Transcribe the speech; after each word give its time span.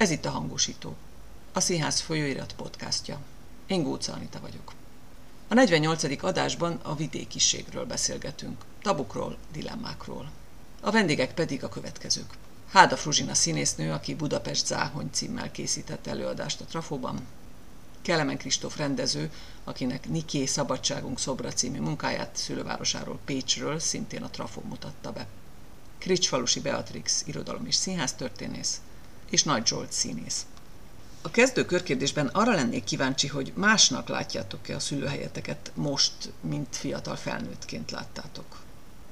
Ez 0.00 0.10
itt 0.10 0.24
a 0.24 0.30
hangosító, 0.30 0.96
a 1.52 1.60
Színház 1.60 2.00
folyóirat 2.00 2.52
podcastja. 2.52 3.20
Én 3.66 3.82
Góca 3.82 4.12
Anita 4.12 4.40
vagyok. 4.40 4.72
A 5.48 5.54
48. 5.54 6.22
adásban 6.22 6.80
a 6.82 6.94
vidékiségről 6.94 7.84
beszélgetünk, 7.84 8.64
tabukról, 8.82 9.36
dilemmákról. 9.52 10.30
A 10.80 10.90
vendégek 10.90 11.34
pedig 11.34 11.64
a 11.64 11.68
következők. 11.68 12.34
Háda 12.70 12.96
Fruzsina 12.96 13.34
színésznő, 13.34 13.92
aki 13.92 14.14
Budapest 14.14 14.66
Záhony 14.66 15.08
címmel 15.12 15.50
készített 15.50 16.06
előadást 16.06 16.60
a 16.60 16.64
Trafóban. 16.64 17.26
Kelemen 18.02 18.38
Kristóf 18.38 18.76
rendező, 18.76 19.32
akinek 19.64 20.08
Niké 20.08 20.44
Szabadságunk 20.44 21.18
szobra 21.18 21.52
című 21.52 21.80
munkáját 21.80 22.36
szülővárosáról 22.36 23.18
Pécsről 23.24 23.78
szintén 23.78 24.22
a 24.22 24.30
Trafó 24.30 24.62
mutatta 24.68 25.12
be. 25.12 25.26
Kricsfalusi 25.98 26.60
Beatrix, 26.60 27.22
irodalom 27.26 27.66
és 27.66 27.74
színháztörténész, 27.74 28.80
és 29.30 29.42
Nagy 29.42 29.66
Zsolt 29.66 29.92
színész. 29.92 30.46
A 31.22 31.30
kezdő 31.30 31.64
körkérdésben 31.64 32.26
arra 32.26 32.54
lennék 32.54 32.84
kíváncsi, 32.84 33.26
hogy 33.26 33.52
másnak 33.56 34.08
látjátok-e 34.08 34.74
a 34.74 34.78
szülőhelyeteket 34.78 35.72
most, 35.74 36.32
mint 36.40 36.76
fiatal 36.76 37.16
felnőttként 37.16 37.90
láttátok. 37.90 38.60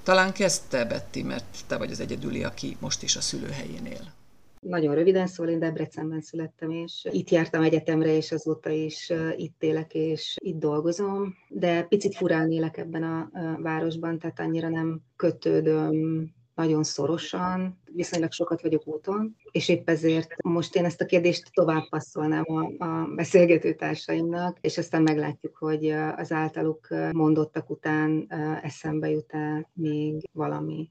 Talán 0.02 0.32
kezdte 0.32 0.84
Betty, 0.84 1.22
mert 1.22 1.44
te 1.66 1.76
vagy 1.76 1.90
az 1.90 2.00
egyedüli, 2.00 2.44
aki 2.44 2.76
most 2.80 3.02
is 3.02 3.16
a 3.16 3.20
szülőhelyén 3.20 3.86
él. 3.86 4.12
Nagyon 4.60 4.94
röviden 4.94 5.26
szól, 5.26 5.48
én 5.48 5.58
Debrecenben 5.58 6.20
születtem, 6.20 6.70
és 6.70 7.06
itt 7.10 7.30
jártam 7.30 7.62
egyetemre, 7.62 8.16
és 8.16 8.32
azóta 8.32 8.70
is 8.70 9.12
itt 9.36 9.62
élek, 9.62 9.94
és 9.94 10.36
itt 10.40 10.58
dolgozom, 10.58 11.34
de 11.48 11.82
picit 11.82 12.16
furán 12.16 12.50
élek 12.50 12.76
ebben 12.76 13.02
a 13.02 13.30
városban, 13.62 14.18
tehát 14.18 14.40
annyira 14.40 14.68
nem 14.68 15.00
kötődöm 15.16 16.30
nagyon 16.58 16.82
szorosan, 16.82 17.80
viszonylag 17.92 18.32
sokat 18.32 18.62
vagyok 18.62 18.86
úton, 18.86 19.36
és 19.50 19.68
épp 19.68 19.88
ezért 19.88 20.42
most 20.42 20.76
én 20.76 20.84
ezt 20.84 21.00
a 21.00 21.04
kérdést 21.04 21.50
tovább 21.52 21.88
passzolnám 21.88 22.44
a, 22.46 22.84
a 22.84 23.14
beszélgető 23.14 23.74
társaimnak, 23.74 24.58
és 24.60 24.78
aztán 24.78 25.02
meglátjuk, 25.02 25.56
hogy 25.56 25.90
az 26.16 26.32
általuk 26.32 26.88
mondottak 27.12 27.70
után 27.70 28.26
eszembe 28.62 29.10
jut-e 29.10 29.68
még 29.72 30.28
valami. 30.32 30.90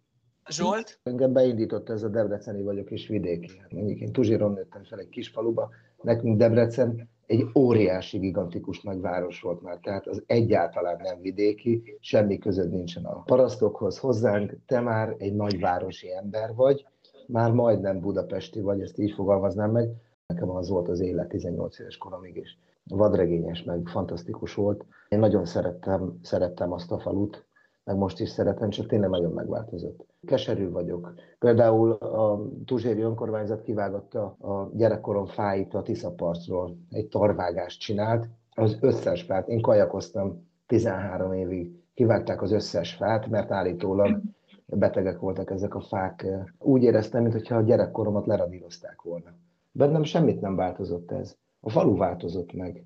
Zsolt? 0.49 0.99
Engem 1.03 1.33
beindított 1.33 1.89
ez 1.89 2.03
a 2.03 2.09
Debreceni 2.09 2.63
vagyok 2.63 2.91
és 2.91 3.07
vidéki. 3.07 3.51
Mondjuk 3.69 3.99
én 3.99 4.11
Tuzsiron 4.11 4.51
nőttem 4.51 4.83
fel 4.83 4.99
egy 4.99 5.09
kis 5.09 5.27
faluba, 5.29 5.69
nekünk 6.01 6.37
Debrecen 6.37 7.09
egy 7.27 7.45
óriási, 7.55 8.17
gigantikus 8.17 8.81
nagyváros 8.81 9.41
volt 9.41 9.61
már, 9.61 9.77
tehát 9.77 10.07
az 10.07 10.23
egyáltalán 10.25 10.99
nem 11.03 11.21
vidéki, 11.21 11.97
semmi 11.99 12.37
között 12.37 12.71
nincsen 12.71 13.05
a 13.05 13.21
parasztokhoz, 13.21 13.97
hozzánk, 13.97 14.57
te 14.65 14.79
már 14.79 15.15
egy 15.17 15.35
nagyvárosi 15.35 16.13
ember 16.13 16.55
vagy, 16.55 16.85
már 17.27 17.51
majdnem 17.51 17.99
budapesti 17.99 18.61
vagy, 18.61 18.81
ezt 18.81 18.99
így 18.99 19.11
fogalmaznám 19.11 19.71
meg. 19.71 19.89
Nekem 20.27 20.49
az 20.49 20.69
volt 20.69 20.87
az 20.87 20.99
élet 20.99 21.27
18 21.27 21.79
éves 21.79 21.97
koromig 21.97 22.35
is. 22.35 22.59
Vadregényes, 22.83 23.63
meg 23.63 23.87
fantasztikus 23.87 24.53
volt. 24.53 24.85
Én 25.09 25.19
nagyon 25.19 25.45
szerettem, 25.45 26.19
szerettem 26.21 26.71
azt 26.71 26.91
a 26.91 26.99
falut, 26.99 27.46
meg 27.87 27.97
most 27.97 28.19
is 28.19 28.29
szeretem, 28.29 28.69
csak 28.69 28.87
tényleg 28.87 29.09
nagyon 29.09 29.31
megváltozott. 29.31 30.05
Keserű 30.25 30.69
vagyok. 30.69 31.13
Például 31.39 31.91
a 31.91 32.41
Tuzséri 32.65 33.01
önkormányzat 33.01 33.61
kivágatta 33.61 34.23
a 34.25 34.69
gyerekkorom 34.73 35.25
fáit 35.25 35.73
a 35.73 35.81
Tiszaparcról, 35.81 36.77
egy 36.89 37.07
tarvágást 37.07 37.79
csinált, 37.79 38.27
az 38.55 38.77
összes 38.81 39.21
fát. 39.21 39.47
Én 39.47 39.61
kajakoztam 39.61 40.47
13 40.65 41.33
évig, 41.33 41.83
kivágták 41.93 42.41
az 42.41 42.51
összes 42.51 42.93
fát, 42.93 43.27
mert 43.27 43.51
állítólag 43.51 44.21
betegek 44.65 45.19
voltak 45.19 45.51
ezek 45.51 45.75
a 45.75 45.81
fák. 45.81 46.25
Úgy 46.59 46.83
éreztem, 46.83 47.23
mintha 47.23 47.55
a 47.55 47.61
gyerekkoromat 47.61 48.25
leradírozták 48.25 49.01
volna. 49.01 49.29
Bennem 49.71 50.03
semmit 50.03 50.41
nem 50.41 50.55
változott 50.55 51.11
ez. 51.11 51.35
A 51.59 51.69
falu 51.69 51.97
változott 51.97 52.53
meg. 52.53 52.85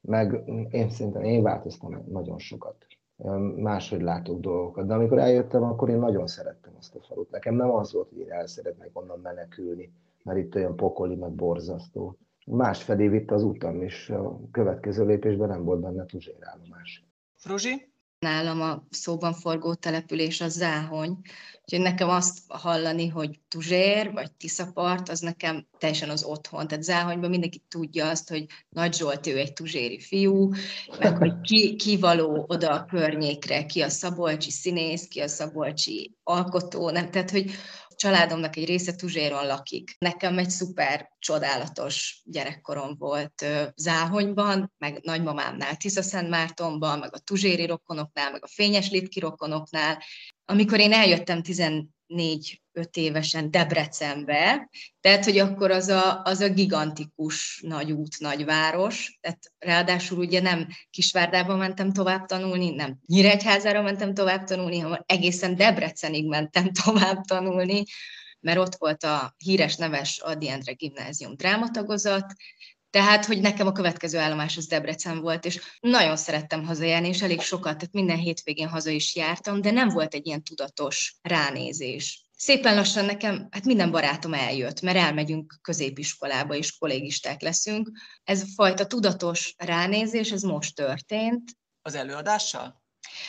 Meg 0.00 0.42
én 0.70 0.90
szerintem 0.90 1.22
én 1.22 1.42
változtam 1.42 2.04
nagyon 2.08 2.38
sokat 2.38 2.76
máshogy 3.56 4.02
látok 4.02 4.40
dolgokat. 4.40 4.86
De 4.86 4.94
amikor 4.94 5.18
eljöttem, 5.18 5.62
akkor 5.62 5.88
én 5.88 5.98
nagyon 5.98 6.26
szerettem 6.26 6.72
azt 6.78 6.94
a 6.94 7.00
falut. 7.00 7.30
Nekem 7.30 7.54
nem 7.54 7.70
az 7.70 7.92
volt, 7.92 8.08
hogy 8.08 8.18
én 8.18 8.30
el 8.32 8.46
szeretnék 8.46 8.90
onnan 8.92 9.20
menekülni, 9.20 9.92
mert 10.22 10.38
itt 10.38 10.54
olyan 10.54 10.76
pokoli, 10.76 11.14
meg 11.14 11.32
borzasztó. 11.32 12.16
Más 12.46 12.82
felé 12.82 13.08
vitt 13.08 13.30
az 13.30 13.42
utam, 13.42 13.82
és 13.82 14.10
a 14.10 14.40
következő 14.50 15.06
lépésben 15.06 15.48
nem 15.48 15.64
volt 15.64 15.80
benne 15.80 16.04
tuzsérállomás. 16.04 17.06
Fruzsi? 17.34 17.91
Nálam 18.22 18.60
a 18.60 18.86
szóban 18.90 19.32
forgó 19.34 19.74
település 19.74 20.40
a 20.40 20.48
Záhony. 20.48 21.18
Úgyhogy 21.62 21.80
nekem 21.80 22.08
azt 22.08 22.38
hallani, 22.48 23.08
hogy 23.08 23.40
Tuzsér 23.48 24.12
vagy 24.12 24.32
Tiszapart, 24.32 25.08
az 25.08 25.20
nekem 25.20 25.66
teljesen 25.78 26.10
az 26.10 26.24
otthon. 26.24 26.68
Tehát 26.68 26.84
Záhonyban 26.84 27.30
mindenki 27.30 27.62
tudja 27.68 28.08
azt, 28.08 28.28
hogy 28.28 28.46
Nagy 28.68 28.94
Zsolt 28.94 29.26
ő 29.26 29.38
egy 29.38 29.52
tuzséri 29.52 30.00
fiú, 30.00 30.50
meg 30.98 31.16
hogy 31.16 31.40
ki, 31.40 31.76
ki 31.76 31.98
való 31.98 32.44
oda 32.48 32.70
a 32.70 32.84
környékre, 32.84 33.66
ki 33.66 33.80
a 33.80 33.88
szabolcsi 33.88 34.50
színész, 34.50 35.08
ki 35.08 35.20
a 35.20 35.28
szabolcsi 35.28 36.16
alkotó, 36.22 36.90
nem? 36.90 37.10
Tehát, 37.10 37.30
hogy 37.30 37.50
családomnak 38.02 38.56
egy 38.56 38.64
része 38.64 38.94
Tuzséron 38.94 39.46
lakik. 39.46 39.96
Nekem 39.98 40.38
egy 40.38 40.50
szuper, 40.50 41.08
csodálatos 41.18 42.22
gyerekkorom 42.24 42.96
volt 42.98 43.44
Záhonyban, 43.76 44.72
meg 44.78 44.98
nagymamámnál 45.02 45.76
Mártonban, 46.28 46.98
meg 46.98 47.14
a 47.14 47.18
Tuzséri 47.18 47.66
rokonoknál, 47.66 48.30
meg 48.30 48.44
a 48.44 48.48
Fényes 48.48 48.90
Litki 48.90 49.20
rokonoknál. 49.20 50.02
Amikor 50.44 50.80
én 50.80 50.92
eljöttem 50.92 51.42
14 51.42 51.86
öt 52.72 52.96
évesen 52.96 53.50
Debrecenbe, 53.50 54.68
tehát, 55.00 55.24
hogy 55.24 55.38
akkor 55.38 55.70
az 55.70 55.88
a, 55.88 56.22
az 56.22 56.40
a 56.40 56.48
gigantikus 56.48 57.62
nagy 57.66 57.92
út, 57.92 58.18
nagy 58.18 58.44
város, 58.44 59.18
tehát 59.20 59.52
ráadásul 59.58 60.18
ugye 60.18 60.40
nem 60.40 60.68
Kisvárdába 60.90 61.56
mentem 61.56 61.92
tovább 61.92 62.26
tanulni, 62.26 62.70
nem 62.70 62.98
Nyíregyházára 63.06 63.82
mentem 63.82 64.14
tovább 64.14 64.44
tanulni, 64.44 64.78
hanem 64.78 65.02
egészen 65.06 65.56
Debrecenig 65.56 66.26
mentem 66.26 66.72
tovább 66.84 67.24
tanulni, 67.24 67.84
mert 68.40 68.58
ott 68.58 68.74
volt 68.74 69.02
a 69.02 69.34
híres 69.38 69.76
neves 69.76 70.18
Adi 70.18 70.48
Endre 70.48 70.72
gimnázium 70.72 71.34
drámatagozat, 71.34 72.34
tehát, 72.92 73.24
hogy 73.24 73.40
nekem 73.40 73.66
a 73.66 73.72
következő 73.72 74.18
állomás 74.18 74.56
az 74.56 74.66
Debrecen 74.66 75.20
volt, 75.20 75.44
és 75.44 75.60
nagyon 75.80 76.16
szerettem 76.16 76.64
hazajárni, 76.64 77.08
és 77.08 77.22
elég 77.22 77.40
sokat, 77.40 77.78
tehát 77.78 77.92
minden 77.92 78.16
hétvégén 78.16 78.68
haza 78.68 78.90
is 78.90 79.14
jártam, 79.14 79.60
de 79.60 79.70
nem 79.70 79.88
volt 79.88 80.14
egy 80.14 80.26
ilyen 80.26 80.42
tudatos 80.42 81.16
ránézés 81.22 82.26
szépen 82.42 82.74
lassan 82.74 83.04
nekem, 83.04 83.48
hát 83.50 83.64
minden 83.64 83.90
barátom 83.90 84.34
eljött, 84.34 84.80
mert 84.80 84.96
elmegyünk 84.96 85.54
középiskolába, 85.60 86.54
és 86.54 86.78
kollégisták 86.78 87.42
leszünk. 87.42 87.90
Ez 88.24 88.42
a 88.42 88.46
fajta 88.54 88.86
tudatos 88.86 89.54
ránézés, 89.58 90.30
ez 90.30 90.42
most 90.42 90.74
történt. 90.74 91.56
Az 91.82 91.94
előadással? 91.94 92.82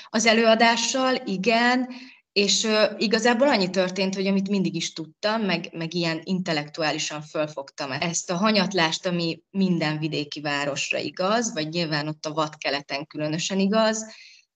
Az 0.10 0.26
előadással, 0.26 1.16
igen, 1.26 1.90
és 2.34 2.64
uh, 2.64 2.84
igazából 2.98 3.48
annyi 3.48 3.70
történt, 3.70 4.16
hogy 4.16 4.28
amit 4.28 4.50
mindig 4.50 4.76
is 4.76 4.94
tudtam, 4.94 5.42
meg, 5.42 5.70
meg 5.72 5.94
ilyen 5.94 6.22
intellektuálisan 6.24 7.22
fölfogtam 7.22 7.92
ezt 7.92 8.32
a 8.32 8.36
hanyatlást, 8.36 9.06
ami 9.06 9.42
minden 9.52 10.00
vidéki 10.00 10.42
városra 10.42 10.98
igaz, 10.98 11.54
vagy 11.54 11.70
nyilván 11.70 12.08
ott 12.08 12.26
a 12.26 12.34
vadkeleten 12.34 13.06
különösen 13.06 13.60
igaz, 13.60 14.06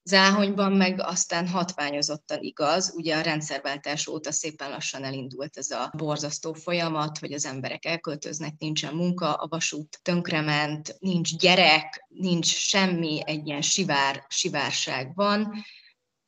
Záhonyban 0.08 0.72
meg 0.72 1.00
aztán 1.00 1.48
hatványozottan 1.48 2.42
igaz, 2.42 2.92
ugye 2.96 3.16
a 3.16 3.20
rendszerváltás 3.20 4.06
óta 4.06 4.32
szépen 4.32 4.70
lassan 4.70 5.04
elindult 5.04 5.56
ez 5.56 5.70
a 5.70 5.92
borzasztó 5.96 6.52
folyamat, 6.52 7.18
hogy 7.18 7.32
az 7.32 7.44
emberek 7.44 7.84
elköltöznek, 7.84 8.54
nincsen 8.58 8.94
munka, 8.94 9.34
a 9.34 9.46
vasút 9.48 9.98
tönkrement, 10.02 10.96
nincs 10.98 11.36
gyerek, 11.36 12.06
nincs 12.08 12.46
semmi, 12.46 13.20
egy 13.24 13.46
ilyen 13.46 13.62
sivár, 13.62 14.24
sivárság 14.28 15.14
van, 15.14 15.54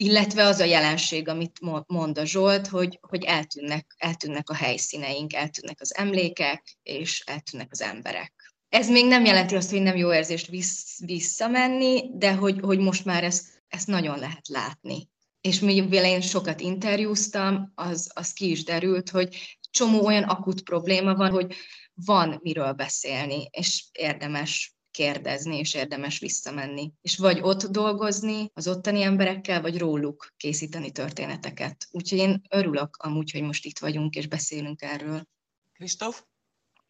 illetve 0.02 0.44
az 0.44 0.58
a 0.58 0.64
jelenség, 0.64 1.28
amit 1.28 1.60
mond 1.86 2.18
a 2.18 2.24
Zsolt, 2.24 2.66
hogy, 2.66 2.98
hogy 3.00 3.24
eltűnnek, 3.24 3.94
eltűnnek 3.98 4.50
a 4.50 4.54
helyszíneink, 4.54 5.32
eltűnnek 5.34 5.80
az 5.80 5.96
emlékek, 5.96 6.78
és 6.82 7.22
eltűnnek 7.26 7.68
az 7.70 7.82
emberek. 7.82 8.54
Ez 8.68 8.88
még 8.88 9.06
nem 9.06 9.24
jelenti 9.24 9.54
azt, 9.56 9.70
hogy 9.70 9.82
nem 9.82 9.96
jó 9.96 10.12
érzést 10.14 10.46
vissz, 10.46 10.98
visszamenni, 11.04 12.10
de 12.12 12.34
hogy, 12.34 12.60
hogy 12.60 12.78
most 12.78 13.04
már 13.04 13.24
ezt 13.24 13.60
ezt 13.70 13.86
nagyon 13.86 14.18
lehet 14.18 14.48
látni. 14.48 15.08
És 15.40 15.58
mivel 15.60 16.04
én 16.04 16.20
sokat 16.20 16.60
interjúztam, 16.60 17.72
az, 17.74 18.10
az 18.14 18.32
ki 18.32 18.50
is 18.50 18.64
derült, 18.64 19.10
hogy 19.10 19.58
csomó 19.70 20.04
olyan 20.06 20.22
akut 20.22 20.62
probléma 20.62 21.14
van, 21.14 21.30
hogy 21.30 21.54
van 21.94 22.38
miről 22.42 22.72
beszélni, 22.72 23.48
és 23.50 23.84
érdemes 23.92 24.74
kérdezni, 24.90 25.58
és 25.58 25.74
érdemes 25.74 26.18
visszamenni. 26.18 26.92
És 27.00 27.16
vagy 27.16 27.40
ott 27.40 27.64
dolgozni 27.64 28.50
az 28.54 28.68
ottani 28.68 29.02
emberekkel, 29.02 29.60
vagy 29.60 29.78
róluk 29.78 30.32
készíteni 30.36 30.90
történeteket. 30.90 31.88
Úgyhogy 31.90 32.18
én 32.18 32.42
örülök 32.50 32.96
amúgy, 32.96 33.30
hogy 33.30 33.42
most 33.42 33.64
itt 33.64 33.78
vagyunk, 33.78 34.14
és 34.14 34.26
beszélünk 34.26 34.82
erről. 34.82 35.28
Kristóf? 35.72 36.22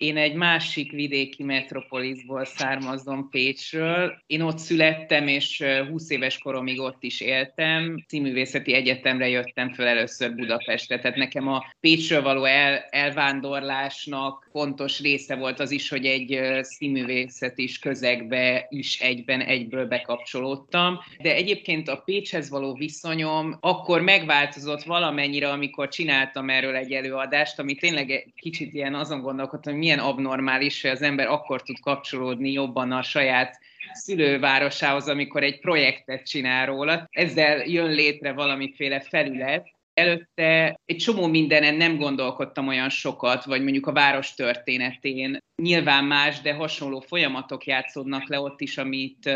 Én 0.00 0.16
egy 0.16 0.34
másik 0.34 0.92
vidéki 0.92 1.42
metropolisból 1.42 2.44
származom 2.44 3.28
Pécsről. 3.30 4.22
Én 4.26 4.40
ott 4.40 4.58
születtem, 4.58 5.26
és 5.26 5.64
20 5.90 6.10
éves 6.10 6.38
koromig 6.38 6.80
ott 6.80 7.02
is 7.02 7.20
éltem. 7.20 8.04
Színművészeti 8.08 8.74
egyetemre 8.74 9.28
jöttem 9.28 9.72
föl 9.72 9.86
először 9.86 10.34
Budapestre, 10.34 10.98
tehát 10.98 11.16
nekem 11.16 11.48
a 11.48 11.64
Pécsről 11.80 12.22
való 12.22 12.44
el, 12.44 12.86
elvándorlásnak 12.90 14.48
fontos 14.52 15.00
része 15.00 15.34
volt 15.36 15.60
az 15.60 15.70
is, 15.70 15.88
hogy 15.88 16.06
egy 16.06 16.40
színművészet 16.62 17.58
is 17.58 17.78
közegbe 17.78 18.66
is 18.68 19.00
egyben 19.00 19.40
egyből 19.40 19.86
bekapcsolódtam. 19.86 20.98
De 21.18 21.34
egyébként 21.34 21.88
a 21.88 22.02
Pécshez 22.04 22.50
való 22.50 22.74
viszonyom 22.74 23.56
akkor 23.60 24.00
megváltozott 24.00 24.82
valamennyire, 24.82 25.48
amikor 25.48 25.88
csináltam 25.88 26.50
erről 26.50 26.76
egy 26.76 26.92
előadást, 26.92 27.58
ami 27.58 27.74
tényleg 27.74 28.32
kicsit 28.36 28.74
ilyen 28.74 28.94
azon 28.94 29.20
gondolkodtam, 29.20 29.72
hogy 29.72 29.88
milyen 29.90 30.08
abnormális, 30.08 30.82
hogy 30.82 30.90
az 30.90 31.02
ember 31.02 31.26
akkor 31.26 31.62
tud 31.62 31.80
kapcsolódni 31.80 32.52
jobban 32.52 32.92
a 32.92 33.02
saját 33.02 33.58
szülővárosához, 33.92 35.08
amikor 35.08 35.42
egy 35.42 35.60
projektet 35.60 36.26
csinál 36.26 36.66
róla. 36.66 37.06
Ezzel 37.10 37.64
jön 37.66 37.90
létre 37.90 38.32
valamiféle 38.32 39.00
felület, 39.00 39.68
előtte 39.94 40.80
egy 40.84 40.96
csomó 40.96 41.26
mindenen 41.26 41.74
nem 41.74 41.96
gondolkodtam 41.96 42.68
olyan 42.68 42.88
sokat, 42.88 43.44
vagy 43.44 43.62
mondjuk 43.62 43.86
a 43.86 43.92
város 43.92 44.34
történetén. 44.34 45.38
Nyilván 45.62 46.04
más, 46.04 46.40
de 46.40 46.54
hasonló 46.54 47.00
folyamatok 47.00 47.66
játszódnak 47.66 48.28
le 48.28 48.40
ott 48.40 48.60
is, 48.60 48.78
amit 48.78 49.26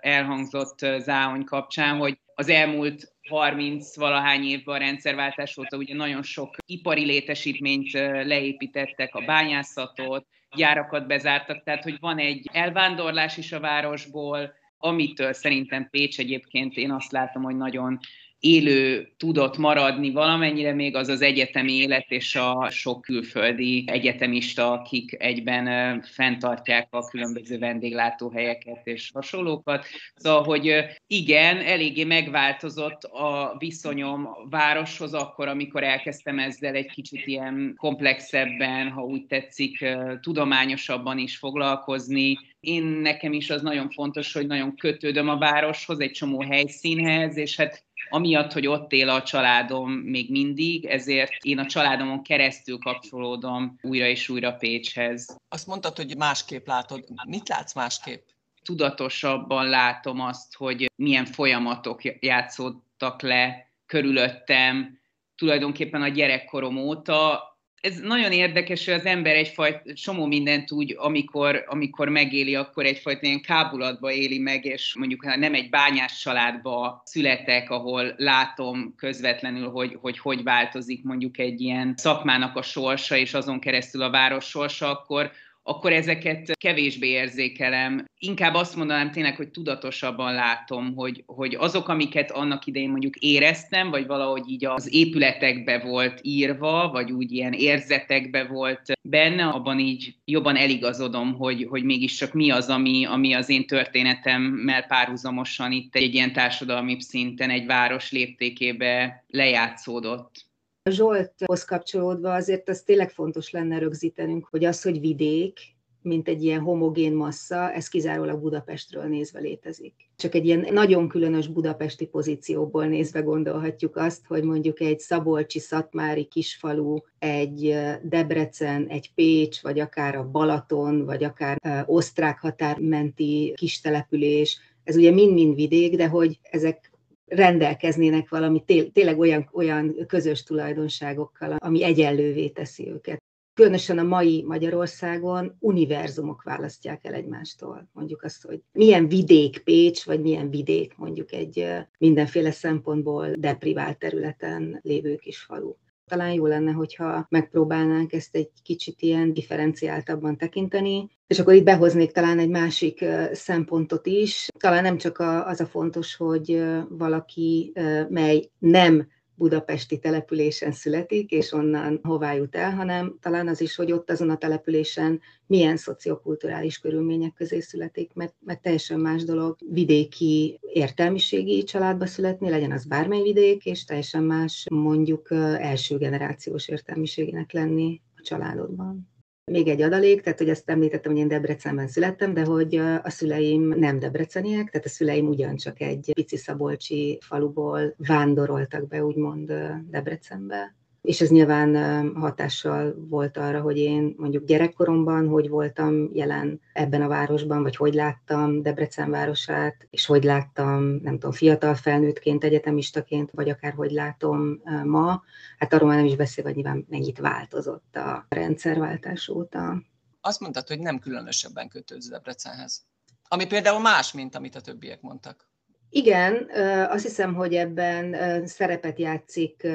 elhangzott 0.00 0.78
Záhony 0.98 1.44
kapcsán, 1.44 1.96
hogy 1.96 2.18
az 2.34 2.48
elmúlt 2.48 3.12
30 3.28 3.96
valahány 3.96 4.44
évben 4.44 4.74
a 4.74 4.78
rendszerváltás 4.78 5.56
óta 5.56 5.76
ugye 5.76 5.94
nagyon 5.94 6.22
sok 6.22 6.56
ipari 6.66 7.04
létesítményt 7.04 7.92
leépítettek, 8.22 9.14
a 9.14 9.24
bányászatot, 9.24 10.26
gyárakat 10.56 11.06
bezártak, 11.06 11.62
tehát 11.62 11.82
hogy 11.82 11.96
van 12.00 12.18
egy 12.18 12.48
elvándorlás 12.52 13.36
is 13.36 13.52
a 13.52 13.60
városból, 13.60 14.54
amitől 14.78 15.32
szerintem 15.32 15.88
Pécs 15.90 16.18
egyébként 16.18 16.76
én 16.76 16.90
azt 16.90 17.12
látom, 17.12 17.42
hogy 17.42 17.56
nagyon 17.56 17.98
élő 18.40 19.08
tudott 19.16 19.56
maradni 19.56 20.10
valamennyire 20.10 20.72
még 20.74 20.94
az 20.94 21.08
az 21.08 21.20
egyetemi 21.20 21.72
élet 21.72 22.06
és 22.08 22.36
a 22.36 22.70
sok 22.70 23.00
külföldi 23.00 23.84
egyetemista, 23.86 24.72
akik 24.72 25.16
egyben 25.18 26.02
fenntartják 26.02 26.86
a 26.90 27.08
különböző 27.08 27.58
vendéglátóhelyeket 27.58 28.80
és 28.84 29.10
hasonlókat. 29.14 29.86
Szóval, 30.14 30.42
hogy 30.42 30.84
igen, 31.06 31.56
eléggé 31.56 32.04
megváltozott 32.04 33.02
a 33.02 33.54
viszonyom 33.58 34.26
a 34.26 34.48
városhoz 34.50 35.14
akkor, 35.14 35.48
amikor 35.48 35.82
elkezdtem 35.82 36.38
ezzel 36.38 36.74
egy 36.74 36.90
kicsit 36.90 37.26
ilyen 37.26 37.74
komplexebben, 37.76 38.90
ha 38.90 39.02
úgy 39.02 39.26
tetszik, 39.26 39.86
tudományosabban 40.20 41.18
is 41.18 41.36
foglalkozni, 41.36 42.38
én 42.60 42.82
nekem 42.82 43.32
is 43.32 43.50
az 43.50 43.62
nagyon 43.62 43.90
fontos, 43.90 44.32
hogy 44.32 44.46
nagyon 44.46 44.76
kötődöm 44.76 45.28
a 45.28 45.38
városhoz, 45.38 46.00
egy 46.00 46.10
csomó 46.10 46.40
helyszínhez, 46.40 47.36
és 47.36 47.56
hát 47.56 47.86
amiatt, 48.10 48.52
hogy 48.52 48.66
ott 48.66 48.92
él 48.92 49.08
a 49.08 49.22
családom 49.22 49.90
még 49.90 50.30
mindig, 50.30 50.84
ezért 50.84 51.32
én 51.42 51.58
a 51.58 51.66
családomon 51.66 52.22
keresztül 52.22 52.78
kapcsolódom 52.78 53.78
újra 53.82 54.06
és 54.06 54.28
újra 54.28 54.52
Pécshez. 54.52 55.36
Azt 55.48 55.66
mondtad, 55.66 55.96
hogy 55.96 56.16
másképp 56.16 56.66
látod. 56.66 57.04
Mit 57.26 57.48
látsz 57.48 57.74
másképp? 57.74 58.22
Tudatosabban 58.62 59.68
látom 59.68 60.20
azt, 60.20 60.54
hogy 60.54 60.90
milyen 60.96 61.24
folyamatok 61.24 62.00
játszódtak 62.20 63.22
le 63.22 63.70
körülöttem, 63.86 64.98
tulajdonképpen 65.36 66.02
a 66.02 66.08
gyerekkorom 66.08 66.76
óta, 66.76 67.47
ez 67.80 68.00
nagyon 68.00 68.32
érdekes, 68.32 68.84
hogy 68.84 68.94
az 68.94 69.04
ember 69.04 69.34
egyfajta 69.34 69.96
somó 69.96 70.26
mindent 70.26 70.72
úgy, 70.72 70.94
amikor, 70.98 71.64
amikor 71.66 72.08
megéli, 72.08 72.54
akkor 72.54 72.84
egyfajta 72.84 73.26
ilyen 73.26 73.40
kábulatba 73.40 74.12
éli 74.12 74.38
meg, 74.38 74.64
és 74.64 74.94
mondjuk 74.98 75.36
nem 75.36 75.54
egy 75.54 75.68
bányás 75.68 76.20
családba 76.20 77.02
születek, 77.04 77.70
ahol 77.70 78.14
látom 78.16 78.94
közvetlenül, 78.96 79.70
hogy, 79.70 79.96
hogy 80.00 80.18
hogy 80.18 80.42
változik 80.42 81.04
mondjuk 81.04 81.38
egy 81.38 81.60
ilyen 81.60 81.94
szakmának 81.96 82.56
a 82.56 82.62
sorsa, 82.62 83.16
és 83.16 83.34
azon 83.34 83.60
keresztül 83.60 84.02
a 84.02 84.10
város 84.10 84.44
sorsa, 84.44 84.90
akkor, 84.90 85.30
akkor 85.68 85.92
ezeket 85.92 86.56
kevésbé 86.56 87.08
érzékelem. 87.08 88.04
Inkább 88.18 88.54
azt 88.54 88.76
mondanám 88.76 89.10
tényleg, 89.10 89.36
hogy 89.36 89.48
tudatosabban 89.48 90.34
látom, 90.34 90.94
hogy, 90.94 91.22
hogy 91.26 91.54
azok, 91.54 91.88
amiket 91.88 92.30
annak 92.30 92.66
idején 92.66 92.90
mondjuk 92.90 93.16
éreztem, 93.16 93.90
vagy 93.90 94.06
valahogy 94.06 94.50
így 94.50 94.64
az 94.64 94.94
épületekbe 94.94 95.78
volt 95.78 96.20
írva, 96.22 96.90
vagy 96.90 97.12
úgy 97.12 97.32
ilyen 97.32 97.52
érzetekbe 97.52 98.44
volt 98.44 98.82
benne, 99.02 99.44
abban 99.44 99.78
így 99.78 100.14
jobban 100.24 100.56
eligazodom, 100.56 101.34
hogy, 101.34 101.66
hogy 101.68 101.84
mégiscsak 101.84 102.32
mi 102.32 102.50
az, 102.50 102.68
ami, 102.68 103.04
ami 103.04 103.32
az 103.32 103.48
én 103.48 103.66
történetemmel 103.66 104.82
párhuzamosan 104.82 105.72
itt 105.72 105.94
egy 105.94 106.14
ilyen 106.14 106.32
társadalmi 106.32 106.96
szinten, 107.00 107.50
egy 107.50 107.66
város 107.66 108.12
léptékébe 108.12 109.24
lejátszódott. 109.28 110.47
Zsolthoz 110.90 111.64
kapcsolódva 111.64 112.34
azért 112.34 112.68
az 112.68 112.82
tényleg 112.82 113.10
fontos 113.10 113.50
lenne 113.50 113.78
rögzítenünk, 113.78 114.46
hogy 114.50 114.64
az, 114.64 114.82
hogy 114.82 115.00
vidék, 115.00 115.58
mint 116.02 116.28
egy 116.28 116.44
ilyen 116.44 116.60
homogén 116.60 117.12
massza, 117.12 117.72
ez 117.72 117.88
kizárólag 117.88 118.40
Budapestről 118.40 119.04
nézve 119.04 119.40
létezik. 119.40 119.94
Csak 120.16 120.34
egy 120.34 120.44
ilyen 120.44 120.66
nagyon 120.72 121.08
különös 121.08 121.46
budapesti 121.46 122.06
pozícióból 122.06 122.86
nézve 122.86 123.20
gondolhatjuk 123.20 123.96
azt, 123.96 124.26
hogy 124.26 124.42
mondjuk 124.42 124.80
egy 124.80 124.98
szabolcsi, 124.98 125.58
szatmári 125.58 126.24
kisfalu, 126.24 126.96
egy 127.18 127.76
Debrecen, 128.02 128.86
egy 128.86 129.14
Pécs, 129.14 129.62
vagy 129.62 129.78
akár 129.78 130.16
a 130.16 130.30
Balaton, 130.30 131.04
vagy 131.04 131.24
akár 131.24 131.58
osztrák 131.86 132.38
határmenti 132.38 133.52
kis 133.56 133.80
település, 133.80 134.60
ez 134.84 134.96
ugye 134.96 135.10
mind-mind 135.10 135.54
vidék, 135.54 135.96
de 135.96 136.08
hogy 136.08 136.38
ezek 136.42 136.90
rendelkeznének 137.28 138.28
valami 138.28 138.64
tényleg 138.92 139.18
olyan, 139.18 139.48
olyan 139.52 140.06
közös 140.06 140.42
tulajdonságokkal, 140.42 141.56
ami 141.58 141.84
egyenlővé 141.84 142.48
teszi 142.48 142.88
őket. 142.88 143.22
Különösen 143.54 143.98
a 143.98 144.02
mai 144.02 144.44
Magyarországon 144.46 145.56
univerzumok 145.58 146.42
választják 146.42 147.04
el 147.04 147.14
egymástól. 147.14 147.88
Mondjuk 147.92 148.22
azt, 148.22 148.44
hogy 148.44 148.62
milyen 148.72 149.08
vidék 149.08 149.58
Pécs, 149.58 150.04
vagy 150.04 150.20
milyen 150.20 150.50
vidék 150.50 150.96
mondjuk 150.96 151.32
egy 151.32 151.66
mindenféle 151.98 152.50
szempontból 152.50 153.30
deprivált 153.30 153.98
területen 153.98 154.80
lévő 154.82 155.16
kis 155.16 155.38
falu 155.38 155.74
talán 156.08 156.32
jó 156.32 156.46
lenne, 156.46 156.72
hogyha 156.72 157.26
megpróbálnánk 157.28 158.12
ezt 158.12 158.34
egy 158.36 158.50
kicsit 158.62 159.00
ilyen 159.00 159.32
differenciáltabban 159.32 160.36
tekinteni, 160.36 161.10
és 161.26 161.38
akkor 161.38 161.54
itt 161.54 161.64
behoznék 161.64 162.12
talán 162.12 162.38
egy 162.38 162.48
másik 162.48 163.04
szempontot 163.32 164.06
is. 164.06 164.48
Talán 164.58 164.82
nem 164.82 164.96
csak 164.96 165.18
az 165.44 165.60
a 165.60 165.66
fontos, 165.66 166.16
hogy 166.16 166.62
valaki, 166.88 167.72
mely 168.08 168.50
nem 168.58 169.08
budapesti 169.38 169.98
településen 169.98 170.72
születik, 170.72 171.30
és 171.30 171.52
onnan 171.52 172.00
hová 172.02 172.34
jut 172.34 172.56
el, 172.56 172.74
hanem 172.74 173.18
talán 173.20 173.48
az 173.48 173.60
is, 173.60 173.74
hogy 173.74 173.92
ott 173.92 174.10
azon 174.10 174.30
a 174.30 174.36
településen 174.36 175.20
milyen 175.46 175.76
szociokulturális 175.76 176.78
körülmények 176.78 177.32
közé 177.34 177.60
születik, 177.60 178.10
mert, 178.14 178.34
mert 178.40 178.62
teljesen 178.62 179.00
más 179.00 179.24
dolog 179.24 179.56
vidéki 179.70 180.60
értelmiségi 180.72 181.62
családba 181.62 182.06
születni, 182.06 182.50
legyen 182.50 182.72
az 182.72 182.84
bármely 182.84 183.22
vidék, 183.22 183.64
és 183.64 183.84
teljesen 183.84 184.22
más 184.22 184.66
mondjuk 184.70 185.30
első 185.58 185.96
generációs 185.96 186.68
értelmiségének 186.68 187.52
lenni 187.52 188.00
a 188.16 188.22
családodban. 188.22 189.17
Még 189.48 189.68
egy 189.68 189.82
adalék, 189.82 190.20
tehát 190.20 190.38
hogy 190.38 190.50
azt 190.50 190.70
említettem, 190.70 191.12
hogy 191.12 191.20
én 191.20 191.28
Debrecenben 191.28 191.88
születtem, 191.88 192.34
de 192.34 192.44
hogy 192.44 192.74
a 193.02 193.10
szüleim 193.10 193.74
nem 193.78 193.98
debreceniek, 193.98 194.70
tehát 194.70 194.86
a 194.86 194.90
szüleim 194.90 195.26
ugyancsak 195.26 195.80
egy 195.80 196.10
pici 196.14 196.36
szabolcsi 196.36 197.18
faluból 197.20 197.94
vándoroltak 197.96 198.88
be, 198.88 199.04
úgymond 199.04 199.52
Debrecenbe 199.90 200.76
és 201.08 201.20
ez 201.20 201.28
nyilván 201.28 201.74
hatással 202.14 202.94
volt 203.08 203.36
arra, 203.36 203.60
hogy 203.60 203.76
én 203.76 204.14
mondjuk 204.16 204.44
gyerekkoromban 204.44 205.28
hogy 205.28 205.48
voltam 205.48 206.08
jelen 206.12 206.60
ebben 206.72 207.02
a 207.02 207.08
városban, 207.08 207.62
vagy 207.62 207.76
hogy 207.76 207.94
láttam 207.94 208.62
Debrecen 208.62 209.10
városát, 209.10 209.86
és 209.90 210.06
hogy 210.06 210.24
láttam, 210.24 210.82
nem 210.82 211.12
tudom, 211.12 211.32
fiatal 211.32 211.74
felnőttként, 211.74 212.44
egyetemistaként, 212.44 213.30
vagy 213.30 213.48
akár 213.48 213.72
hogy 213.72 213.90
látom 213.90 214.62
ma. 214.84 215.22
Hát 215.58 215.72
arról 215.72 215.88
már 215.88 215.96
nem 215.96 216.06
is 216.06 216.16
beszél, 216.16 216.44
hogy 216.44 216.54
nyilván 216.54 216.86
mennyit 216.88 217.18
változott 217.18 217.96
a 217.96 218.26
rendszerváltás 218.28 219.28
óta. 219.28 219.82
Azt 220.20 220.40
mondtad, 220.40 220.68
hogy 220.68 220.78
nem 220.78 220.98
különösebben 220.98 221.68
kötődsz 221.68 222.08
Debrecenhez. 222.08 222.86
Ami 223.28 223.46
például 223.46 223.80
más, 223.80 224.12
mint 224.12 224.34
amit 224.34 224.54
a 224.54 224.60
többiek 224.60 225.00
mondtak. 225.00 225.50
Igen, 225.90 226.48
azt 226.88 227.04
hiszem, 227.04 227.34
hogy 227.34 227.54
ebben 227.54 228.16
szerepet 228.46 228.98
játszik 228.98 229.66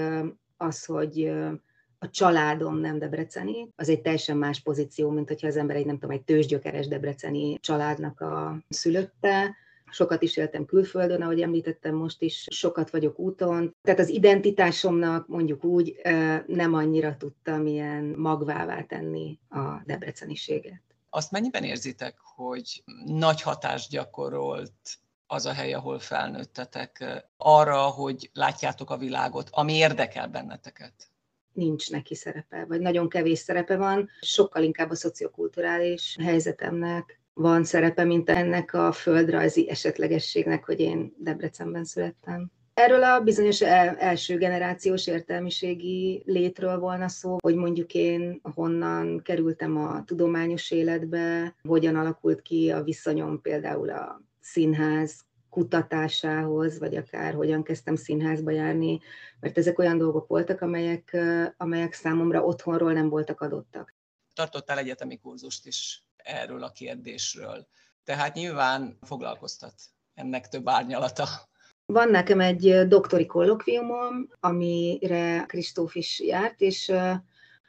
az, 0.63 0.85
hogy 0.85 1.31
a 1.99 2.09
családom 2.09 2.77
nem 2.77 2.99
debreceni, 2.99 3.69
az 3.75 3.89
egy 3.89 4.01
teljesen 4.01 4.37
más 4.37 4.61
pozíció, 4.61 5.09
mint 5.09 5.27
hogyha 5.27 5.47
az 5.47 5.57
ember 5.57 5.75
egy, 5.75 5.85
nem 5.85 5.97
tudom, 5.97 6.15
egy 6.15 6.23
tőzsgyökeres 6.23 6.87
debreceni 6.87 7.59
családnak 7.59 8.21
a 8.21 8.57
szülötte. 8.69 9.55
sokat 9.91 10.21
is 10.21 10.37
éltem 10.37 10.65
külföldön, 10.65 11.21
ahogy 11.21 11.41
említettem, 11.41 11.95
most 11.95 12.21
is 12.21 12.47
sokat 12.49 12.89
vagyok 12.89 13.19
úton. 13.19 13.75
Tehát 13.81 13.99
az 13.99 14.09
identitásomnak 14.09 15.27
mondjuk 15.27 15.63
úgy 15.63 15.95
nem 16.47 16.73
annyira 16.73 17.17
tudtam 17.17 17.65
ilyen 17.65 18.03
magvává 18.03 18.83
tenni 18.83 19.39
a 19.49 19.81
debreceniséget. 19.85 20.81
Azt 21.09 21.31
mennyiben 21.31 21.63
érzitek, 21.63 22.15
hogy 22.35 22.83
nagy 23.05 23.41
hatást 23.41 23.89
gyakorolt 23.89 24.97
az 25.33 25.45
a 25.45 25.53
hely, 25.53 25.73
ahol 25.73 25.99
felnőttetek, 25.99 27.23
arra, 27.37 27.81
hogy 27.81 28.29
látjátok 28.33 28.89
a 28.89 28.97
világot, 28.97 29.47
ami 29.51 29.73
érdekel 29.73 30.27
benneteket? 30.27 30.93
Nincs 31.53 31.91
neki 31.91 32.15
szerepe, 32.15 32.65
vagy 32.67 32.79
nagyon 32.79 33.09
kevés 33.09 33.39
szerepe 33.39 33.77
van, 33.77 34.09
sokkal 34.21 34.63
inkább 34.63 34.89
a 34.89 34.95
szociokulturális 34.95 36.17
helyzetemnek 36.23 37.21
van 37.33 37.63
szerepe, 37.63 38.03
mint 38.03 38.29
ennek 38.29 38.73
a 38.73 38.91
földrajzi 38.91 39.69
esetlegességnek, 39.69 40.65
hogy 40.65 40.79
én 40.79 41.13
Debrecenben 41.17 41.83
születtem. 41.83 42.51
Erről 42.73 43.03
a 43.03 43.19
bizonyos 43.19 43.61
első 43.61 44.37
generációs 44.37 45.07
értelmiségi 45.07 46.23
létről 46.25 46.79
volna 46.79 47.07
szó, 47.07 47.37
hogy 47.39 47.55
mondjuk 47.55 47.93
én 47.93 48.39
honnan 48.55 49.21
kerültem 49.21 49.77
a 49.77 50.03
tudományos 50.03 50.71
életbe, 50.71 51.55
hogyan 51.67 51.95
alakult 51.95 52.41
ki 52.41 52.71
a 52.71 52.83
viszonyom 52.83 53.41
például 53.41 53.89
a 53.89 54.21
színház 54.43 55.25
kutatásához, 55.49 56.79
vagy 56.79 56.95
akár 56.95 57.33
hogyan 57.33 57.63
kezdtem 57.63 57.95
színházba 57.95 58.51
járni, 58.51 58.99
mert 59.39 59.57
ezek 59.57 59.79
olyan 59.79 59.97
dolgok 59.97 60.27
voltak, 60.27 60.61
amelyek, 60.61 61.17
amelyek 61.57 61.93
számomra 61.93 62.43
otthonról 62.43 62.93
nem 62.93 63.09
voltak 63.09 63.41
adottak. 63.41 63.95
Tartottál 64.33 64.77
egyetemi 64.77 65.19
kurzust 65.19 65.65
is 65.65 66.03
erről 66.17 66.63
a 66.63 66.71
kérdésről, 66.71 67.67
tehát 68.03 68.35
nyilván 68.35 68.97
foglalkoztat 69.01 69.73
ennek 70.13 70.47
több 70.47 70.67
árnyalata. 70.67 71.25
Van 71.85 72.09
nekem 72.09 72.39
egy 72.39 72.87
doktori 72.87 73.25
kollokviumom, 73.25 74.29
amire 74.39 75.43
Kristóf 75.47 75.95
is 75.95 76.19
járt, 76.19 76.61
és 76.61 76.91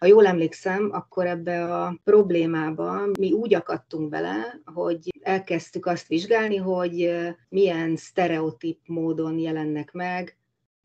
ha 0.05 0.11
jól 0.11 0.27
emlékszem, 0.27 0.89
akkor 0.93 1.27
ebbe 1.27 1.75
a 1.75 2.01
problémába 2.05 3.07
mi 3.19 3.33
úgy 3.33 3.55
akadtunk 3.55 4.09
bele, 4.09 4.61
hogy 4.65 4.99
elkezdtük 5.21 5.87
azt 5.87 6.07
vizsgálni, 6.07 6.57
hogy 6.57 7.11
milyen 7.49 7.97
sztereotíp 7.97 8.79
módon 8.87 9.39
jelennek 9.39 9.93
meg 9.93 10.37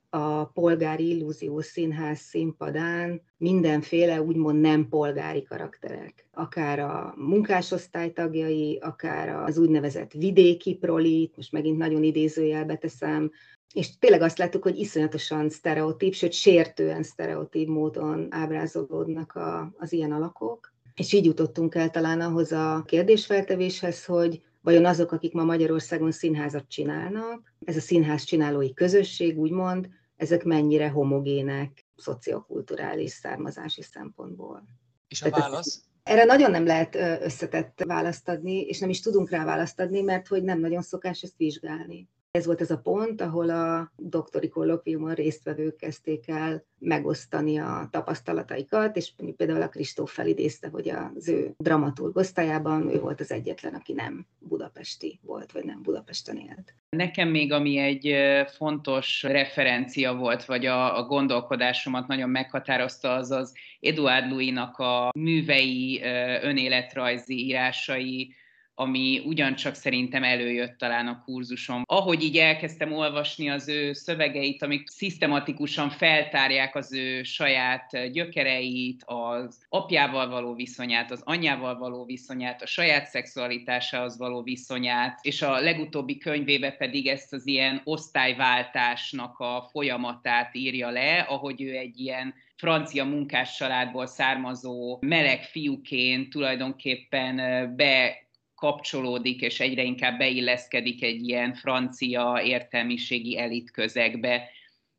a 0.10 0.46
polgári 0.46 1.08
illúzió 1.16 1.62
színház 1.62 2.20
színpadán 2.20 3.22
mindenféle 3.38 4.22
úgymond 4.22 4.60
nem 4.60 4.88
polgári 4.90 5.44
karakterek. 5.44 6.28
Akár 6.32 6.80
a 6.80 7.14
munkásosztály 7.18 8.12
tagjai, 8.12 8.78
akár 8.82 9.30
az 9.30 9.58
úgynevezett 9.58 10.12
vidéki 10.12 10.76
prolit, 10.76 11.36
most 11.36 11.52
megint 11.52 11.78
nagyon 11.78 12.04
idézőjelbe 12.04 12.76
teszem, 12.76 13.32
és 13.74 13.98
tényleg 13.98 14.22
azt 14.22 14.38
láttuk, 14.38 14.64
hogy 14.64 14.80
iszonyatosan 14.80 15.50
sztereotíp, 15.50 16.14
sőt 16.14 16.32
sértően 16.32 17.04
sztereotíp 17.04 17.68
módon 17.68 18.28
ábrázolódnak 18.30 19.36
a, 19.36 19.74
az 19.78 19.92
ilyen 19.92 20.12
alakok. 20.12 20.74
És 20.96 21.14
így 21.14 21.26
jutottunk 21.26 21.76
el 21.76 21.90
talán 21.90 22.22
ahhoz 22.22 22.52
a 22.52 22.84
kérdésfeltevéshez, 22.86 24.06
hogy 24.06 24.42
vajon 24.62 24.86
azok, 24.86 25.12
akik 25.12 25.34
ma 25.34 25.44
Magyarországon 25.44 26.12
színházat 26.12 26.68
csinálnak, 26.68 27.54
ez 27.66 27.76
a 27.76 27.80
színház 27.80 28.24
csinálói 28.24 28.74
közösség, 28.74 29.38
úgymond, 29.38 29.90
ezek 30.16 30.44
mennyire 30.44 30.90
homogének 30.90 31.86
szociokulturális 31.96 33.12
származási 33.12 33.82
szempontból. 33.82 34.64
És 35.08 35.22
a 35.22 35.30
válasz? 35.30 35.84
Erre 36.04 36.24
nagyon 36.24 36.52
nem 36.52 36.66
lehet 36.66 36.96
összetett 37.24 37.84
választ 37.86 38.30
adni, 38.30 38.62
és 38.62 38.80
nem 38.80 38.90
is 38.90 39.00
tudunk 39.00 39.30
rá 39.30 39.46
választ 39.46 39.80
adni, 39.80 40.02
mert 40.02 40.28
hogy 40.28 40.44
nem 40.44 40.60
nagyon 40.60 40.82
szokás 40.82 41.22
ezt 41.22 41.38
vizsgálni. 41.38 42.08
Ez 42.31 42.45
volt 42.45 42.62
ez 42.62 42.71
a 42.71 42.77
pont, 42.77 43.21
ahol 43.21 43.50
a 43.50 43.91
doktori 43.98 44.48
kollokviumon 44.48 45.13
résztvevők 45.13 45.75
kezdték 45.75 46.27
el 46.27 46.63
megosztani 46.79 47.57
a 47.57 47.88
tapasztalataikat, 47.91 48.95
és 48.95 49.12
például 49.38 49.62
a 49.62 49.69
Kristóf 49.69 50.13
felidézte, 50.13 50.67
hogy 50.67 50.89
az 50.89 51.27
ő 51.27 51.53
dramaturg 51.57 52.17
osztályában 52.17 52.89
ő 52.89 53.00
volt 53.00 53.19
az 53.19 53.31
egyetlen, 53.31 53.74
aki 53.74 53.93
nem 53.93 54.25
budapesti 54.39 55.19
volt, 55.21 55.51
vagy 55.51 55.63
nem 55.63 55.81
Budapesten 55.81 56.38
élt. 56.38 56.74
Nekem 56.89 57.29
még 57.29 57.51
ami 57.51 57.77
egy 57.77 58.15
fontos 58.55 59.24
referencia 59.24 60.13
volt, 60.13 60.45
vagy 60.45 60.65
a, 60.65 60.98
a 60.98 61.03
gondolkodásomat 61.03 62.07
nagyon 62.07 62.29
meghatározta, 62.29 63.13
az 63.13 63.31
az 63.31 63.53
Eduard 63.79 64.29
Louis-nak 64.29 64.77
a 64.77 65.12
művei, 65.17 66.01
önéletrajzi 66.41 67.45
írásai, 67.45 68.33
ami 68.79 69.21
ugyancsak 69.25 69.75
szerintem 69.75 70.24
előjött 70.24 70.77
talán 70.77 71.07
a 71.07 71.21
kurzuson. 71.25 71.83
Ahogy 71.86 72.24
így 72.24 72.38
elkezdtem 72.38 72.93
olvasni 72.93 73.50
az 73.50 73.67
ő 73.67 73.93
szövegeit, 73.93 74.63
amik 74.63 74.89
szisztematikusan 74.89 75.89
feltárják 75.89 76.75
az 76.75 76.93
ő 76.93 77.24
saját 77.24 78.12
gyökereit, 78.12 79.03
az 79.05 79.65
apjával 79.69 80.29
való 80.29 80.53
viszonyát, 80.53 81.12
az 81.12 81.21
anyjával 81.24 81.77
való 81.77 82.05
viszonyát, 82.05 82.62
a 82.62 82.65
saját 82.65 83.05
szexualitásához 83.05 84.17
való 84.17 84.41
viszonyát, 84.41 85.19
és 85.21 85.41
a 85.41 85.59
legutóbbi 85.59 86.17
könyvébe 86.17 86.71
pedig 86.71 87.07
ezt 87.07 87.33
az 87.33 87.48
ilyen 87.48 87.81
osztályváltásnak 87.83 89.39
a 89.39 89.67
folyamatát 89.71 90.55
írja 90.55 90.89
le, 90.89 91.19
ahogy 91.19 91.62
ő 91.62 91.75
egy 91.75 92.00
ilyen 92.00 92.33
francia 92.55 93.05
munkás 93.05 93.55
családból 93.55 94.05
származó 94.05 94.98
meleg 95.01 95.43
fiúként 95.43 96.29
tulajdonképpen 96.29 97.36
be 97.75 98.27
kapcsolódik, 98.60 99.42
és 99.42 99.60
egyre 99.60 99.84
inkább 99.84 100.18
beilleszkedik 100.18 101.04
egy 101.04 101.28
ilyen 101.28 101.54
francia 101.54 102.42
értelmiségi 102.44 103.38
elit 103.38 103.72
közegbe. 103.72 104.50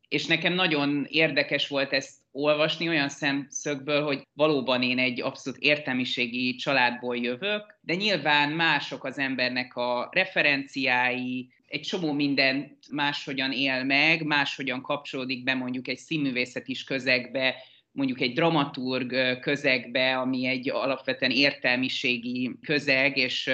És 0.09 0.27
nekem 0.27 0.53
nagyon 0.53 1.07
érdekes 1.09 1.69
volt 1.69 1.93
ezt 1.93 2.19
olvasni 2.33 2.89
olyan 2.89 3.09
szemszögből, 3.09 4.03
hogy 4.03 4.27
valóban 4.33 4.83
én 4.83 4.99
egy 4.99 5.21
abszolút 5.21 5.59
értelmiségi 5.59 6.55
családból 6.55 7.17
jövök, 7.17 7.79
de 7.81 7.95
nyilván 7.95 8.51
mások 8.51 9.05
az 9.05 9.19
embernek 9.19 9.77
a 9.77 10.09
referenciái, 10.13 11.53
egy 11.67 11.81
csomó 11.81 12.13
mindent 12.13 12.77
máshogyan 12.91 13.53
él 13.53 13.85
meg, 13.85 14.23
máshogyan 14.23 14.83
kapcsolódik 14.83 15.43
be 15.43 15.55
mondjuk 15.55 15.89
egy 15.89 15.99
színművészet 15.99 16.69
is 16.69 16.85
közegbe, 16.85 17.55
mondjuk 17.93 18.21
egy 18.21 18.33
dramaturg 18.33 19.39
közegbe, 19.41 20.19
ami 20.19 20.47
egy 20.47 20.71
alapvetően 20.71 21.31
értelmiségi 21.31 22.59
közeg, 22.67 23.17
és, 23.17 23.51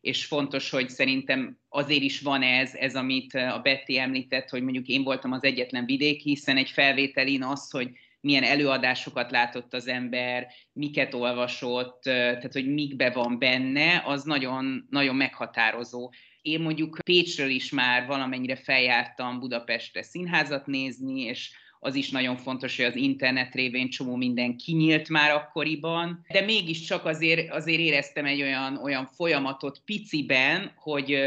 és 0.00 0.24
fontos, 0.24 0.70
hogy 0.70 0.88
szerintem 0.88 1.58
azért 1.68 2.02
is 2.02 2.20
van 2.20 2.42
ez, 2.42 2.74
ez, 2.74 2.96
amit 2.96 3.34
a 3.34 3.60
Betty 3.62 3.98
említett, 3.98 4.48
hogy 4.48 4.62
mondjuk 4.62 4.86
én 4.86 5.02
voltam 5.02 5.32
az 5.32 5.44
egyetlen 5.44 5.84
vidéki, 5.84 6.28
hiszen 6.28 6.56
egy 6.56 6.70
felvételin 6.70 7.42
az, 7.42 7.70
hogy 7.70 7.90
milyen 8.20 8.42
előadásokat 8.42 9.30
látott 9.30 9.74
az 9.74 9.86
ember, 9.86 10.46
miket 10.72 11.14
olvasott, 11.14 12.02
tehát 12.02 12.52
hogy 12.52 12.72
mikbe 12.72 13.10
van 13.10 13.38
benne, 13.38 14.02
az 14.06 14.24
nagyon, 14.24 14.86
nagyon 14.90 15.16
meghatározó. 15.16 16.10
Én 16.42 16.60
mondjuk 16.60 16.98
Pécsről 17.04 17.48
is 17.48 17.70
már 17.70 18.06
valamennyire 18.06 18.56
feljártam 18.56 19.40
Budapestre 19.40 20.02
színházat 20.02 20.66
nézni, 20.66 21.20
és 21.20 21.50
az 21.82 21.94
is 21.94 22.10
nagyon 22.10 22.36
fontos, 22.36 22.76
hogy 22.76 22.84
az 22.84 22.96
internet 22.96 23.54
révén 23.54 23.90
csomó 23.90 24.16
minden 24.16 24.56
kinyílt 24.56 25.08
már 25.08 25.30
akkoriban, 25.30 26.24
de 26.28 26.40
mégiscsak 26.40 27.04
azért, 27.04 27.50
azért 27.50 27.80
éreztem 27.80 28.24
egy 28.24 28.42
olyan, 28.42 28.76
olyan 28.76 29.06
folyamatot 29.06 29.82
piciben, 29.84 30.72
hogy, 30.76 31.18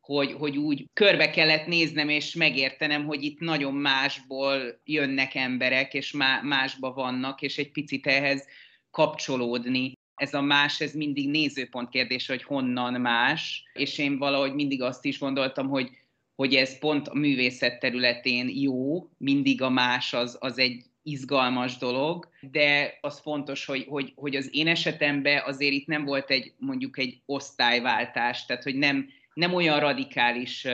hogy, 0.00 0.32
hogy 0.32 0.56
úgy 0.56 0.84
körbe 0.92 1.30
kellett 1.30 1.66
néznem 1.66 2.08
és 2.08 2.34
megértenem, 2.34 3.04
hogy 3.04 3.22
itt 3.22 3.38
nagyon 3.38 3.74
másból 3.74 4.80
jönnek 4.84 5.34
emberek, 5.34 5.94
és 5.94 6.12
másba 6.42 6.92
vannak, 6.92 7.42
és 7.42 7.58
egy 7.58 7.72
picit 7.72 8.06
ehhez 8.06 8.44
kapcsolódni. 8.90 9.92
Ez 10.14 10.34
a 10.34 10.40
más, 10.40 10.80
ez 10.80 10.92
mindig 10.92 11.30
nézőpont 11.30 11.88
kérdése, 11.88 12.32
hogy 12.32 12.42
honnan 12.42 13.00
más, 13.00 13.64
és 13.72 13.98
én 13.98 14.18
valahogy 14.18 14.54
mindig 14.54 14.82
azt 14.82 15.04
is 15.04 15.18
gondoltam, 15.18 15.68
hogy 15.68 15.90
hogy 16.34 16.54
ez 16.54 16.78
pont 16.78 17.08
a 17.08 17.14
művészet 17.14 17.78
területén 17.78 18.48
jó, 18.48 19.08
mindig 19.18 19.62
a 19.62 19.70
más 19.70 20.12
az, 20.12 20.36
az 20.40 20.58
egy 20.58 20.84
izgalmas 21.02 21.76
dolog, 21.76 22.28
de 22.40 22.98
az 23.00 23.20
fontos, 23.20 23.64
hogy, 23.64 23.84
hogy, 23.88 24.12
hogy 24.14 24.36
az 24.36 24.48
én 24.52 24.68
esetemben 24.68 25.42
azért 25.44 25.72
itt 25.72 25.86
nem 25.86 26.04
volt 26.04 26.30
egy 26.30 26.52
mondjuk 26.58 26.98
egy 26.98 27.20
osztályváltás, 27.26 28.46
tehát 28.46 28.62
hogy 28.62 28.76
nem, 28.76 29.08
nem 29.34 29.54
olyan 29.54 29.80
radikális 29.80 30.66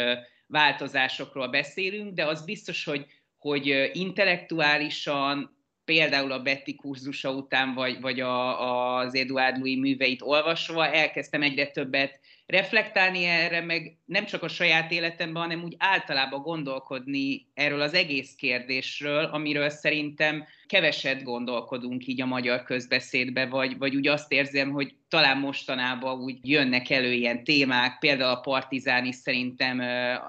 változásokról 0.47 1.49
beszélünk, 1.49 2.15
de 2.15 2.27
az 2.27 2.45
biztos, 2.45 2.85
hogy, 2.85 3.07
hogy 3.39 3.91
intellektuálisan, 3.93 5.59
például 5.85 6.33
a 6.33 6.43
Betty 6.43 6.75
kurzusa 6.77 7.33
után, 7.33 7.75
vagy, 7.75 8.01
vagy 8.01 8.21
a, 8.21 8.97
az 8.99 9.15
Eduard 9.15 9.57
Louis 9.57 9.79
műveit 9.79 10.23
olvasva 10.23 10.87
elkezdtem 10.87 11.43
egyre 11.43 11.67
többet 11.67 12.21
reflektálni 12.51 13.25
erre, 13.25 13.61
meg 13.61 13.99
nem 14.05 14.25
csak 14.25 14.43
a 14.43 14.49
saját 14.49 14.91
életemben, 14.91 15.43
hanem 15.43 15.63
úgy 15.63 15.75
általában 15.79 16.43
gondolkodni 16.43 17.47
erről 17.55 17.81
az 17.81 17.95
egész 17.95 18.35
kérdésről, 18.35 19.25
amiről 19.25 19.69
szerintem 19.69 20.45
keveset 20.67 21.23
gondolkodunk 21.23 22.07
így 22.07 22.21
a 22.21 22.27
magyar 22.27 22.63
közbeszédbe, 22.63 23.47
vagy, 23.47 23.79
vagy 23.79 23.97
úgy 23.97 24.09
azt 24.09 24.33
érzem, 24.33 24.71
hogy 24.71 24.95
talán 25.09 25.39
mostanában 25.39 26.21
úgy 26.21 26.39
jönnek 26.43 26.91
elő 26.91 27.13
ilyen 27.13 27.45
témák, 27.45 27.99
például 27.99 28.31
a 28.31 28.41
Partizán 28.41 29.05
is 29.05 29.15
szerintem 29.15 29.83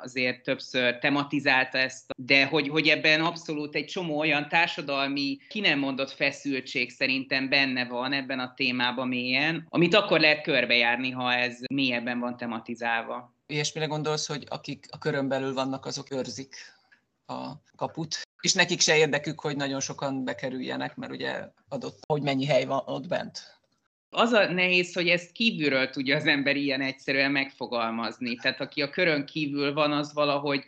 azért 0.04 0.44
többször 0.44 0.98
tematizálta 0.98 1.78
ezt, 1.78 2.12
de 2.18 2.46
hogy, 2.46 2.68
hogy 2.68 2.88
ebben 2.88 3.22
abszolút 3.22 3.76
egy 3.76 3.86
csomó 3.86 4.20
olyan 4.20 4.48
társadalmi, 4.48 5.38
ki 5.48 5.60
nem 5.60 5.80
mondott 5.80 6.12
feszültség 6.12 6.90
szerintem 6.90 7.50
benne 7.50 7.86
van 7.86 8.14
ebben 8.14 8.40
a 8.40 8.54
témában 8.56 9.08
mélyen, 9.08 9.66
amit 9.70 9.96
akkor 9.96 10.20
lehet 10.20 10.42
körbejárni, 10.42 11.10
ha 11.10 11.34
ez 11.34 11.58
mélyebben 11.74 12.11
van 12.20 12.38
tematizálva. 12.38 13.34
Ilyesmire 13.48 13.86
gondolsz, 13.86 14.28
hogy 14.28 14.46
akik 14.50 14.86
a 14.90 14.98
körön 14.98 15.28
belül 15.28 15.54
vannak, 15.54 15.86
azok 15.86 16.12
őrzik 16.12 16.56
a 17.26 17.52
kaput, 17.76 18.22
és 18.42 18.54
nekik 18.54 18.80
se 18.80 18.98
érdekük, 18.98 19.40
hogy 19.40 19.56
nagyon 19.56 19.80
sokan 19.80 20.24
bekerüljenek, 20.24 20.96
mert 20.96 21.12
ugye 21.12 21.48
adott, 21.70 22.00
hogy 22.08 22.22
mennyi 22.22 22.46
hely 22.46 22.66
van 22.66 22.82
ott 22.86 23.08
bent. 23.08 23.60
Az 24.10 24.32
a 24.32 24.52
nehéz, 24.52 24.94
hogy 24.94 25.08
ezt 25.08 25.32
kívülről 25.32 25.90
tudja 25.90 26.16
az 26.16 26.26
ember 26.26 26.56
ilyen 26.56 26.82
egyszerűen 26.82 27.32
megfogalmazni. 27.32 28.36
Tehát 28.36 28.62
aki 28.62 28.82
a 28.82 28.90
körön 28.90 29.26
kívül 29.26 29.74
van, 29.74 29.92
az 29.92 30.14
valahogy 30.14 30.66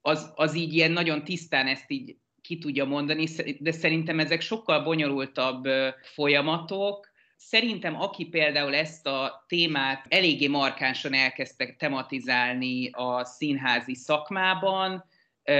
az, 0.00 0.32
az 0.34 0.54
így 0.54 0.72
ilyen 0.72 0.92
nagyon 0.92 1.24
tisztán 1.24 1.66
ezt 1.66 1.90
így 1.90 2.16
ki 2.42 2.58
tudja 2.58 2.84
mondani, 2.84 3.24
de 3.58 3.72
szerintem 3.72 4.20
ezek 4.20 4.40
sokkal 4.40 4.82
bonyolultabb 4.82 5.64
folyamatok. 6.02 7.10
Szerintem 7.36 8.00
aki 8.00 8.24
például 8.24 8.74
ezt 8.74 9.06
a 9.06 9.44
témát 9.48 10.06
eléggé 10.08 10.46
markánsan 10.46 11.14
elkezdte 11.14 11.74
tematizálni 11.78 12.90
a 12.90 13.24
színházi 13.24 13.94
szakmában, 13.94 15.04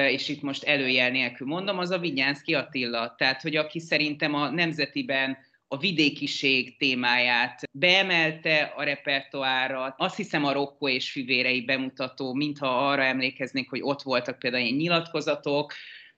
és 0.09 0.29
itt 0.29 0.43
most 0.43 0.65
előjel 0.65 1.11
nélkül 1.11 1.47
mondom, 1.47 1.79
az 1.79 1.91
a 1.91 1.99
Vigyánszki 1.99 2.55
Attila. 2.55 3.15
Tehát, 3.19 3.43
hogy 3.43 3.57
aki 3.57 3.81
szerintem 3.81 4.35
a 4.35 4.51
nemzetiben 4.51 5.39
a 5.69 5.77
vidékiség 5.79 6.77
témáját 6.77 7.61
beemelte 7.73 8.73
a 8.77 8.83
repertoárra. 8.83 9.95
Azt 9.99 10.17
hiszem 10.17 10.45
a 10.45 10.53
Rokko 10.53 10.89
és 10.89 11.11
fivérei 11.11 11.65
bemutató, 11.65 12.35
mintha 12.35 12.89
arra 12.89 13.03
emlékeznék, 13.03 13.69
hogy 13.69 13.81
ott 13.83 14.03
voltak 14.03 14.39
például 14.39 14.63
ilyen 14.63 14.77
nyilatkozatok, 14.77 15.73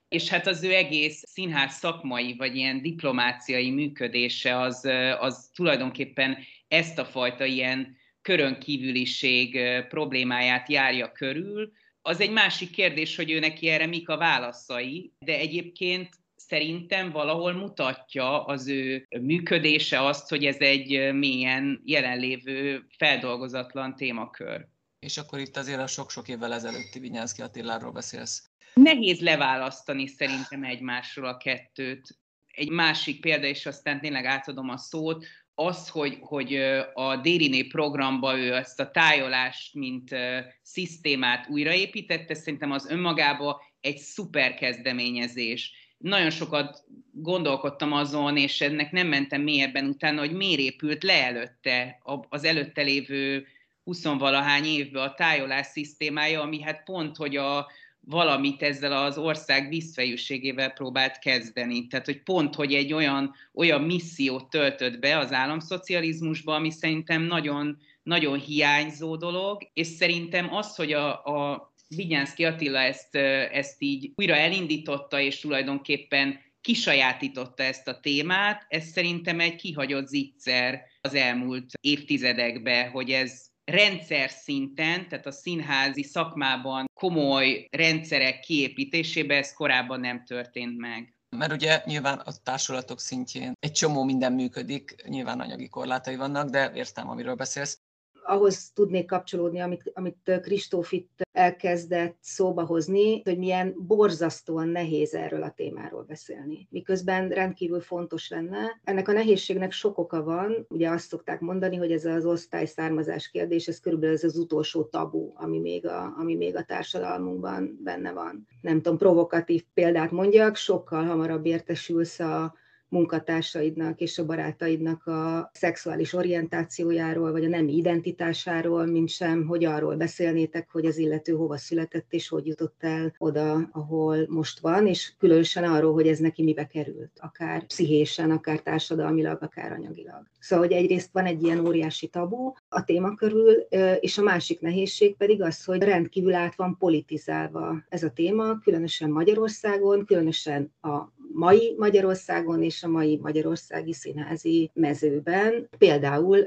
és 0.09 0.29
hát 0.29 0.47
az 0.47 0.63
ő 0.63 0.73
egész 0.73 1.23
színház 1.27 1.73
szakmai, 1.73 2.35
vagy 2.35 2.55
ilyen 2.55 2.81
diplomáciai 2.81 3.69
működése 3.69 4.59
az, 4.59 4.89
az 5.19 5.49
tulajdonképpen 5.55 6.37
ezt 6.67 6.99
a 6.99 7.05
fajta 7.05 7.45
ilyen 7.45 7.97
körönkívüliség 8.21 9.59
problémáját 9.89 10.69
járja 10.69 11.11
körül, 11.11 11.71
az 12.01 12.19
egy 12.19 12.31
másik 12.31 12.71
kérdés, 12.71 13.15
hogy 13.15 13.31
ő 13.31 13.39
neki 13.39 13.67
erre 13.67 13.85
mik 13.85 14.09
a 14.09 14.17
válaszai, 14.17 15.13
de 15.19 15.37
egyébként 15.37 16.09
szerintem 16.35 17.11
valahol 17.11 17.53
mutatja 17.53 18.45
az 18.45 18.67
ő 18.67 19.07
működése 19.21 20.05
azt, 20.05 20.29
hogy 20.29 20.45
ez 20.45 20.57
egy 20.57 21.13
mélyen 21.13 21.81
jelenlévő, 21.85 22.85
feldolgozatlan 22.97 23.95
témakör. 23.95 24.67
És 24.99 25.17
akkor 25.17 25.39
itt 25.39 25.57
azért 25.57 25.79
a 25.79 25.87
sok-sok 25.87 26.27
évvel 26.27 26.53
ezelőtti 26.53 26.99
Vinyánszki 26.99 27.41
Attiláról 27.41 27.91
beszélsz. 27.91 28.48
Nehéz 28.73 29.19
leválasztani 29.19 30.07
szerintem 30.07 30.63
egymásról 30.63 31.27
a 31.27 31.37
kettőt. 31.37 32.17
Egy 32.47 32.69
másik 32.69 33.21
példa, 33.21 33.47
és 33.47 33.65
aztán 33.65 33.99
tényleg 33.99 34.25
átadom 34.25 34.69
a 34.69 34.77
szót, 34.77 35.25
az, 35.55 35.89
hogy, 35.89 36.17
hogy 36.21 36.55
a 36.93 37.15
Dériné 37.15 37.63
programba 37.63 38.37
ő 38.37 38.53
ezt 38.53 38.79
a 38.79 38.91
tájolást, 38.91 39.73
mint 39.73 40.15
szisztémát 40.61 41.49
újraépítette, 41.49 42.33
szerintem 42.33 42.71
az 42.71 42.89
önmagában 42.89 43.55
egy 43.81 43.97
szuper 43.97 44.53
kezdeményezés. 44.53 45.73
Nagyon 45.97 46.29
sokat 46.29 46.83
gondolkodtam 47.11 47.93
azon, 47.93 48.37
és 48.37 48.61
ennek 48.61 48.91
nem 48.91 49.07
mentem 49.07 49.41
mélyebben 49.41 49.85
utána, 49.85 50.19
hogy 50.19 50.31
miért 50.31 50.59
épült 50.59 51.03
le 51.03 51.23
előtte 51.25 52.01
az 52.29 52.43
előtte 52.43 52.81
lévő 52.81 53.47
20 53.83 54.03
valahány 54.03 54.65
évben 54.65 55.03
a 55.03 55.13
tájolás 55.13 55.65
szisztémája, 55.65 56.41
ami 56.41 56.61
hát 56.61 56.83
pont, 56.83 57.15
hogy 57.15 57.35
a, 57.35 57.67
valamit 58.09 58.61
ezzel 58.61 58.91
az 58.91 59.17
ország 59.17 59.69
vízfejűségével 59.69 60.71
próbált 60.71 61.19
kezdeni. 61.19 61.87
Tehát, 61.87 62.05
hogy 62.05 62.23
pont, 62.23 62.55
hogy 62.55 62.73
egy 62.73 62.93
olyan, 62.93 63.35
olyan 63.53 63.81
missziót 63.81 64.49
töltött 64.49 64.99
be 64.99 65.17
az 65.17 65.31
államszocializmusba, 65.31 66.55
ami 66.55 66.71
szerintem 66.71 67.21
nagyon, 67.21 67.77
nagyon 68.03 68.39
hiányzó 68.39 69.15
dolog, 69.15 69.69
és 69.73 69.87
szerintem 69.87 70.53
az, 70.53 70.75
hogy 70.75 70.93
a, 70.93 71.23
a 71.23 71.73
Vigyánszki 71.87 72.45
Attila 72.45 72.79
ezt, 72.79 73.15
ezt 73.51 73.75
így 73.81 74.11
újra 74.15 74.35
elindította, 74.35 75.19
és 75.19 75.39
tulajdonképpen 75.39 76.39
kisajátította 76.61 77.63
ezt 77.63 77.87
a 77.87 77.99
témát, 77.99 78.65
ez 78.69 78.85
szerintem 78.85 79.39
egy 79.39 79.55
kihagyott 79.55 80.07
zicser 80.07 80.81
az 81.01 81.13
elmúlt 81.13 81.65
évtizedekben, 81.81 82.89
hogy 82.89 83.11
ez 83.11 83.47
rendszer 83.65 84.29
szinten, 84.29 85.07
tehát 85.07 85.25
a 85.25 85.31
színházi 85.31 86.03
szakmában 86.03 86.88
komoly 86.99 87.67
rendszerek 87.71 88.39
kiépítésében 88.39 89.37
ez 89.37 89.53
korábban 89.53 89.99
nem 89.99 90.23
történt 90.25 90.77
meg. 90.77 91.13
Mert 91.29 91.51
ugye 91.51 91.81
nyilván 91.85 92.17
a 92.17 92.31
társulatok 92.43 92.99
szintjén 92.99 93.53
egy 93.59 93.71
csomó 93.71 94.03
minden 94.03 94.33
működik, 94.33 94.95
nyilván 95.07 95.39
anyagi 95.39 95.69
korlátai 95.69 96.15
vannak, 96.15 96.49
de 96.49 96.71
értem, 96.73 97.09
amiről 97.09 97.35
beszélsz 97.35 97.79
ahhoz 98.23 98.71
tudnék 98.73 99.05
kapcsolódni, 99.05 99.59
amit, 99.59 99.91
amit 99.93 100.39
Kristóf 100.41 100.91
itt 100.91 101.21
elkezdett 101.31 102.17
szóba 102.21 102.65
hozni, 102.65 103.21
hogy 103.23 103.37
milyen 103.37 103.75
borzasztóan 103.77 104.67
nehéz 104.67 105.13
erről 105.13 105.43
a 105.43 105.51
témáról 105.51 106.03
beszélni. 106.03 106.67
Miközben 106.69 107.29
rendkívül 107.29 107.81
fontos 107.81 108.29
lenne. 108.29 108.79
Ennek 108.83 109.07
a 109.07 109.11
nehézségnek 109.11 109.71
sok 109.71 109.97
oka 109.97 110.23
van. 110.23 110.65
Ugye 110.69 110.89
azt 110.89 111.07
szokták 111.07 111.39
mondani, 111.39 111.75
hogy 111.75 111.91
ez 111.91 112.05
az 112.05 112.25
osztály 112.25 112.65
származás 112.65 113.29
kérdés, 113.29 113.67
ez 113.67 113.79
körülbelül 113.79 114.15
ez 114.15 114.23
az 114.23 114.37
utolsó 114.37 114.83
tabu, 114.83 115.31
ami 115.35 115.59
még 115.59 115.87
a, 115.87 116.13
ami 116.17 116.35
még 116.35 116.55
a 116.55 116.63
társadalmunkban 116.63 117.79
benne 117.83 118.11
van. 118.11 118.47
Nem 118.61 118.81
tudom, 118.81 118.97
provokatív 118.97 119.63
példát 119.73 120.11
mondjak, 120.11 120.55
sokkal 120.55 121.03
hamarabb 121.03 121.45
értesülsz 121.45 122.19
a 122.19 122.53
munkatársaidnak 122.89 123.99
és 123.99 124.17
a 124.17 124.25
barátaidnak 124.25 125.05
a 125.05 125.49
szexuális 125.53 126.13
orientációjáról, 126.13 127.31
vagy 127.31 127.45
a 127.45 127.49
nemi 127.49 127.75
identitásáról, 127.75 128.85
mint 128.85 129.09
sem, 129.09 129.45
hogy 129.45 129.65
arról 129.65 129.95
beszélnétek, 129.95 130.69
hogy 130.71 130.85
az 130.85 130.97
illető 130.97 131.33
hova 131.33 131.57
született, 131.57 132.05
és 132.09 132.27
hogy 132.27 132.47
jutott 132.47 132.77
el 132.79 133.13
oda, 133.17 133.69
ahol 133.71 134.25
most 134.27 134.59
van, 134.59 134.87
és 134.87 135.13
különösen 135.17 135.63
arról, 135.63 135.93
hogy 135.93 136.07
ez 136.07 136.19
neki 136.19 136.43
mibe 136.43 136.67
került, 136.67 137.11
akár 137.19 137.65
pszichésen, 137.65 138.31
akár 138.31 138.59
társadalmilag, 138.59 139.43
akár 139.43 139.71
anyagilag. 139.71 140.27
Szóval, 140.39 140.67
hogy 140.67 140.75
egyrészt 140.75 141.09
van 141.11 141.25
egy 141.25 141.43
ilyen 141.43 141.67
óriási 141.67 142.07
tabu 142.07 142.53
a 142.69 142.83
téma 142.83 143.15
körül, 143.15 143.53
és 143.99 144.17
a 144.17 144.21
másik 144.21 144.59
nehézség 144.59 145.15
pedig 145.15 145.41
az, 145.41 145.63
hogy 145.63 145.81
rendkívül 145.83 146.33
át 146.33 146.55
van 146.55 146.77
politizálva 146.77 147.83
ez 147.89 148.03
a 148.03 148.09
téma, 148.09 148.59
különösen 148.59 149.09
Magyarországon, 149.09 150.05
különösen 150.05 150.73
a 150.81 151.17
mai 151.33 151.75
Magyarországon 151.77 152.63
és 152.63 152.78
a 152.83 152.87
mai 152.87 153.19
magyarországi 153.21 153.93
színházi 153.93 154.71
mezőben, 154.73 155.69
például 155.77 156.39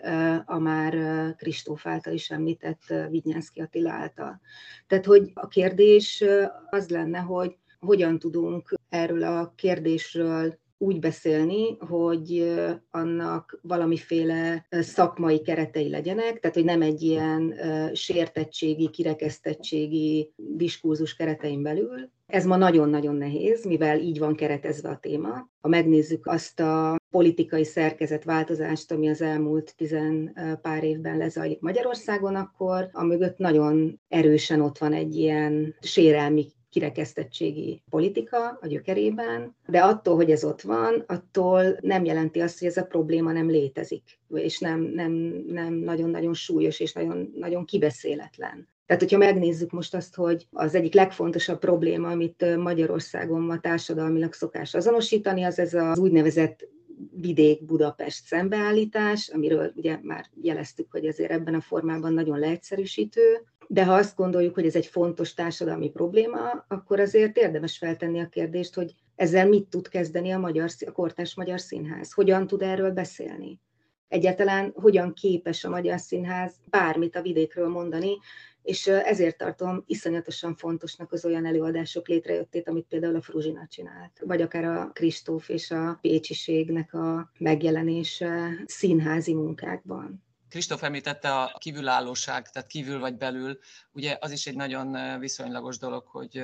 a 0.45 0.59
már 0.59 0.95
Kristóf 1.37 1.87
által 1.87 2.12
is 2.12 2.31
említett 2.31 2.95
Vignyánszki 3.11 3.61
Attila 3.61 3.90
által. 3.90 4.40
Tehát, 4.87 5.05
hogy 5.05 5.31
a 5.35 5.49
kérdés 5.49 6.25
az 6.71 6.88
lenne, 6.88 7.18
hogy 7.18 7.57
hogyan 7.81 8.18
tudunk 8.18 8.75
erről 8.88 9.23
a 9.23 9.53
kérdésről 9.57 10.59
úgy 10.83 10.99
beszélni, 10.99 11.77
hogy 11.79 12.55
annak 12.90 13.59
valamiféle 13.62 14.66
szakmai 14.71 15.40
keretei 15.40 15.88
legyenek, 15.88 16.40
tehát 16.40 16.57
hogy 16.57 16.64
nem 16.64 16.83
egy 16.83 17.03
ilyen 17.03 17.55
sértettségi, 17.92 18.90
kirekesztettségi 18.90 20.33
diskurzus 20.37 21.14
keretein 21.14 21.62
belül. 21.62 22.11
Ez 22.27 22.45
ma 22.45 22.57
nagyon-nagyon 22.57 23.14
nehéz, 23.14 23.64
mivel 23.64 24.01
így 24.01 24.18
van 24.18 24.35
keretezve 24.35 24.88
a 24.88 24.99
téma. 24.99 25.49
Ha 25.61 25.68
megnézzük 25.68 26.27
azt 26.27 26.61
a 26.61 26.97
politikai 27.11 27.64
szerkezet 27.64 28.25
változást, 28.25 28.92
ami 28.92 29.09
az 29.09 29.23
elmúlt 29.23 29.75
tizen 29.77 30.37
pár 30.62 30.85
évben 30.85 31.16
lezajlik 31.16 31.61
Magyarországon, 31.61 32.35
akkor 32.35 32.88
a 32.92 33.05
mögött 33.05 33.38
nagyon 33.38 34.01
erősen 34.09 34.61
ott 34.61 34.79
van 34.79 34.92
egy 34.92 35.16
ilyen 35.16 35.75
sérelmi 35.81 36.47
kirekesztettségi 36.73 37.83
politika 37.91 38.59
a 38.61 38.67
gyökerében, 38.67 39.57
de 39.67 39.81
attól, 39.81 40.15
hogy 40.15 40.31
ez 40.31 40.45
ott 40.45 40.61
van, 40.61 41.05
attól 41.07 41.79
nem 41.81 42.05
jelenti 42.05 42.41
azt, 42.41 42.59
hogy 42.59 42.69
ez 42.69 42.77
a 42.77 42.85
probléma 42.85 43.33
nem 43.33 43.51
létezik, 43.51 44.21
és 44.35 44.59
nem, 44.59 44.81
nem, 44.81 45.13
nem 45.47 45.75
nagyon-nagyon 45.75 46.35
súlyos 46.35 46.81
és 46.81 46.93
nagyon, 46.93 47.33
nagyon 47.37 47.65
kibeszéletlen. 47.65 48.69
Tehát, 48.87 49.03
hogyha 49.03 49.19
megnézzük 49.19 49.71
most 49.71 49.95
azt, 49.95 50.15
hogy 50.15 50.47
az 50.51 50.75
egyik 50.75 50.95
legfontosabb 50.95 51.59
probléma, 51.59 52.09
amit 52.11 52.57
Magyarországon 52.57 53.41
ma 53.41 53.61
társadalmilag 53.61 54.33
szokás 54.33 54.75
azonosítani, 54.75 55.43
az 55.43 55.59
ez 55.59 55.75
az 55.75 55.99
úgynevezett 55.99 56.69
vidék-Budapest 57.11 58.25
szembeállítás, 58.25 59.29
amiről 59.29 59.73
ugye 59.75 59.99
már 60.03 60.27
jeleztük, 60.43 60.91
hogy 60.91 61.07
azért 61.07 61.31
ebben 61.31 61.55
a 61.55 61.61
formában 61.61 62.13
nagyon 62.13 62.39
leegyszerűsítő, 62.39 63.45
de 63.73 63.85
ha 63.85 63.95
azt 63.95 64.17
gondoljuk, 64.17 64.55
hogy 64.55 64.67
ez 64.67 64.75
egy 64.75 64.87
fontos 64.87 65.35
társadalmi 65.35 65.91
probléma, 65.91 66.65
akkor 66.69 67.01
azért 67.01 67.37
érdemes 67.37 67.79
feltenni 67.79 68.21
a 68.21 68.29
kérdést, 68.29 68.75
hogy 68.75 68.95
ezzel 69.15 69.49
mit 69.49 69.69
tud 69.69 69.89
kezdeni 69.89 70.31
a, 70.31 70.39
magyar, 70.39 70.71
a 70.87 70.91
kortárs 70.91 71.35
magyar 71.35 71.61
színház, 71.61 72.13
hogyan 72.13 72.47
tud 72.47 72.63
erről 72.63 72.91
beszélni. 72.91 73.61
Egyáltalán 74.09 74.73
hogyan 74.75 75.13
képes 75.13 75.65
a 75.65 75.71
magyar 75.71 75.99
színház 76.01 76.55
bármit 76.71 77.17
a 77.17 77.23
vidékről 77.23 77.69
mondani, 77.69 78.17
és 78.63 78.87
ezért 78.87 79.39
tartom 79.39 79.83
iszonyatosan 79.87 80.55
fontosnak 80.55 81.13
az 81.13 81.25
olyan 81.25 81.47
előadások 81.47 82.09
létrejöttét, 82.09 82.69
amit 82.69 82.87
például 82.89 83.17
a 83.17 83.23
Fruzsina 83.23 83.67
csinált, 83.71 84.21
vagy 84.25 84.43
akár 84.43 84.65
a 84.65 84.91
Kristóf 84.93 85.49
és 85.49 85.71
a 85.71 85.99
Pécsiségnek 86.01 86.95
a 86.95 87.31
megjelenése 87.39 88.63
színházi 88.67 89.35
munkákban. 89.35 90.23
Kristóf 90.53 90.83
említette 90.83 91.35
a 91.35 91.57
kívülállóság, 91.59 92.51
tehát 92.51 92.69
kívül 92.69 92.99
vagy 92.99 93.17
belül. 93.17 93.59
Ugye 93.93 94.17
az 94.21 94.31
is 94.31 94.47
egy 94.47 94.55
nagyon 94.57 95.19
viszonylagos 95.19 95.79
dolog, 95.79 96.07
hogy 96.07 96.43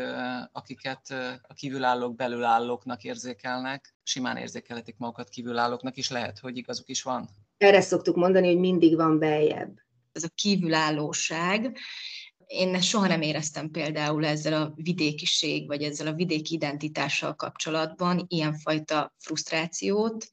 akiket 0.52 1.10
a 1.42 1.54
kívülállók 1.54 2.16
belülállóknak 2.16 3.04
érzékelnek, 3.04 3.94
simán 4.02 4.36
érzékelhetik 4.36 4.94
magukat 4.98 5.28
kívülállóknak 5.28 5.96
is, 5.96 6.10
lehet, 6.10 6.38
hogy 6.38 6.56
igazuk 6.56 6.88
is 6.88 7.02
van. 7.02 7.28
Erre 7.56 7.80
szoktuk 7.80 8.16
mondani, 8.16 8.46
hogy 8.46 8.58
mindig 8.58 8.96
van 8.96 9.18
beljebb 9.18 9.78
ez 10.12 10.22
a 10.22 10.32
kívülállóság. 10.34 11.78
Én 12.46 12.74
ezt 12.74 12.84
soha 12.88 13.06
nem 13.06 13.22
éreztem 13.22 13.70
például 13.70 14.26
ezzel 14.26 14.62
a 14.62 14.72
vidékiség, 14.74 15.66
vagy 15.66 15.82
ezzel 15.82 16.06
a 16.06 16.12
vidéki 16.14 16.54
identitással 16.54 17.34
kapcsolatban 17.34 18.24
ilyenfajta 18.28 19.14
frusztrációt. 19.18 20.28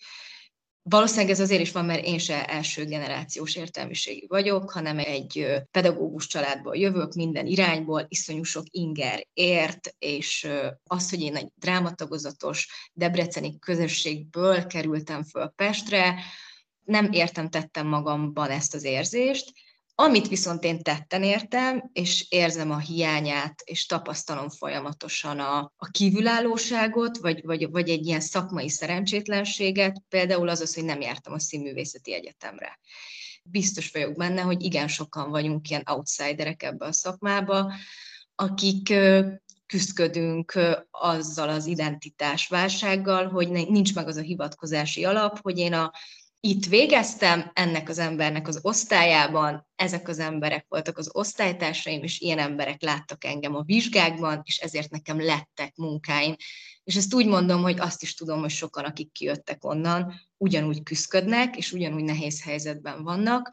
Valószínűleg 0.90 1.30
ez 1.30 1.40
azért 1.40 1.62
is 1.62 1.72
van, 1.72 1.86
mert 1.86 2.06
én 2.06 2.18
se 2.18 2.46
első 2.46 2.86
generációs 2.86 3.56
értelmiségi 3.56 4.26
vagyok, 4.28 4.72
hanem 4.72 5.00
egy 5.00 5.48
pedagógus 5.72 6.28
családból 6.28 6.76
jövök, 6.76 7.14
minden 7.14 7.46
irányból, 7.46 8.06
iszonyú 8.08 8.44
sok 8.44 8.66
inger 8.70 9.28
ért, 9.34 9.96
és 10.00 10.48
az, 10.84 11.10
hogy 11.10 11.22
én 11.22 11.36
egy 11.36 11.52
drámatagozatos 11.56 12.70
debreceni 12.94 13.60
közösségből 13.60 14.66
kerültem 14.66 15.24
föl 15.24 15.48
Pestre, 15.56 16.16
nem 16.84 17.12
értem 17.12 17.50
tettem 17.50 17.88
magamban 17.88 18.50
ezt 18.50 18.74
az 18.74 18.84
érzést, 18.84 19.52
amit 19.96 20.28
viszont 20.28 20.64
én 20.64 20.82
tetten 20.82 21.24
értem, 21.24 21.90
és 21.94 22.26
érzem 22.30 22.72
a 22.72 22.78
hiányát, 22.78 23.62
és 23.66 23.86
tapasztalom 23.86 24.50
folyamatosan 24.50 25.40
a, 25.40 25.58
a 25.78 25.88
kívülállóságot, 25.92 27.18
vagy, 27.18 27.42
vagy, 27.44 27.70
vagy 27.70 27.90
egy 27.90 28.06
ilyen 28.06 28.20
szakmai 28.20 28.70
szerencsétlenséget, 28.70 30.02
például 30.10 30.50
az 30.50 30.62
az, 30.62 30.74
hogy 30.74 30.84
nem 30.84 31.02
jártam 31.02 31.34
a 31.34 31.40
színművészeti 31.40 32.14
egyetemre. 32.14 32.80
Biztos 33.44 33.92
vagyok 33.92 34.16
benne, 34.16 34.42
hogy 34.42 34.64
igen 34.64 34.88
sokan 34.88 35.30
vagyunk 35.30 35.70
ilyen 35.70 35.84
outsiderek 35.86 36.64
ebbe 36.64 36.86
a 36.86 36.92
szakmába, 36.92 37.74
akik 38.36 38.94
küzdködünk 39.66 40.60
azzal 40.92 41.50
az 41.50 41.66
identitásválsággal, 41.66 43.28
hogy 43.28 43.50
nincs 43.50 43.96
meg 43.96 44.08
az 44.08 44.16
a 44.16 44.22
hivatkozási 44.22 45.06
alap, 45.06 45.40
hogy 45.42 45.58
én 45.58 45.74
a 45.74 45.92
itt 46.46 46.66
végeztem 46.66 47.52
ennek 47.54 47.90
az 47.90 47.98
embernek 47.98 48.48
az 48.48 48.60
osztályában, 48.62 49.68
ezek 49.76 50.08
az 50.08 50.20
emberek 50.20 50.66
voltak 50.70 50.98
az 50.98 51.10
osztálytársaim, 51.14 52.04
és 52.04 52.20
ilyen 52.20 52.40
emberek 52.40 52.82
láttak 52.82 53.24
engem 53.24 53.56
a 53.56 53.64
vizsgákban, 53.64 54.42
és 54.44 54.58
ezért 54.58 54.92
nekem 54.92 55.22
lettek 55.22 55.76
munkáim. 55.76 56.36
És 56.84 56.96
ezt 56.96 57.14
úgy 57.14 57.26
mondom, 57.26 57.62
hogy 57.62 57.80
azt 57.80 58.02
is 58.02 58.16
tudom, 58.16 58.40
hogy 58.40 58.50
sokan, 58.50 58.84
akik 58.84 59.12
kijöttek 59.12 59.66
onnan, 59.66 60.14
ugyanúgy 60.38 60.84
küzdködnek, 60.84 61.58
és 61.58 61.72
ugyanúgy 61.72 62.04
nehéz 62.04 62.44
helyzetben 62.44 63.04
vannak. 63.04 63.52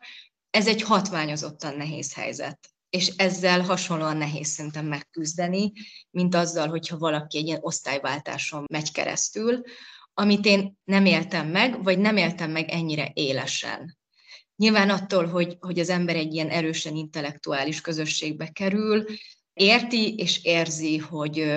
Ez 0.50 0.66
egy 0.66 0.82
hatványozottan 0.82 1.76
nehéz 1.76 2.14
helyzet 2.14 2.58
és 2.90 3.12
ezzel 3.16 3.60
hasonlóan 3.60 4.16
nehéz 4.16 4.48
szerintem 4.48 4.86
megküzdeni, 4.86 5.72
mint 6.10 6.34
azzal, 6.34 6.68
hogyha 6.68 6.98
valaki 6.98 7.38
egy 7.38 7.46
ilyen 7.46 7.58
osztályváltáson 7.62 8.64
megy 8.72 8.92
keresztül, 8.92 9.62
amit 10.22 10.46
én 10.46 10.76
nem 10.84 11.04
éltem 11.04 11.48
meg, 11.48 11.82
vagy 11.82 11.98
nem 11.98 12.16
éltem 12.16 12.50
meg 12.50 12.68
ennyire 12.68 13.10
élesen. 13.14 13.98
Nyilván 14.56 14.90
attól, 14.90 15.26
hogy, 15.26 15.56
hogy 15.60 15.78
az 15.78 15.88
ember 15.88 16.16
egy 16.16 16.34
ilyen 16.34 16.48
erősen 16.48 16.96
intellektuális 16.96 17.80
közösségbe 17.80 18.48
kerül, 18.48 19.04
érti 19.52 20.14
és 20.14 20.44
érzi, 20.44 20.98
hogy, 20.98 21.54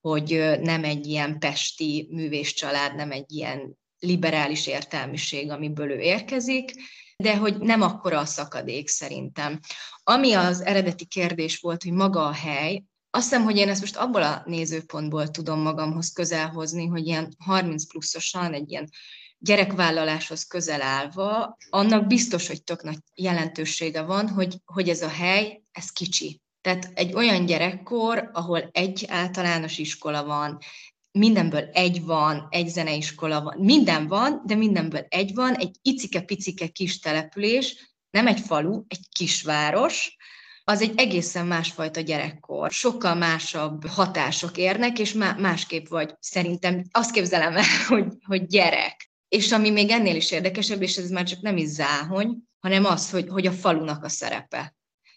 hogy 0.00 0.58
nem 0.60 0.84
egy 0.84 1.06
ilyen 1.06 1.38
pesti 1.38 2.08
művészcsalád, 2.10 2.94
nem 2.94 3.10
egy 3.10 3.32
ilyen 3.32 3.78
liberális 3.98 4.66
értelmiség, 4.66 5.50
amiből 5.50 5.90
ő 5.90 5.98
érkezik, 5.98 6.72
de 7.16 7.36
hogy 7.36 7.58
nem 7.58 7.82
akkora 7.82 8.18
a 8.18 8.24
szakadék 8.24 8.88
szerintem. 8.88 9.60
Ami 10.02 10.32
az 10.32 10.60
eredeti 10.60 11.04
kérdés 11.04 11.58
volt, 11.58 11.82
hogy 11.82 11.92
maga 11.92 12.26
a 12.26 12.32
hely, 12.32 12.82
azt 13.10 13.28
hiszem, 13.28 13.44
hogy 13.44 13.56
én 13.56 13.68
ezt 13.68 13.80
most 13.80 13.96
abból 13.96 14.22
a 14.22 14.42
nézőpontból 14.44 15.30
tudom 15.30 15.60
magamhoz 15.60 16.12
közel 16.12 16.48
hozni, 16.48 16.86
hogy 16.86 17.06
ilyen 17.06 17.34
30 17.38 17.86
pluszosan 17.86 18.52
egy 18.52 18.70
ilyen 18.70 18.88
gyerekvállaláshoz 19.38 20.46
közel 20.46 20.82
állva, 20.82 21.56
annak 21.70 22.06
biztos, 22.06 22.46
hogy 22.46 22.62
tök 22.62 22.82
nagy 22.82 22.98
jelentősége 23.14 24.02
van, 24.02 24.28
hogy, 24.28 24.56
hogy 24.64 24.88
ez 24.88 25.02
a 25.02 25.08
hely, 25.08 25.62
ez 25.72 25.90
kicsi. 25.90 26.40
Tehát 26.60 26.90
egy 26.94 27.14
olyan 27.14 27.46
gyerekkor, 27.46 28.30
ahol 28.32 28.68
egy 28.72 29.04
általános 29.08 29.78
iskola 29.78 30.24
van, 30.24 30.58
mindenből 31.12 31.68
egy 31.72 32.04
van, 32.04 32.46
egy 32.50 32.68
zeneiskola 32.68 33.42
van, 33.42 33.58
minden 33.58 34.06
van, 34.06 34.42
de 34.46 34.54
mindenből 34.54 35.06
egy 35.08 35.34
van, 35.34 35.54
egy 35.54 35.76
icike-picike 35.82 36.66
kis 36.66 36.98
település, 36.98 37.94
nem 38.10 38.26
egy 38.26 38.40
falu, 38.40 38.82
egy 38.88 39.08
kisváros, 39.16 40.16
az 40.70 40.80
egy 40.80 40.92
egészen 40.96 41.46
másfajta 41.46 42.00
gyerekkor. 42.00 42.70
Sokkal 42.70 43.14
másabb 43.14 43.86
hatások 43.86 44.56
érnek, 44.56 44.98
és 44.98 45.12
másképp 45.38 45.86
vagy 45.86 46.14
szerintem 46.20 46.84
azt 46.90 47.10
képzelem 47.10 47.56
el, 47.56 47.64
hogy, 47.88 48.06
hogy 48.26 48.46
gyerek. 48.46 49.10
És 49.28 49.52
ami 49.52 49.70
még 49.70 49.90
ennél 49.90 50.16
is 50.16 50.30
érdekesebb, 50.30 50.82
és 50.82 50.96
ez 50.96 51.10
már 51.10 51.24
csak 51.24 51.40
nem 51.40 51.56
is 51.56 51.68
záhony, 51.68 52.36
hanem 52.60 52.84
az, 52.84 53.10
hogy, 53.10 53.28
hogy 53.28 53.46
a 53.46 53.52
falunak 53.52 54.04
a 54.04 54.08
szerepe. 54.08 54.74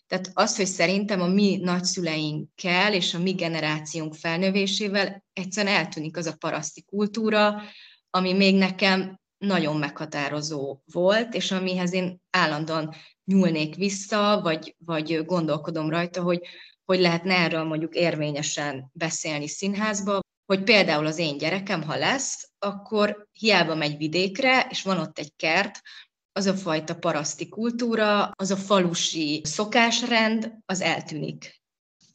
Tehát 0.07 0.31
az, 0.33 0.55
hogy 0.55 0.65
szerintem 0.65 1.21
a 1.21 1.27
mi 1.27 1.57
nagyszüleinkkel 1.61 2.93
és 2.93 3.13
a 3.13 3.19
mi 3.19 3.31
generációnk 3.31 4.15
felnövésével 4.15 5.23
egyszerűen 5.33 5.75
eltűnik 5.75 6.17
az 6.17 6.25
a 6.25 6.35
paraszti 6.35 6.83
kultúra, 6.83 7.61
ami 8.09 8.33
még 8.33 8.55
nekem 8.55 9.19
nagyon 9.45 9.77
meghatározó 9.77 10.77
volt, 10.91 11.33
és 11.33 11.51
amihez 11.51 11.93
én 11.93 12.21
állandóan 12.29 12.95
nyúlnék 13.25 13.75
vissza, 13.75 14.39
vagy, 14.43 14.75
vagy 14.85 15.25
gondolkodom 15.25 15.89
rajta, 15.89 16.21
hogy 16.21 16.41
hogy 16.85 16.99
lehetne 16.99 17.33
erről 17.33 17.63
mondjuk 17.63 17.95
érvényesen 17.95 18.89
beszélni 18.93 19.47
színházba, 19.47 20.19
hogy 20.45 20.63
például 20.63 21.05
az 21.05 21.17
én 21.17 21.37
gyerekem, 21.37 21.83
ha 21.83 21.95
lesz, 21.95 22.51
akkor 22.59 23.27
hiába 23.31 23.75
megy 23.75 23.97
vidékre, 23.97 24.67
és 24.69 24.81
van 24.81 24.97
ott 24.97 25.19
egy 25.19 25.33
kert, 25.35 25.81
az 26.31 26.45
a 26.45 26.53
fajta 26.53 26.95
paraszti 26.95 27.49
kultúra, 27.49 28.31
az 28.35 28.51
a 28.51 28.55
falusi 28.55 29.41
szokásrend, 29.43 30.53
az 30.65 30.81
eltűnik. 30.81 31.61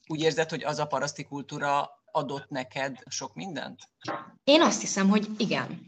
Úgy 0.07 0.21
érzed, 0.21 0.51
hogy 0.51 0.65
az 0.65 0.79
a 0.79 0.87
paraszti 0.87 1.25
kultúra 1.25 1.91
adott 2.05 2.49
neked 2.49 2.99
sok 3.09 3.35
mindent? 3.35 3.81
Én 4.45 4.63
azt 4.63 4.81
hiszem, 4.81 5.09
hogy 5.09 5.29
igen 5.37 5.87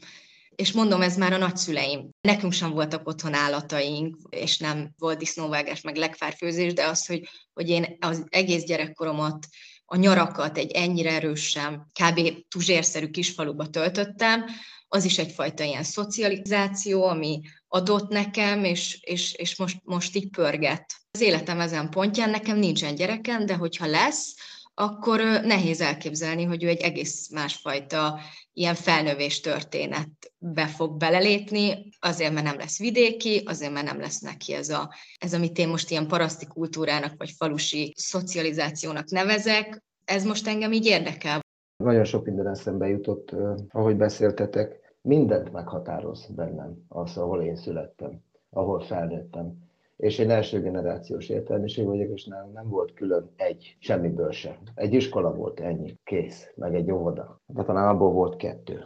és 0.60 0.72
mondom, 0.72 1.02
ez 1.02 1.16
már 1.16 1.32
a 1.32 1.36
nagyszüleim. 1.36 2.10
Nekünk 2.20 2.52
sem 2.52 2.70
voltak 2.70 3.08
otthon 3.08 3.34
állataink, 3.34 4.16
és 4.30 4.58
nem 4.58 4.90
volt 4.98 5.18
disznóvágás, 5.18 5.80
meg 5.80 5.96
legfárfőzés, 5.96 6.72
de 6.72 6.84
az, 6.84 7.06
hogy, 7.06 7.28
hogy 7.52 7.68
én 7.68 7.96
az 8.00 8.24
egész 8.28 8.64
gyerekkoromat, 8.64 9.46
a 9.84 9.96
nyarakat 9.96 10.58
egy 10.58 10.70
ennyire 10.70 11.10
erősen, 11.10 11.86
kb. 12.00 12.20
tuzsérszerű 12.48 13.10
kisfaluba 13.10 13.66
töltöttem, 13.66 14.44
az 14.88 15.04
is 15.04 15.18
egyfajta 15.18 15.64
ilyen 15.64 15.82
szocializáció, 15.82 17.04
ami 17.04 17.40
adott 17.68 18.08
nekem, 18.08 18.64
és, 18.64 18.98
és, 19.00 19.32
és 19.32 19.56
most, 19.56 19.76
most 19.84 20.16
így 20.16 20.30
pörget. 20.30 20.84
Az 21.10 21.20
életem 21.20 21.60
ezen 21.60 21.90
pontján 21.90 22.30
nekem 22.30 22.56
nincsen 22.56 22.94
gyerekem, 22.94 23.46
de 23.46 23.54
hogyha 23.54 23.86
lesz, 23.86 24.34
akkor 24.80 25.20
nehéz 25.42 25.80
elképzelni, 25.80 26.44
hogy 26.44 26.64
ő 26.64 26.68
egy 26.68 26.80
egész 26.80 27.30
másfajta 27.30 28.18
ilyen 28.52 28.74
felnövés 28.74 29.40
történetbe 29.40 30.66
fog 30.66 30.96
belelépni, 30.96 31.88
azért, 31.98 32.32
mert 32.32 32.46
nem 32.46 32.56
lesz 32.56 32.78
vidéki, 32.78 33.42
azért, 33.46 33.72
mert 33.72 33.86
nem 33.86 34.00
lesz 34.00 34.20
neki 34.20 34.52
ez, 34.54 34.68
a, 34.68 34.90
ez 35.18 35.34
amit 35.34 35.58
én 35.58 35.68
most 35.68 35.90
ilyen 35.90 36.06
paraszti 36.06 36.46
kultúrának, 36.46 37.14
vagy 37.18 37.30
falusi 37.30 37.94
szocializációnak 37.96 39.10
nevezek, 39.10 39.82
ez 40.04 40.24
most 40.24 40.48
engem 40.48 40.72
így 40.72 40.86
érdekel. 40.86 41.40
Nagyon 41.76 42.04
sok 42.04 42.24
minden 42.24 42.48
eszembe 42.48 42.88
jutott, 42.88 43.34
ahogy 43.68 43.96
beszéltetek, 43.96 44.94
mindent 45.02 45.52
meghatároz 45.52 46.26
bennem 46.34 46.84
az, 46.88 47.16
ahol 47.16 47.42
én 47.42 47.56
születtem, 47.56 48.20
ahol 48.50 48.80
felnőttem 48.80 49.69
és 50.00 50.18
én 50.18 50.30
első 50.30 50.60
generációs 50.60 51.28
értelmiség 51.28 51.86
vagyok, 51.86 52.10
és 52.12 52.24
nem, 52.24 52.50
nem 52.54 52.68
volt 52.68 52.94
külön 52.94 53.30
egy, 53.36 53.76
semmiből 53.78 54.30
sem. 54.30 54.56
Egy 54.74 54.94
iskola 54.94 55.34
volt 55.34 55.60
ennyi, 55.60 55.98
kész, 56.04 56.52
meg 56.54 56.74
egy 56.74 56.90
óvoda. 56.90 57.40
De 57.46 57.62
talán 57.62 57.88
abból 57.88 58.12
volt 58.12 58.36
kettő. 58.36 58.84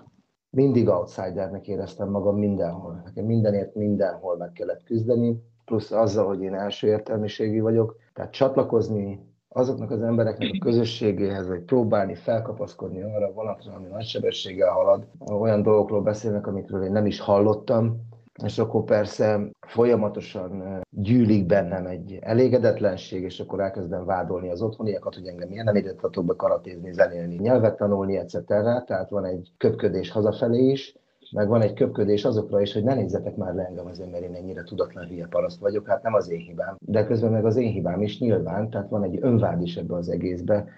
mindig 0.51 0.89
outsidernek 0.89 1.69
éreztem 1.69 2.11
magam 2.11 2.39
mindenhol. 2.39 3.03
Nekem 3.05 3.25
mindenért 3.25 3.75
mindenhol 3.75 4.37
meg 4.37 4.53
kellett 4.53 4.83
küzdeni, 4.85 5.43
plusz 5.65 5.93
azzal, 5.93 6.27
hogy 6.27 6.43
én 6.43 6.55
első 6.55 6.87
értelmiségi 6.87 7.61
vagyok, 7.61 7.97
tehát 8.13 8.33
csatlakozni 8.33 9.33
azoknak 9.49 9.91
az 9.91 10.03
embereknek 10.03 10.51
a 10.53 10.65
közösségéhez, 10.65 11.49
vagy 11.49 11.61
próbálni 11.61 12.15
felkapaszkodni 12.15 13.03
arra 13.03 13.33
valamit, 13.33 13.67
ami 13.77 13.87
nagy 13.87 14.05
sebességgel 14.05 14.71
halad. 14.71 15.07
Olyan 15.19 15.63
dolgokról 15.63 16.03
beszélnek, 16.03 16.47
amikről 16.47 16.85
én 16.85 16.93
nem 16.93 17.07
is 17.07 17.21
hallottam, 17.21 18.13
és 18.43 18.59
akkor 18.59 18.85
persze 18.85 19.51
folyamatosan 19.61 20.81
gyűlik 20.91 21.47
bennem 21.47 21.87
egy 21.87 22.19
elégedetlenség, 22.21 23.23
és 23.23 23.41
akkor 23.41 23.61
elkezdem 23.61 24.05
vádolni 24.05 24.51
az 24.51 24.63
otthoniakat, 24.63 25.15
hogy 25.15 25.27
engem 25.27 25.49
miért 25.49 25.65
nem 25.65 25.77
idetatok 25.77 26.25
be 26.25 26.35
karatézni, 26.37 26.93
zenélni, 26.93 27.35
nyelvet 27.35 27.77
tanulni, 27.77 28.17
etc. 28.17 28.45
Tehát 28.47 29.11
van 29.11 29.25
egy 29.25 29.53
köpködés 29.57 30.11
hazafelé 30.11 30.71
is, 30.71 30.97
meg 31.33 31.49
van 31.49 31.63
egy 31.63 31.73
köpködés 31.73 32.25
azokra 32.25 32.61
is, 32.61 32.73
hogy 32.73 32.85
ne 32.85 32.95
nézzetek 32.95 33.37
már 33.37 33.55
le 33.55 33.65
engem 33.65 33.87
azért, 33.87 34.11
mert 34.11 34.25
én 34.25 34.35
ennyire 34.35 34.63
tudatlan 34.63 35.07
hülye 35.07 35.27
paraszt 35.27 35.61
vagyok, 35.61 35.87
hát 35.89 36.03
nem 36.03 36.15
az 36.15 36.31
én 36.31 36.41
hibám, 36.41 36.77
de 36.79 37.05
közben 37.05 37.31
meg 37.31 37.45
az 37.45 37.57
én 37.57 37.71
hibám 37.71 38.03
is 38.03 38.19
nyilván, 38.19 38.71
tehát 38.71 38.89
van 38.89 39.03
egy 39.03 39.19
önvád 39.21 39.63
is 39.63 39.77
ebbe 39.77 39.95
az 39.95 40.09
egészbe, 40.09 40.69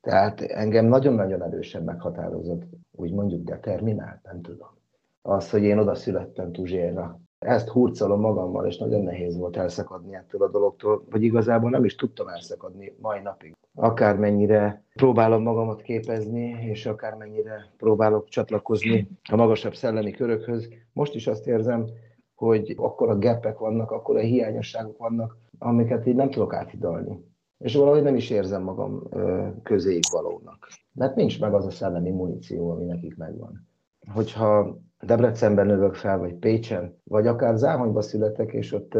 tehát 0.00 0.40
engem 0.40 0.86
nagyon-nagyon 0.86 1.42
erősen 1.42 1.82
meghatározott, 1.82 2.62
úgy 2.92 3.12
mondjuk 3.12 3.44
determinált, 3.44 4.22
nem 4.22 4.40
tudom. 4.40 4.78
Az, 5.22 5.50
hogy 5.50 5.62
én 5.62 5.78
oda 5.78 5.94
születtem 5.94 6.52
Tuzsérra, 6.52 7.20
ezt 7.38 7.68
hurcolom 7.68 8.20
magammal, 8.20 8.66
és 8.66 8.78
nagyon 8.78 9.02
nehéz 9.02 9.36
volt 9.36 9.56
elszakadni 9.56 10.14
ettől 10.14 10.42
a 10.42 10.48
dologtól, 10.48 11.04
vagy 11.10 11.22
igazából 11.22 11.70
nem 11.70 11.84
is 11.84 11.94
tudtam 11.94 12.28
elszakadni 12.28 12.96
mai 13.00 13.20
napig. 13.20 13.56
Akármennyire 13.74 14.84
próbálom 14.94 15.42
magamat 15.42 15.82
képezni, 15.82 16.48
és 16.48 16.86
akármennyire 16.86 17.72
próbálok 17.76 18.28
csatlakozni 18.28 19.08
a 19.30 19.36
magasabb 19.36 19.74
szellemi 19.74 20.10
körökhöz, 20.10 20.68
most 20.92 21.14
is 21.14 21.26
azt 21.26 21.46
érzem, 21.46 21.86
hogy 22.34 22.74
akkor 22.76 23.08
a 23.08 23.18
gepek 23.18 23.58
vannak, 23.58 23.90
akkor 23.90 24.16
a 24.16 24.20
hiányosságok 24.20 24.98
vannak, 24.98 25.36
amiket 25.58 26.06
így 26.06 26.14
nem 26.14 26.30
tudok 26.30 26.54
áthidalni. 26.54 27.28
És 27.58 27.74
valahogy 27.74 28.02
nem 28.02 28.16
is 28.16 28.30
érzem 28.30 28.62
magam 28.62 29.02
közéig 29.62 30.02
valónak. 30.12 30.68
Mert 30.92 31.14
nincs 31.14 31.40
meg 31.40 31.54
az 31.54 31.66
a 31.66 31.70
szellemi 31.70 32.10
muníció, 32.10 32.70
ami 32.70 32.84
nekik 32.84 33.16
megvan. 33.16 33.68
Hogyha 34.12 34.78
Debrecenben 35.02 35.66
növök 35.66 35.94
fel, 35.94 36.18
vagy 36.18 36.34
Pécsen, 36.34 36.94
vagy 37.04 37.26
akár 37.26 37.56
Záhonyba 37.56 38.02
születek, 38.02 38.52
és 38.52 38.72
ott 38.72 38.92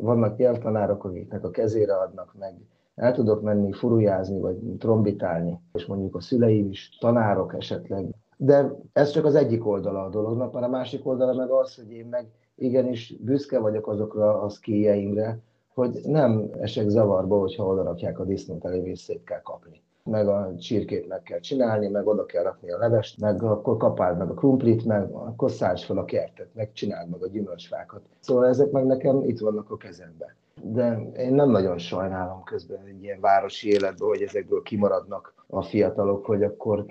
vannak 0.00 0.36
nyelvtanárok, 0.36 1.04
akiknek 1.04 1.44
a 1.44 1.50
kezére 1.50 1.94
adnak 1.94 2.34
meg. 2.38 2.54
El 2.94 3.12
tudok 3.12 3.42
menni 3.42 3.72
furujázni, 3.72 4.38
vagy 4.38 4.56
trombitálni, 4.78 5.60
és 5.72 5.86
mondjuk 5.86 6.14
a 6.14 6.20
szüleim 6.20 6.70
is, 6.70 6.96
tanárok 7.00 7.54
esetleg. 7.54 8.04
De 8.36 8.72
ez 8.92 9.10
csak 9.10 9.24
az 9.24 9.34
egyik 9.34 9.66
oldala 9.66 10.04
a 10.04 10.08
dolognak, 10.08 10.52
mert 10.52 10.66
a 10.66 10.68
másik 10.68 11.06
oldala 11.06 11.34
meg 11.34 11.50
az, 11.50 11.74
hogy 11.74 11.90
én 11.90 12.06
meg 12.06 12.26
igenis 12.54 13.16
büszke 13.20 13.58
vagyok 13.58 13.88
azokra 13.88 14.40
a 14.40 14.48
szkíjeimre, 14.48 15.38
hogy 15.74 16.00
nem 16.04 16.50
esek 16.60 16.88
zavarba, 16.88 17.38
hogyha 17.38 17.66
oda 17.66 17.82
rakják 17.82 18.18
a 18.18 18.24
disznót 18.24 18.64
elé, 18.64 18.82
és 18.82 18.98
szét 18.98 19.24
kell 19.24 19.42
kapni 19.42 19.84
meg 20.06 20.28
a 20.28 20.54
csirkét 20.58 21.08
meg 21.08 21.22
kell 21.22 21.40
csinálni, 21.40 21.88
meg 21.88 22.06
oda 22.06 22.26
kell 22.26 22.42
rakni 22.42 22.70
a 22.70 22.78
levest, 22.78 23.20
meg 23.20 23.42
akkor 23.42 23.76
kapáld 23.76 24.18
meg 24.18 24.30
a 24.30 24.34
krumplit, 24.34 24.84
meg 24.84 25.10
akkor 25.10 25.50
szállts 25.50 25.84
fel 25.84 25.98
a 25.98 26.04
kertet, 26.04 26.48
meg 26.54 26.72
csináld 26.72 27.08
meg 27.08 27.22
a 27.22 27.28
gyümölcsfákat. 27.28 28.00
Szóval 28.20 28.46
ezek 28.46 28.70
meg 28.70 28.86
nekem 28.86 29.22
itt 29.22 29.38
vannak 29.38 29.70
a 29.70 29.76
kezemben. 29.76 30.28
De 30.62 31.10
én 31.16 31.34
nem 31.34 31.50
nagyon 31.50 31.78
sajnálom 31.78 32.42
közben 32.42 32.84
egy 32.86 33.02
ilyen 33.02 33.20
városi 33.20 33.68
életben, 33.68 34.08
hogy 34.08 34.22
ezekből 34.22 34.62
kimaradnak 34.62 35.34
a 35.46 35.62
fiatalok, 35.62 36.26
hogy 36.26 36.42
akkor 36.42 36.86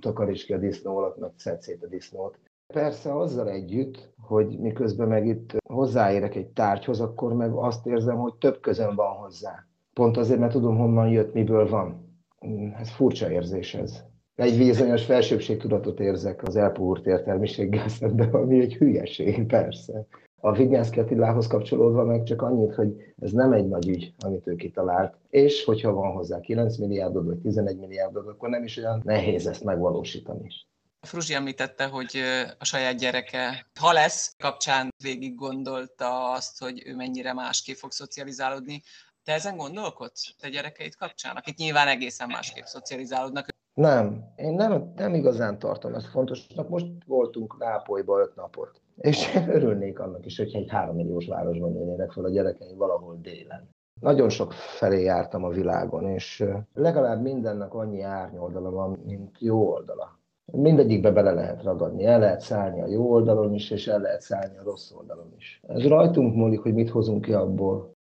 takaríts 0.00 0.44
ki 0.44 0.52
a 0.52 0.58
disznó 0.58 0.96
alatt, 0.96 1.18
meg 1.18 1.30
szedd 1.36 1.60
szét 1.60 1.82
a 1.82 1.86
disznót. 1.86 2.38
Persze 2.66 3.18
azzal 3.18 3.48
együtt, 3.48 4.12
hogy 4.20 4.58
miközben 4.58 5.08
meg 5.08 5.26
itt 5.26 5.56
hozzáérek 5.68 6.34
egy 6.34 6.46
tárgyhoz, 6.46 7.00
akkor 7.00 7.32
meg 7.32 7.52
azt 7.52 7.86
érzem, 7.86 8.16
hogy 8.16 8.34
több 8.34 8.60
közön 8.60 8.94
van 8.94 9.12
hozzá. 9.12 9.66
Pont 9.94 10.16
azért, 10.16 10.40
mert 10.40 10.52
tudom, 10.52 10.76
honnan 10.76 11.08
jött, 11.08 11.34
miből 11.34 11.68
van 11.68 12.09
ez 12.80 12.90
furcsa 12.90 13.30
érzés 13.30 13.74
ez. 13.74 14.02
Egy 14.34 14.58
bizonyos 14.58 15.04
felsőbbségtudatot 15.04 16.00
érzek 16.00 16.42
az 16.42 16.56
elpuhurt 16.56 17.06
értelmiséggel 17.06 17.88
szemben, 17.88 18.30
ami 18.30 18.60
egy 18.60 18.74
hülyeség, 18.74 19.46
persze. 19.46 20.06
A 20.42 20.52
Vignyánszki 20.52 21.00
Attilához 21.00 21.46
kapcsolódva 21.46 22.04
meg 22.04 22.22
csak 22.22 22.42
annyit, 22.42 22.74
hogy 22.74 22.94
ez 23.18 23.30
nem 23.32 23.52
egy 23.52 23.68
nagy 23.68 23.88
ügy, 23.88 24.14
amit 24.18 24.46
ő 24.46 24.54
kitalált, 24.56 25.14
és 25.28 25.64
hogyha 25.64 25.92
van 25.92 26.12
hozzá 26.12 26.40
9 26.40 26.76
milliárdod 26.76 27.26
vagy 27.26 27.38
11 27.38 27.78
milliárdod, 27.78 28.28
akkor 28.28 28.48
nem 28.48 28.64
is 28.64 28.76
olyan 28.76 29.00
nehéz 29.04 29.46
ezt 29.46 29.64
megvalósítani. 29.64 30.48
Fruzsi 31.00 31.34
említette, 31.34 31.86
hogy 31.86 32.22
a 32.58 32.64
saját 32.64 32.98
gyereke, 32.98 33.66
ha 33.80 33.92
lesz, 33.92 34.34
kapcsán 34.38 34.88
végig 35.02 35.34
gondolta 35.34 36.30
azt, 36.32 36.58
hogy 36.58 36.82
ő 36.86 36.94
mennyire 36.94 37.32
másképp 37.32 37.76
fog 37.76 37.92
szocializálódni. 37.92 38.82
Te 39.30 39.36
ezen 39.36 39.56
gondolkodsz 39.56 40.34
te 40.40 40.48
gyerekeid 40.48 40.94
kapcsán, 40.94 41.36
akik 41.36 41.56
nyilván 41.56 41.88
egészen 41.88 42.28
másképp 42.28 42.64
szocializálódnak? 42.64 43.46
Nem, 43.74 44.24
én 44.36 44.54
nem, 44.54 44.92
nem 44.96 45.14
igazán 45.14 45.58
tartom 45.58 45.94
ezt 45.94 46.06
fontosnak. 46.06 46.68
Most 46.68 46.86
voltunk 47.06 47.58
Nápolyba 47.58 48.20
öt 48.20 48.34
napot, 48.36 48.80
és 48.96 49.34
örülnék 49.48 49.98
annak 49.98 50.26
is, 50.26 50.36
hogyha 50.36 50.58
egy 50.58 50.68
három 50.68 50.96
milliós 50.96 51.26
városban 51.26 51.72
nőnének 51.72 52.12
fel 52.12 52.24
a 52.24 52.30
gyerekeim 52.30 52.76
valahol 52.76 53.18
délen. 53.22 53.68
Nagyon 54.00 54.28
sok 54.28 54.52
felé 54.52 55.02
jártam 55.02 55.44
a 55.44 55.48
világon, 55.48 56.06
és 56.06 56.44
legalább 56.74 57.22
mindennek 57.22 57.74
annyi 57.74 58.02
árnyoldala 58.02 58.70
van, 58.70 59.02
mint 59.06 59.36
jó 59.40 59.72
oldala. 59.72 60.18
Mindegyikbe 60.44 61.10
bele 61.10 61.32
lehet 61.32 61.62
ragadni, 61.62 62.04
el 62.04 62.18
lehet 62.18 62.40
szállni 62.40 62.80
a 62.80 62.86
jó 62.86 63.10
oldalon 63.10 63.54
is, 63.54 63.70
és 63.70 63.86
el 63.86 64.00
lehet 64.00 64.20
szállni 64.20 64.58
a 64.58 64.62
rossz 64.62 64.90
oldalon 64.92 65.34
is. 65.36 65.60
Ez 65.68 65.86
rajtunk 65.86 66.34
múlik, 66.34 66.60
hogy 66.60 66.74
mit 66.74 66.90
hozunk 66.90 67.24
ki 67.24 67.32
abból 67.32 67.98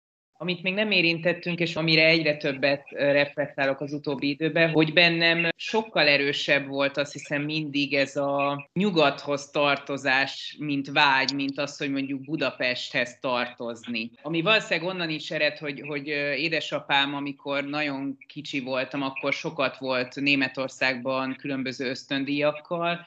amit 0.43 0.63
még 0.63 0.75
nem 0.75 0.91
érintettünk, 0.91 1.59
és 1.59 1.77
amire 1.77 2.07
egyre 2.07 2.37
többet 2.37 2.91
reflektálok 2.91 3.81
az 3.81 3.93
utóbbi 3.93 4.29
időben, 4.29 4.71
hogy 4.71 4.93
bennem 4.93 5.49
sokkal 5.57 6.09
erősebb 6.09 6.67
volt 6.67 6.97
azt 6.97 7.13
hiszem 7.13 7.43
mindig 7.43 7.95
ez 7.95 8.17
a 8.17 8.69
nyugathoz 8.73 9.51
tartozás, 9.51 10.57
mint 10.59 10.91
vágy, 10.91 11.35
mint 11.35 11.59
az, 11.59 11.77
hogy 11.77 11.91
mondjuk 11.91 12.21
Budapesthez 12.25 13.19
tartozni. 13.21 14.11
Ami 14.23 14.43
valószínűleg 14.43 14.89
onnan 14.89 15.11
is 15.11 15.31
ered, 15.31 15.59
hogy, 15.59 15.83
hogy 15.87 16.07
édesapám, 16.37 17.15
amikor 17.15 17.65
nagyon 17.65 18.17
kicsi 18.27 18.61
voltam, 18.61 19.03
akkor 19.03 19.33
sokat 19.33 19.79
volt 19.79 20.15
Németországban 20.15 21.37
különböző 21.37 21.89
ösztöndíjakkal, 21.89 23.07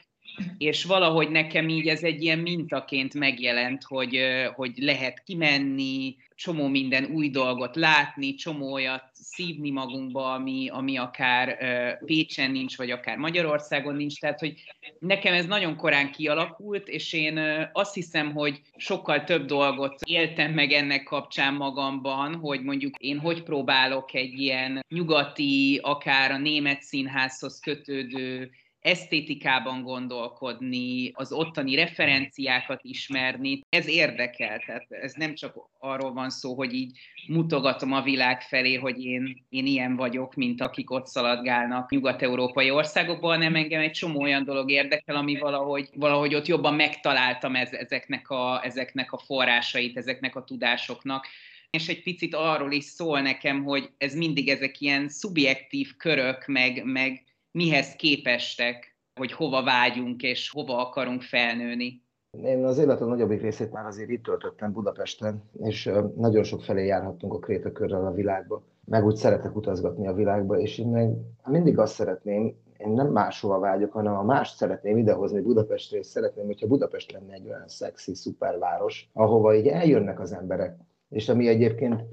és 0.57 0.83
valahogy 0.83 1.29
nekem 1.29 1.69
így 1.69 1.87
ez 1.87 2.03
egy 2.03 2.23
ilyen 2.23 2.39
mintaként 2.39 3.13
megjelent, 3.13 3.83
hogy, 3.83 4.19
hogy 4.55 4.71
lehet 4.75 5.23
kimenni, 5.23 6.15
csomó 6.35 6.67
minden 6.67 7.05
új 7.05 7.29
dolgot 7.29 7.75
látni, 7.75 8.33
csomó 8.33 8.73
olyat 8.73 9.03
szívni 9.13 9.71
magunkba, 9.71 10.33
ami, 10.33 10.69
ami 10.69 10.97
akár 10.97 11.57
Pécsen 12.05 12.51
nincs, 12.51 12.77
vagy 12.77 12.91
akár 12.91 13.17
Magyarországon 13.17 13.95
nincs. 13.95 14.19
Tehát, 14.19 14.39
hogy 14.39 14.53
nekem 14.99 15.33
ez 15.33 15.45
nagyon 15.45 15.75
korán 15.75 16.11
kialakult, 16.11 16.87
és 16.87 17.13
én 17.13 17.39
azt 17.73 17.93
hiszem, 17.93 18.33
hogy 18.33 18.61
sokkal 18.75 19.23
több 19.23 19.45
dolgot 19.45 19.99
éltem 20.05 20.51
meg 20.51 20.71
ennek 20.71 21.03
kapcsán 21.03 21.53
magamban, 21.53 22.35
hogy 22.35 22.63
mondjuk 22.63 22.95
én 22.97 23.19
hogy 23.19 23.43
próbálok 23.43 24.13
egy 24.13 24.39
ilyen 24.39 24.85
nyugati, 24.89 25.79
akár 25.83 26.31
a 26.31 26.37
német 26.37 26.81
színházhoz 26.81 27.59
kötődő 27.59 28.51
esztétikában 28.85 29.81
gondolkodni, 29.83 31.11
az 31.13 31.31
ottani 31.31 31.75
referenciákat 31.75 32.79
ismerni, 32.83 33.61
ez 33.69 33.87
érdekel. 33.87 34.59
Tehát 34.65 34.85
ez 34.89 35.13
nem 35.13 35.33
csak 35.33 35.55
arról 35.79 36.13
van 36.13 36.29
szó, 36.29 36.53
hogy 36.53 36.73
így 36.73 36.99
mutogatom 37.27 37.93
a 37.93 38.01
világ 38.01 38.41
felé, 38.41 38.75
hogy 38.75 39.03
én, 39.03 39.45
én 39.49 39.65
ilyen 39.65 39.95
vagyok, 39.95 40.35
mint 40.35 40.61
akik 40.61 40.91
ott 40.91 41.07
szaladgálnak 41.07 41.89
nyugat-európai 41.89 42.71
országokban, 42.71 43.31
hanem 43.31 43.55
engem 43.55 43.81
egy 43.81 43.91
csomó 43.91 44.21
olyan 44.21 44.43
dolog 44.43 44.71
érdekel, 44.71 45.15
ami 45.15 45.37
valahogy, 45.37 45.89
valahogy 45.93 46.35
ott 46.35 46.47
jobban 46.47 46.73
megtaláltam 46.73 47.55
ez, 47.55 47.71
ezeknek, 47.73 48.29
a, 48.29 48.63
ezeknek 48.63 49.11
a 49.11 49.17
forrásait, 49.17 49.97
ezeknek 49.97 50.35
a 50.35 50.43
tudásoknak 50.43 51.27
és 51.69 51.87
egy 51.87 52.03
picit 52.03 52.35
arról 52.35 52.71
is 52.71 52.83
szól 52.83 53.21
nekem, 53.21 53.63
hogy 53.63 53.89
ez 53.97 54.15
mindig 54.15 54.49
ezek 54.49 54.81
ilyen 54.81 55.09
szubjektív 55.09 55.95
körök, 55.97 56.45
meg, 56.45 56.83
meg 56.83 57.23
mihez 57.55 57.95
képestek, 57.95 58.97
hogy 59.19 59.31
hova 59.31 59.63
vágyunk 59.63 60.21
és 60.21 60.49
hova 60.49 60.77
akarunk 60.77 61.21
felnőni. 61.21 62.03
Én 62.43 62.65
az 62.65 62.77
életem 62.77 63.07
nagyobbik 63.07 63.41
részét 63.41 63.71
már 63.71 63.85
azért 63.85 64.09
itt 64.09 64.23
töltöttem 64.23 64.71
Budapesten, 64.71 65.43
és 65.63 65.91
nagyon 66.15 66.43
sok 66.43 66.61
felé 66.61 66.85
járhattunk 66.85 67.33
a 67.33 67.39
krétakörrel 67.39 68.05
a 68.05 68.13
világba. 68.13 68.63
Meg 68.85 69.05
úgy 69.05 69.15
szeretek 69.15 69.55
utazgatni 69.55 70.07
a 70.07 70.13
világba, 70.13 70.59
és 70.59 70.77
én 70.77 70.87
meg 70.87 71.15
mindig 71.43 71.77
azt 71.77 71.93
szeretném, 71.93 72.55
én 72.77 72.89
nem 72.89 73.07
máshova 73.07 73.59
vágyok, 73.59 73.91
hanem 73.91 74.17
a 74.17 74.23
mást 74.23 74.55
szeretném 74.55 74.97
idehozni 74.97 75.41
Budapestre, 75.41 75.97
és 75.97 76.05
szeretném, 76.05 76.45
hogyha 76.45 76.67
Budapest 76.67 77.11
lenne 77.11 77.33
egy 77.33 77.47
olyan 77.47 77.67
szexi, 77.67 78.15
szuperváros, 78.15 79.09
ahova 79.13 79.55
így 79.55 79.67
eljönnek 79.67 80.19
az 80.19 80.33
emberek, 80.33 80.77
és 81.09 81.29
ami 81.29 81.47
egyébként 81.47 82.03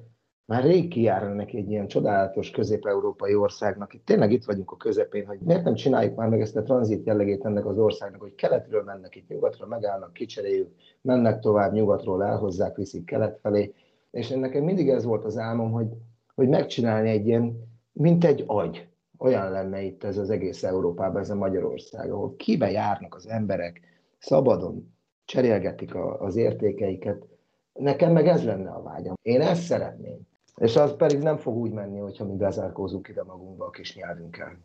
már 0.53 0.65
rég 0.65 0.89
kijárna 0.89 1.35
neki 1.35 1.57
egy 1.57 1.71
ilyen 1.71 1.87
csodálatos 1.87 2.51
közép-európai 2.51 3.35
országnak. 3.35 3.95
Itt 3.95 4.05
tényleg 4.05 4.33
itt 4.33 4.45
vagyunk 4.45 4.71
a 4.71 4.77
közepén, 4.77 5.27
hogy 5.27 5.39
miért 5.39 5.65
nem 5.65 5.75
csináljuk 5.75 6.17
már 6.17 6.29
meg 6.29 6.41
ezt 6.41 6.57
a 6.57 6.63
tranzit 6.63 7.07
jellegét 7.07 7.45
ennek 7.45 7.67
az 7.67 7.79
országnak, 7.79 8.21
hogy 8.21 8.35
keletről 8.35 8.83
mennek 8.83 9.17
itt 9.17 9.29
nyugatra, 9.29 9.67
megállnak, 9.67 10.13
kicseréljük, 10.13 10.69
mennek 11.01 11.41
tovább 11.41 11.73
nyugatról, 11.73 12.25
elhozzák, 12.25 12.77
viszik 12.77 13.05
kelet 13.05 13.39
felé. 13.43 13.75
És 14.11 14.31
én 14.31 14.39
nekem 14.39 14.65
mindig 14.65 14.89
ez 14.89 15.05
volt 15.05 15.25
az 15.25 15.39
álmom, 15.39 15.71
hogy, 15.73 15.89
hogy 16.35 16.49
megcsinálni 16.49 17.11
egy 17.11 17.27
ilyen, 17.27 17.69
mint 17.93 18.25
egy 18.25 18.45
agy, 18.47 18.89
olyan 19.19 19.51
lenne 19.51 19.83
itt 19.83 20.05
ez 20.05 20.19
az 20.19 20.31
egész 20.31 20.63
Európában, 20.63 21.21
ez 21.21 21.31
a 21.31 21.35
Magyarország, 21.35 22.11
ahol 22.11 22.37
kibe 22.37 22.71
járnak 22.71 23.15
az 23.15 23.29
emberek, 23.29 23.81
szabadon 24.19 24.95
cserélgetik 25.25 25.95
a, 25.95 26.21
az 26.21 26.37
értékeiket. 26.37 27.27
Nekem 27.73 28.13
meg 28.13 28.27
ez 28.27 28.45
lenne 28.45 28.71
a 28.71 28.83
vágyam. 28.83 29.15
Én 29.23 29.41
ezt 29.41 29.63
szeretném. 29.63 30.31
És 30.57 30.77
az 30.77 30.97
pedig 30.97 31.19
nem 31.19 31.37
fog 31.37 31.57
úgy 31.57 31.73
menni, 31.73 31.99
hogyha 31.99 32.25
mi 32.25 32.37
bezárkózunk 32.37 33.09
ide 33.09 33.23
magunkba 33.23 33.65
a 33.65 33.71
kis 33.71 33.95
nyelvünkkel 33.95 34.59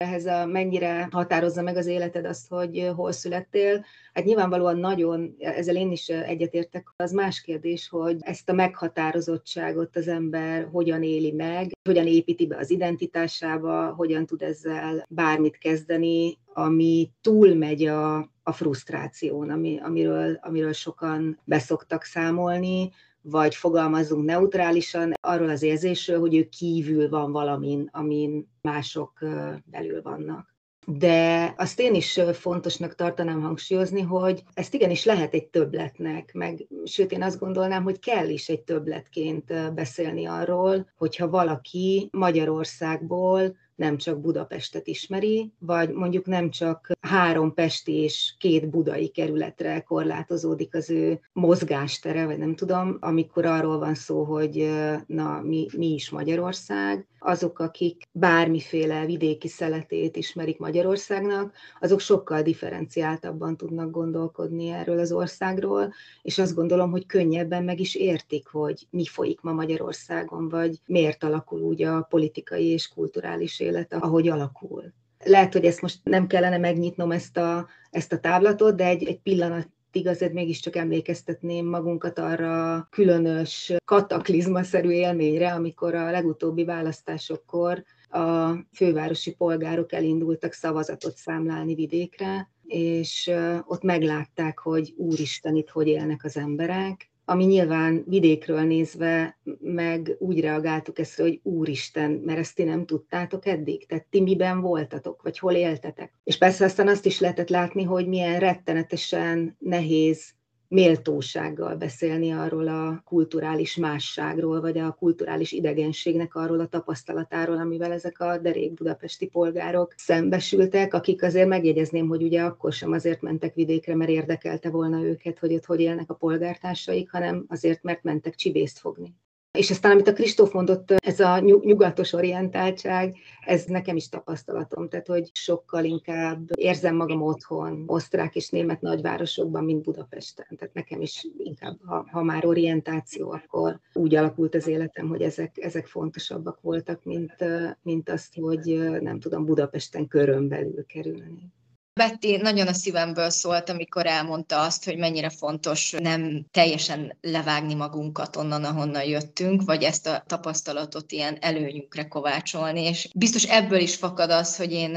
ehhez 0.00 0.26
a, 0.26 0.46
mennyire 0.46 1.08
határozza 1.10 1.62
meg 1.62 1.76
az 1.76 1.86
életed 1.86 2.24
azt, 2.24 2.48
hogy 2.48 2.90
hol 2.96 3.12
születtél. 3.12 3.84
Hát 4.12 4.24
nyilvánvalóan 4.24 4.76
nagyon, 4.76 5.34
ezzel 5.38 5.76
én 5.76 5.90
is 5.90 6.08
egyetértek, 6.08 6.92
az 6.96 7.12
más 7.12 7.40
kérdés, 7.40 7.88
hogy 7.88 8.16
ezt 8.20 8.48
a 8.48 8.52
meghatározottságot 8.52 9.96
az 9.96 10.08
ember 10.08 10.68
hogyan 10.72 11.02
éli 11.02 11.32
meg, 11.32 11.70
hogyan 11.88 12.06
építi 12.06 12.46
be 12.46 12.56
az 12.56 12.70
identitásába, 12.70 13.94
hogyan 13.94 14.26
tud 14.26 14.42
ezzel 14.42 15.06
bármit 15.08 15.58
kezdeni, 15.58 16.38
ami 16.52 17.10
túlmegy 17.20 17.84
a, 17.84 18.16
a 18.42 18.52
frusztráción, 18.52 19.50
ami, 19.50 19.80
amiről, 19.82 20.38
amiről 20.42 20.72
sokan 20.72 21.40
beszoktak 21.44 22.02
számolni, 22.02 22.90
vagy 23.22 23.54
fogalmazunk 23.54 24.24
neutrálisan 24.24 25.12
arról 25.20 25.48
az 25.48 25.62
érzésről, 25.62 26.20
hogy 26.20 26.34
ő 26.34 26.48
kívül 26.48 27.08
van 27.08 27.32
valamin, 27.32 27.88
amin 27.92 28.50
mások 28.60 29.18
belül 29.64 30.02
vannak. 30.02 30.50
De 30.86 31.54
azt 31.56 31.80
én 31.80 31.94
is 31.94 32.20
fontosnak 32.32 32.94
tartanám 32.94 33.40
hangsúlyozni, 33.40 34.00
hogy 34.00 34.42
ezt 34.54 34.74
igenis 34.74 35.04
lehet 35.04 35.34
egy 35.34 35.46
többletnek, 35.46 36.30
meg 36.32 36.66
sőt 36.84 37.12
én 37.12 37.22
azt 37.22 37.38
gondolnám, 37.38 37.82
hogy 37.82 37.98
kell 37.98 38.28
is 38.28 38.48
egy 38.48 38.60
többletként 38.60 39.74
beszélni 39.74 40.26
arról, 40.26 40.90
hogyha 40.96 41.28
valaki 41.28 42.08
Magyarországból 42.12 43.56
nem 43.80 43.96
csak 43.96 44.20
Budapestet 44.20 44.86
ismeri, 44.86 45.52
vagy 45.58 45.90
mondjuk 45.90 46.26
nem 46.26 46.50
csak 46.50 46.90
három 47.00 47.54
pesti 47.54 47.92
és 47.92 48.34
két 48.38 48.70
budai 48.70 49.08
kerületre 49.08 49.80
korlátozódik 49.80 50.74
az 50.74 50.90
ő 50.90 51.20
mozgástere, 51.32 52.26
vagy 52.26 52.38
nem 52.38 52.54
tudom, 52.54 52.96
amikor 53.00 53.44
arról 53.44 53.78
van 53.78 53.94
szó, 53.94 54.24
hogy 54.24 54.70
na, 55.06 55.40
mi, 55.42 55.66
mi 55.76 55.86
is 55.86 56.10
Magyarország, 56.10 57.08
azok, 57.22 57.58
akik 57.58 58.02
bármiféle 58.12 59.06
vidéki 59.06 59.48
szeletét 59.48 60.16
ismerik 60.16 60.58
Magyarországnak, 60.58 61.54
azok 61.80 62.00
sokkal 62.00 62.42
differenciáltabban 62.42 63.56
tudnak 63.56 63.90
gondolkodni 63.90 64.68
erről 64.68 64.98
az 64.98 65.12
országról, 65.12 65.92
és 66.22 66.38
azt 66.38 66.54
gondolom, 66.54 66.90
hogy 66.90 67.06
könnyebben 67.06 67.64
meg 67.64 67.80
is 67.80 67.94
értik, 67.94 68.48
hogy 68.48 68.86
mi 68.90 69.06
folyik 69.06 69.40
ma 69.40 69.52
Magyarországon, 69.52 70.48
vagy 70.48 70.78
miért 70.86 71.24
alakul 71.24 71.60
úgy 71.60 71.82
a 71.82 72.06
politikai 72.08 72.66
és 72.66 72.88
kulturális 72.88 73.60
élet, 73.60 73.69
ahogy 73.88 74.28
alakul. 74.28 74.92
Lehet, 75.24 75.52
hogy 75.52 75.64
ezt 75.64 75.82
most 75.82 75.98
nem 76.02 76.26
kellene 76.26 76.58
megnyitnom 76.58 77.10
ezt 77.10 77.36
a, 77.36 77.68
ezt 77.90 78.12
a 78.12 78.18
táblatot, 78.18 78.76
de 78.76 78.84
egy, 78.84 79.04
egy 79.04 79.20
pillanat 79.20 79.68
azért 80.04 80.32
mégiscsak 80.32 80.76
emlékeztetném 80.76 81.66
magunkat 81.66 82.18
arra 82.18 82.74
a 82.74 82.88
különös 82.90 83.72
kataklizmaszerű 83.84 84.90
élményre, 84.90 85.52
amikor 85.52 85.94
a 85.94 86.10
legutóbbi 86.10 86.64
választásokkor 86.64 87.84
a 88.10 88.52
fővárosi 88.72 89.34
polgárok 89.34 89.92
elindultak 89.92 90.52
szavazatot 90.52 91.16
számlálni 91.16 91.74
vidékre, 91.74 92.50
és 92.66 93.30
ott 93.66 93.82
meglátták, 93.82 94.58
hogy 94.58 94.94
úristen, 94.96 95.56
itt 95.56 95.68
hogy 95.68 95.86
élnek 95.86 96.24
az 96.24 96.36
emberek, 96.36 97.09
ami 97.30 97.44
nyilván 97.44 98.04
vidékről 98.06 98.60
nézve 98.60 99.38
meg 99.60 100.16
úgy 100.18 100.40
reagáltuk 100.40 100.98
ezt, 100.98 101.20
hogy 101.20 101.40
úristen, 101.42 102.10
mert 102.10 102.38
ezt 102.38 102.54
ti 102.54 102.62
nem 102.62 102.86
tudtátok 102.86 103.46
eddig, 103.46 103.86
tehát 103.86 104.06
ti 104.10 104.20
miben 104.20 104.60
voltatok, 104.60 105.22
vagy 105.22 105.38
hol 105.38 105.52
éltetek. 105.52 106.12
És 106.24 106.38
persze 106.38 106.64
aztán 106.64 106.88
azt 106.88 107.06
is 107.06 107.20
lehetett 107.20 107.48
látni, 107.48 107.82
hogy 107.82 108.06
milyen 108.06 108.38
rettenetesen 108.38 109.56
nehéz 109.58 110.34
méltósággal 110.70 111.76
beszélni 111.76 112.30
arról 112.30 112.68
a 112.68 113.02
kulturális 113.04 113.76
másságról, 113.76 114.60
vagy 114.60 114.78
a 114.78 114.92
kulturális 114.92 115.52
idegenségnek 115.52 116.34
arról 116.34 116.60
a 116.60 116.66
tapasztalatáról, 116.66 117.58
amivel 117.58 117.92
ezek 117.92 118.20
a 118.20 118.38
derék 118.38 118.74
budapesti 118.74 119.26
polgárok 119.26 119.94
szembesültek, 119.96 120.94
akik 120.94 121.22
azért 121.22 121.48
megjegyezném, 121.48 122.08
hogy 122.08 122.22
ugye 122.22 122.42
akkor 122.42 122.72
sem 122.72 122.92
azért 122.92 123.20
mentek 123.20 123.54
vidékre, 123.54 123.94
mert 123.94 124.10
érdekelte 124.10 124.70
volna 124.70 125.02
őket, 125.02 125.38
hogy 125.38 125.54
ott 125.54 125.64
hogy 125.64 125.80
élnek 125.80 126.10
a 126.10 126.14
polgártársaik, 126.14 127.10
hanem 127.10 127.44
azért, 127.48 127.82
mert 127.82 128.02
mentek 128.02 128.34
csibészt 128.34 128.78
fogni. 128.78 129.14
És 129.58 129.70
aztán, 129.70 129.92
amit 129.92 130.08
a 130.08 130.12
Kristóf 130.12 130.52
mondott, 130.52 130.90
ez 130.90 131.20
a 131.20 131.38
nyugatos 131.38 132.12
orientáltság, 132.12 133.16
ez 133.46 133.64
nekem 133.64 133.96
is 133.96 134.08
tapasztalatom, 134.08 134.88
tehát 134.88 135.06
hogy 135.06 135.30
sokkal 135.32 135.84
inkább 135.84 136.50
érzem 136.54 136.96
magam 136.96 137.22
otthon, 137.22 137.84
osztrák 137.86 138.34
és 138.36 138.48
német 138.48 138.80
nagyvárosokban, 138.80 139.64
mint 139.64 139.82
Budapesten. 139.82 140.46
Tehát 140.56 140.74
nekem 140.74 141.00
is 141.00 141.26
inkább, 141.36 141.76
ha, 141.84 142.06
ha 142.10 142.22
már 142.22 142.46
orientáció, 142.46 143.30
akkor 143.30 143.80
úgy 143.92 144.14
alakult 144.14 144.54
az 144.54 144.66
életem, 144.66 145.08
hogy 145.08 145.22
ezek, 145.22 145.58
ezek 145.58 145.86
fontosabbak 145.86 146.60
voltak, 146.60 147.04
mint, 147.04 147.34
mint 147.82 148.08
azt, 148.08 148.34
hogy 148.34 148.98
nem 149.00 149.20
tudom 149.20 149.44
Budapesten 149.44 150.08
körön 150.08 150.48
belül 150.48 150.86
kerülni. 150.86 151.52
Betty 151.92 152.36
nagyon 152.42 152.66
a 152.66 152.72
szívemből 152.72 153.30
szólt, 153.30 153.68
amikor 153.68 154.06
elmondta 154.06 154.60
azt, 154.60 154.84
hogy 154.84 154.96
mennyire 154.96 155.30
fontos 155.30 155.94
nem 155.98 156.46
teljesen 156.50 157.18
levágni 157.20 157.74
magunkat 157.74 158.36
onnan, 158.36 158.64
ahonnan 158.64 159.04
jöttünk, 159.04 159.62
vagy 159.62 159.82
ezt 159.82 160.06
a 160.06 160.22
tapasztalatot 160.26 161.12
ilyen 161.12 161.36
előnyünkre 161.40 162.08
kovácsolni, 162.08 162.80
és 162.80 163.08
biztos 163.14 163.44
ebből 163.44 163.80
is 163.80 163.96
fakad 163.96 164.30
az, 164.30 164.56
hogy 164.56 164.72
én 164.72 164.96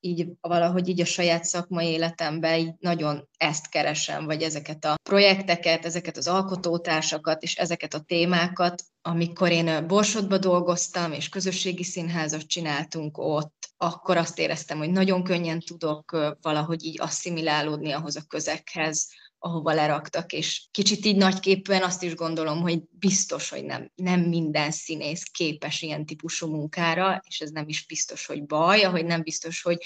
így 0.00 0.26
valahogy 0.40 0.88
így 0.88 1.00
a 1.00 1.04
saját 1.04 1.44
szakmai 1.44 1.86
életemben 1.86 2.58
így 2.58 2.72
nagyon 2.80 3.28
ezt 3.36 3.68
keresem, 3.68 4.24
vagy 4.24 4.42
ezeket 4.42 4.84
a 4.84 4.94
projekteket, 5.02 5.84
ezeket 5.84 6.16
az 6.16 6.28
alkotótársakat, 6.28 7.42
és 7.42 7.56
ezeket 7.56 7.94
a 7.94 8.00
témákat, 8.00 8.82
amikor 9.02 9.50
én 9.50 9.86
Borsodba 9.86 10.38
dolgoztam, 10.38 11.12
és 11.12 11.28
közösségi 11.28 11.84
színházat 11.84 12.46
csináltunk 12.46 13.18
ott, 13.18 13.57
akkor 13.80 14.16
azt 14.16 14.38
éreztem, 14.38 14.78
hogy 14.78 14.90
nagyon 14.90 15.24
könnyen 15.24 15.60
tudok 15.60 16.36
valahogy 16.40 16.84
így 16.84 17.00
asszimilálódni 17.00 17.92
ahhoz 17.92 18.16
a 18.16 18.26
közekhez, 18.28 19.08
ahova 19.38 19.72
leraktak, 19.72 20.32
és 20.32 20.66
kicsit 20.70 21.04
így 21.04 21.16
nagyképpen 21.16 21.82
azt 21.82 22.02
is 22.02 22.14
gondolom, 22.14 22.60
hogy 22.60 22.82
biztos, 22.90 23.48
hogy 23.48 23.64
nem, 23.64 23.92
nem 23.94 24.20
minden 24.20 24.70
színész 24.70 25.22
képes 25.22 25.82
ilyen 25.82 26.06
típusú 26.06 26.46
munkára, 26.46 27.22
és 27.28 27.40
ez 27.40 27.50
nem 27.50 27.68
is 27.68 27.86
biztos, 27.86 28.26
hogy 28.26 28.46
baj, 28.46 28.82
ahogy 28.82 29.04
nem 29.04 29.22
biztos, 29.22 29.62
hogy 29.62 29.78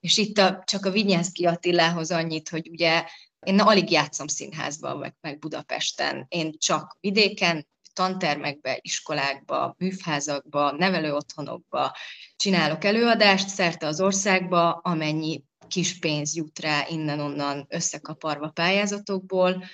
és 0.00 0.18
itt 0.18 0.38
a, 0.38 0.62
csak 0.66 0.84
a 0.84 0.90
Vinyánszki 0.90 1.44
Attilához 1.44 2.10
annyit, 2.10 2.48
hogy 2.48 2.68
ugye 2.68 3.04
én 3.46 3.60
alig 3.60 3.90
játszom 3.90 4.26
színházban, 4.26 4.98
meg, 4.98 5.14
meg 5.20 5.38
Budapesten. 5.38 6.26
Én 6.28 6.52
csak 6.58 6.96
vidéken, 7.00 7.68
tantermekbe, 7.92 8.78
iskolákba, 8.80 9.74
műfházakba, 9.78 10.70
nevelőotthonokba 10.70 11.96
csinálok 12.36 12.84
előadást 12.84 13.48
szerte 13.48 13.86
az 13.86 14.00
országba, 14.00 14.70
amennyi 14.72 15.42
kis 15.68 15.98
pénz 15.98 16.36
jut 16.36 16.58
rá 16.58 16.86
innen-onnan 16.88 17.66
összekaparva 17.68 18.48
pályázatokból, 18.48 19.64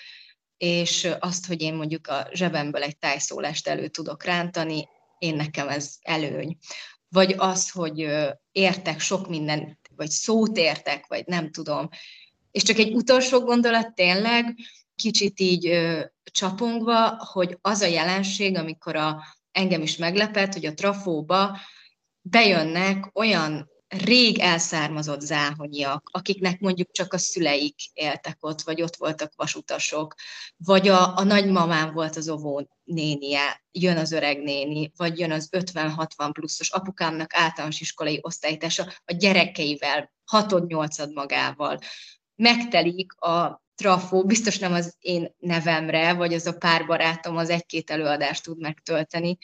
és 0.56 1.08
azt, 1.18 1.46
hogy 1.46 1.62
én 1.62 1.74
mondjuk 1.74 2.06
a 2.06 2.28
zsebemből 2.32 2.82
egy 2.82 2.98
tájszólást 2.98 3.68
elő 3.68 3.88
tudok 3.88 4.24
rántani, 4.24 4.88
én 5.18 5.34
nekem 5.34 5.68
ez 5.68 5.94
előny. 6.02 6.58
Vagy 7.08 7.34
az, 7.38 7.70
hogy 7.70 8.08
értek 8.52 9.00
sok 9.00 9.28
minden, 9.28 9.78
vagy 9.96 10.10
szót 10.10 10.56
értek, 10.56 11.06
vagy 11.06 11.26
nem 11.26 11.50
tudom. 11.50 11.88
És 12.50 12.62
csak 12.62 12.78
egy 12.78 12.94
utolsó 12.94 13.40
gondolat 13.40 13.94
tényleg, 13.94 14.56
kicsit 14.94 15.40
így 15.40 15.68
csapongva, 16.30 17.24
hogy 17.32 17.58
az 17.60 17.80
a 17.80 17.86
jelenség, 17.86 18.56
amikor 18.56 18.96
a, 18.96 19.24
engem 19.52 19.82
is 19.82 19.96
meglepett, 19.96 20.52
hogy 20.52 20.66
a 20.66 20.74
trafóba 20.74 21.58
bejönnek 22.20 23.10
olyan 23.14 23.70
rég 23.88 24.38
elszármazott 24.38 25.20
záhonyiak, 25.20 26.08
akiknek 26.12 26.60
mondjuk 26.60 26.90
csak 26.90 27.12
a 27.12 27.18
szüleik 27.18 27.74
éltek 27.92 28.36
ott, 28.40 28.62
vagy 28.62 28.82
ott 28.82 28.96
voltak 28.96 29.32
vasutasok, 29.36 30.14
vagy 30.56 30.88
a, 30.88 31.16
a 31.16 31.22
nagymamám 31.22 31.92
volt 31.92 32.16
az 32.16 32.28
ovó 32.28 32.68
nénie, 32.84 33.62
jön 33.70 33.96
az 33.96 34.12
öreg 34.12 34.42
néni, 34.42 34.92
vagy 34.96 35.18
jön 35.18 35.32
az 35.32 35.48
50-60 35.52 36.30
pluszos 36.32 36.70
apukámnak 36.70 37.34
általános 37.34 37.80
iskolai 37.80 38.18
osztálytása 38.22 38.92
a 39.04 39.12
gyerekeivel, 39.12 40.12
hatod-nyolcad 40.24 41.12
magával. 41.12 41.78
Megtelik 42.34 43.12
a 43.12 43.62
trafó, 43.78 44.24
biztos 44.24 44.58
nem 44.58 44.72
az 44.72 44.96
én 45.00 45.34
nevemre, 45.38 46.12
vagy 46.12 46.34
az 46.34 46.46
a 46.46 46.56
pár 46.56 46.86
barátom 46.86 47.36
az 47.36 47.50
egy-két 47.50 47.90
előadást 47.90 48.42
tud 48.42 48.60
megtölteni, 48.60 49.38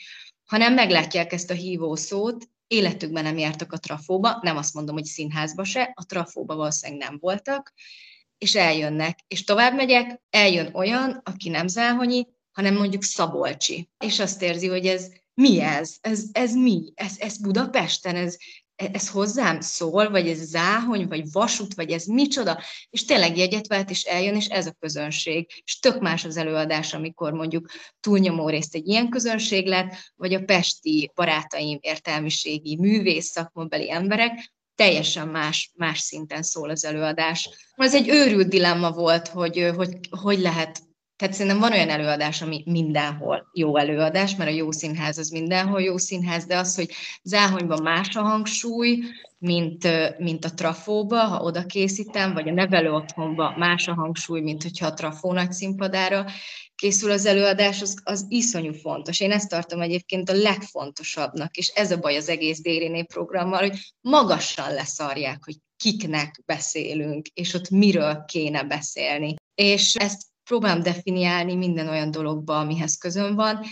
hanem 0.45 0.75
meglátják 0.75 1.33
ezt 1.33 1.51
a 1.51 1.55
hívó 1.55 1.95
szót, 1.95 2.49
életükben 2.67 3.23
nem 3.23 3.39
jártak 3.39 3.73
a 3.73 3.79
trafóba, 3.79 4.39
nem 4.43 4.57
azt 4.57 4.75
mondom, 4.75 4.95
hogy 4.95 5.05
színházba 5.05 5.65
se, 5.65 5.93
a 5.95 6.07
trafóba 6.07 6.55
valószínűleg 6.55 7.09
nem 7.09 7.19
voltak, 7.21 7.73
és 8.39 8.55
eljönnek. 8.55 9.19
És 9.29 9.45
tovább 9.45 9.75
megyek, 9.75 10.21
eljön 10.31 10.71
olyan, 10.73 11.21
aki 11.25 11.49
nem 11.49 11.67
záhonyi, 11.67 12.27
hanem 12.53 12.75
mondjuk 12.75 13.03
Szabolcsi, 13.03 13.91
és 14.05 14.21
azt 14.21 14.43
érzi, 14.43 14.69
hogy 14.69 14.87
ez 14.87 15.13
mi 15.35 15.61
ez? 15.61 15.97
Ez, 16.01 16.25
ez 16.33 16.55
mi? 16.55 16.93
Ez, 16.95 17.15
ez 17.19 17.39
Budapesten? 17.39 18.17
Ez, 18.17 18.37
ez 18.77 19.09
hozzám 19.09 19.61
szól, 19.61 20.11
vagy 20.11 20.29
ez 20.29 20.39
záhony, 20.39 21.09
vagy 21.09 21.33
vasút, 21.33 21.75
vagy 21.75 21.91
ez 21.91 22.05
micsoda, 22.05 22.63
és 22.91 23.05
tényleg 23.05 23.37
jegyet 23.37 23.67
vált, 23.67 23.91
és 23.91 24.03
eljön, 24.03 24.35
és 24.35 24.47
ez 24.47 24.67
a 24.67 24.77
közönség. 24.81 25.63
És 25.65 25.79
tök 25.79 26.01
más 26.01 26.25
az 26.25 26.37
előadás, 26.37 26.95
amikor 26.95 27.33
mondjuk 27.33 27.69
túlnyomó 28.01 28.49
részt 28.49 28.75
egy 28.75 28.89
ilyen 28.89 29.09
közönség 29.09 29.67
lett, 29.67 29.95
vagy 30.17 30.35
a 30.35 30.45
pesti 30.45 31.13
barátaim 31.15 31.79
értelmiségi, 31.81 32.77
művész, 32.77 33.31
szakmabeli 33.31 33.91
emberek, 33.91 34.53
teljesen 34.75 35.29
más, 35.29 35.73
más 35.77 36.01
szinten 36.01 36.43
szól 36.43 36.71
az 36.71 36.85
előadás. 36.85 37.51
Ez 37.75 37.95
egy 37.95 38.09
őrült 38.09 38.49
dilemma 38.49 38.91
volt, 38.91 39.29
hogy 39.29 39.71
hogy, 39.77 39.99
hogy 40.11 40.39
lehet 40.39 40.83
tehát 41.17 41.35
szerintem 41.35 41.61
van 41.61 41.73
olyan 41.73 41.89
előadás, 41.89 42.43
ami 42.43 42.63
mindenhol 42.67 43.51
jó 43.53 43.77
előadás, 43.77 44.37
mert 44.37 44.51
a 44.51 44.55
jó 44.55 44.71
színház 44.71 45.19
az 45.19 45.29
mindenhol 45.29 45.83
jó 45.83 45.97
színház, 45.97 46.47
de 46.47 46.57
az, 46.57 46.75
hogy 46.75 46.91
záhonyban 47.23 47.83
más 47.83 48.17
a 48.17 48.23
hangsúly, 48.23 48.99
mint, 49.39 49.89
mint 50.19 50.45
a 50.45 50.55
trafóba, 50.55 51.19
ha 51.19 51.43
oda 51.43 51.67
készítem, 51.67 52.33
vagy 52.33 52.49
a 52.49 52.53
nevelő 52.53 52.93
otthonba 52.93 53.55
más 53.57 53.89
a 53.89 53.95
hangsúly, 53.95 54.41
mint 54.41 54.63
hogyha 54.63 54.87
a 54.87 54.95
trafó 54.95 55.33
nagy 55.33 55.53
színpadára 55.53 56.27
készül 56.75 57.11
az 57.11 57.27
előadás, 57.27 57.83
az, 57.83 58.01
az 58.05 58.27
iszonyú 58.29 58.73
fontos. 58.73 59.21
Én 59.21 59.31
ezt 59.31 59.49
tartom 59.49 59.81
egyébként 59.81 60.29
a 60.31 60.35
legfontosabbnak, 60.35 61.57
és 61.57 61.69
ez 61.69 61.91
a 61.91 61.99
baj 61.99 62.17
az 62.17 62.29
egész 62.29 62.61
Dériné 62.61 63.03
programmal, 63.03 63.61
hogy 63.61 63.79
magasan 64.01 64.73
leszarják, 64.73 65.45
hogy 65.45 65.57
kiknek 65.77 66.43
beszélünk, 66.47 67.27
és 67.27 67.55
ott 67.55 67.71
miről 67.71 68.25
kéne 68.27 68.63
beszélni. 68.63 69.35
És 69.55 69.95
ezt 69.95 70.23
próbálom 70.45 70.83
definiálni 70.83 71.55
minden 71.55 71.89
olyan 71.89 72.11
dologba, 72.11 72.59
amihez 72.59 72.97
közön 72.97 73.35
van, 73.35 73.65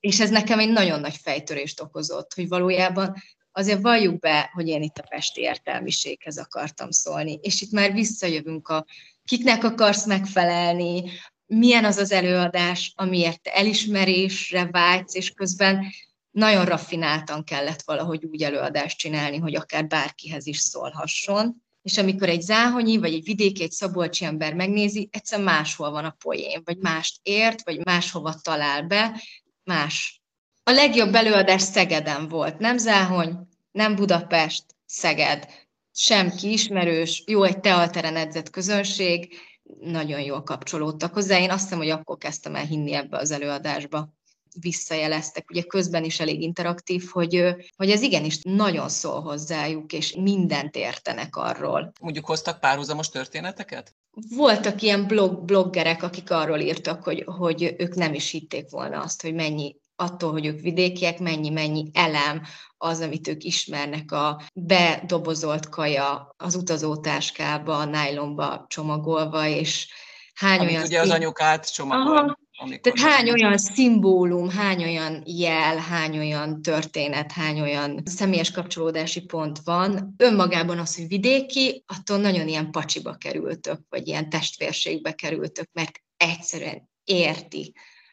és 0.00 0.20
ez 0.20 0.30
nekem 0.30 0.58
egy 0.58 0.70
nagyon 0.70 1.00
nagy 1.00 1.16
fejtörést 1.16 1.80
okozott, 1.80 2.34
hogy 2.34 2.48
valójában 2.48 3.14
azért 3.52 3.82
valljuk 3.82 4.18
be, 4.18 4.50
hogy 4.52 4.68
én 4.68 4.82
itt 4.82 4.98
a 4.98 5.06
pesti 5.08 5.40
értelmiséghez 5.40 6.38
akartam 6.38 6.90
szólni, 6.90 7.38
és 7.42 7.60
itt 7.60 7.70
már 7.70 7.92
visszajövünk 7.92 8.68
a 8.68 8.86
kiknek 9.24 9.64
akarsz 9.64 10.06
megfelelni, 10.06 11.02
milyen 11.46 11.84
az 11.84 11.96
az 11.96 12.12
előadás, 12.12 12.92
amiért 12.96 13.42
te 13.42 13.52
elismerésre 13.54 14.68
vágysz, 14.70 15.14
és 15.14 15.30
közben 15.30 15.84
nagyon 16.30 16.64
raffináltan 16.64 17.44
kellett 17.44 17.82
valahogy 17.82 18.24
úgy 18.24 18.42
előadást 18.42 18.98
csinálni, 18.98 19.38
hogy 19.38 19.54
akár 19.54 19.86
bárkihez 19.86 20.46
is 20.46 20.58
szólhasson 20.58 21.62
és 21.88 21.98
amikor 21.98 22.28
egy 22.28 22.40
záhonyi, 22.40 22.98
vagy 22.98 23.14
egy 23.14 23.24
vidéki, 23.24 23.62
egy 23.62 23.70
szabolcsi 23.70 24.24
ember 24.24 24.54
megnézi, 24.54 25.08
egyszer 25.12 25.40
máshol 25.42 25.90
van 25.90 26.04
a 26.04 26.16
poén, 26.18 26.62
vagy 26.64 26.76
mást 26.76 27.18
ért, 27.22 27.64
vagy 27.64 27.84
máshova 27.84 28.34
talál 28.42 28.82
be, 28.82 29.22
más. 29.64 30.22
A 30.62 30.70
legjobb 30.70 31.14
előadás 31.14 31.62
Szegeden 31.62 32.28
volt, 32.28 32.58
nem 32.58 32.78
Záhony, 32.78 33.48
nem 33.70 33.94
Budapest, 33.94 34.64
Szeged. 34.86 35.48
Sem 35.92 36.30
kiismerős, 36.30 37.22
jó 37.26 37.42
egy 37.42 37.60
teateren 37.60 38.16
edzett 38.16 38.50
közönség, 38.50 39.36
nagyon 39.80 40.20
jól 40.20 40.42
kapcsolódtak 40.42 41.14
hozzá. 41.14 41.38
Én 41.38 41.50
azt 41.50 41.62
hiszem, 41.62 41.78
hogy 41.78 41.90
akkor 41.90 42.16
kezdtem 42.18 42.54
el 42.54 42.64
hinni 42.64 42.92
ebbe 42.92 43.16
az 43.16 43.30
előadásba 43.30 44.17
visszajeleztek, 44.60 45.50
ugye 45.50 45.62
közben 45.62 46.04
is 46.04 46.20
elég 46.20 46.42
interaktív, 46.42 47.08
hogy, 47.10 47.54
hogy 47.76 47.90
ez 47.90 48.02
igenis 48.02 48.38
nagyon 48.42 48.88
szól 48.88 49.20
hozzájuk, 49.20 49.92
és 49.92 50.14
mindent 50.14 50.76
értenek 50.76 51.36
arról. 51.36 51.92
Mondjuk 52.00 52.24
hoztak 52.24 52.60
párhuzamos 52.60 53.08
történeteket? 53.08 53.94
Voltak 54.36 54.82
ilyen 54.82 55.06
blog, 55.06 55.44
bloggerek, 55.44 56.02
akik 56.02 56.30
arról 56.30 56.58
írtak, 56.58 57.02
hogy, 57.04 57.24
hogy 57.26 57.74
ők 57.78 57.94
nem 57.94 58.14
is 58.14 58.30
hitték 58.30 58.70
volna 58.70 59.00
azt, 59.00 59.22
hogy 59.22 59.34
mennyi 59.34 59.76
attól, 59.96 60.32
hogy 60.32 60.46
ők 60.46 60.60
vidékiek, 60.60 61.18
mennyi-mennyi 61.18 61.90
elem 61.92 62.42
az, 62.76 63.00
amit 63.00 63.28
ők 63.28 63.44
ismernek, 63.44 64.12
a 64.12 64.42
bedobozolt 64.54 65.68
kaja 65.68 66.34
az 66.36 66.54
utazótáskába, 66.54 67.76
a 67.76 67.84
nájlomba 67.84 68.64
csomagolva, 68.68 69.46
és 69.46 69.88
hány 70.34 70.58
Amit 70.58 70.70
olyan... 70.70 70.84
ugye 70.84 71.00
az 71.00 71.10
anyukát 71.10 71.72
csomagol. 71.72 72.16
Aha, 72.16 72.38
amikor 72.58 72.92
Tehát 72.92 73.12
hány 73.12 73.30
olyan 73.30 73.58
szimbólum, 73.58 74.48
hány 74.48 74.82
olyan 74.82 75.22
jel, 75.24 75.76
hány 75.76 76.18
olyan 76.18 76.62
történet, 76.62 77.32
hány 77.32 77.60
olyan 77.60 78.02
személyes 78.04 78.50
kapcsolódási 78.50 79.24
pont 79.24 79.58
van. 79.64 80.14
Önmagában 80.16 80.78
az, 80.78 80.96
hogy 80.96 81.08
vidéki, 81.08 81.84
attól 81.86 82.18
nagyon 82.18 82.48
ilyen 82.48 82.70
pacsiba 82.70 83.14
kerültök, 83.14 83.78
vagy 83.88 84.08
ilyen 84.08 84.28
testvérségbe 84.28 85.12
kerültök, 85.12 85.66
mert 85.72 85.90
egyszerűen 86.16 86.88
érti. 87.04 87.72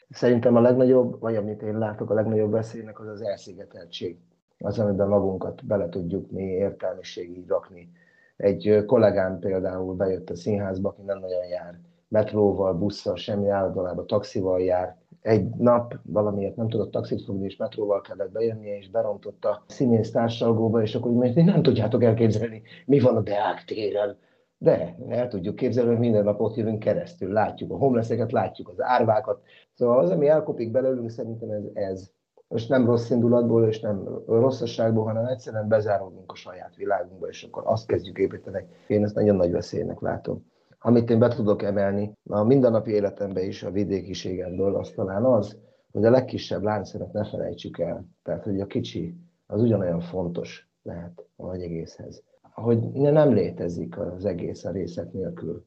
Szerintem 0.09 0.55
a 0.55 0.61
legnagyobb, 0.61 1.19
vagy 1.19 1.35
amit 1.35 1.61
én 1.61 1.77
látok, 1.77 2.09
a 2.09 2.13
legnagyobb 2.13 2.51
veszélynek 2.51 2.99
az 2.99 3.07
az 3.07 3.21
elszigeteltség. 3.21 4.17
Az, 4.57 4.79
amiben 4.79 5.07
magunkat 5.07 5.65
bele 5.65 5.89
tudjuk 5.89 6.31
mi 6.31 6.43
értelmiségig 6.43 7.47
rakni. 7.47 7.91
Egy 8.37 8.83
kollégám 8.85 9.39
például 9.39 9.95
bejött 9.95 10.29
a 10.29 10.35
színházba, 10.35 10.89
aki 10.89 11.01
nem 11.01 11.19
nagyon 11.19 11.45
jár 11.45 11.79
metróval, 12.15 12.73
busszal, 12.73 13.15
semmi 13.15 13.49
állandóan 13.49 14.07
taxival 14.07 14.61
jár. 14.61 14.95
Egy 15.21 15.47
nap 15.49 15.95
valamiért 16.03 16.55
nem 16.55 16.69
tudott 16.69 16.91
taxit 16.91 17.23
fogni, 17.23 17.45
és 17.45 17.57
metróval 17.57 18.01
kellett 18.01 18.31
bejönnie, 18.31 18.77
és 18.77 18.89
berontott 18.89 19.45
a 19.45 19.63
színész 19.67 20.11
társalgóba, 20.11 20.81
és 20.81 20.95
akkor 20.95 21.11
mondja, 21.11 21.43
nem 21.43 21.61
tudjátok 21.61 22.03
elképzelni, 22.03 22.61
mi 22.85 22.99
van 22.99 23.15
a 23.15 23.21
Deák 23.21 23.63
téren. 23.65 24.17
De 24.57 24.95
el 25.07 25.27
tudjuk 25.27 25.55
képzelni, 25.55 25.89
hogy 25.89 25.99
minden 25.99 26.23
nap 26.23 26.41
ott 26.41 26.55
jövünk 26.55 26.79
keresztül, 26.79 27.31
látjuk 27.31 27.71
a 27.71 27.77
homleszeket, 27.77 28.31
látjuk 28.31 28.69
az 28.69 28.81
árvákat. 28.81 29.41
Szóval 29.73 29.99
az, 29.99 30.09
ami 30.09 30.27
elkopik 30.27 30.71
belőlünk, 30.71 31.09
szerintem 31.09 31.49
ez, 31.49 31.63
ez. 31.73 32.11
Most 32.47 32.69
nem 32.69 32.85
rossz 32.85 33.09
indulatból, 33.09 33.67
és 33.67 33.79
nem 33.79 34.23
rosszasságból, 34.27 35.03
hanem 35.03 35.25
egyszerűen 35.25 35.67
bezáródunk 35.67 36.31
a 36.31 36.35
saját 36.35 36.75
világunkba, 36.75 37.27
és 37.27 37.43
akkor 37.43 37.63
azt 37.65 37.87
kezdjük 37.87 38.17
építeni. 38.17 38.65
Én 38.87 39.03
ezt 39.03 39.15
nagyon 39.15 39.35
nagy 39.35 39.51
veszélynek 39.51 39.99
látom 39.99 40.53
amit 40.85 41.09
én 41.09 41.19
be 41.19 41.27
tudok 41.27 41.63
emelni 41.63 42.17
a 42.29 42.43
mindennapi 42.43 42.91
életemben 42.91 43.43
is 43.43 43.63
a 43.63 43.71
vidékiségemből, 43.71 44.75
az 44.75 44.89
talán 44.89 45.23
az, 45.25 45.57
hogy 45.91 46.05
a 46.05 46.09
legkisebb 46.09 46.63
láncszeret 46.63 47.13
ne 47.13 47.25
felejtsük 47.25 47.79
el. 47.79 48.05
Tehát, 48.23 48.43
hogy 48.43 48.59
a 48.59 48.65
kicsi 48.65 49.15
az 49.47 49.61
ugyanolyan 49.61 49.99
fontos 49.99 50.69
lehet 50.81 51.25
a 51.35 51.45
nagy 51.45 51.61
egészhez. 51.61 52.23
Hogy 52.41 52.91
nem 52.91 53.33
létezik 53.33 53.97
az 53.97 54.25
egész 54.25 54.65
a 54.65 54.71
részek 54.71 55.11
nélkül. 55.11 55.65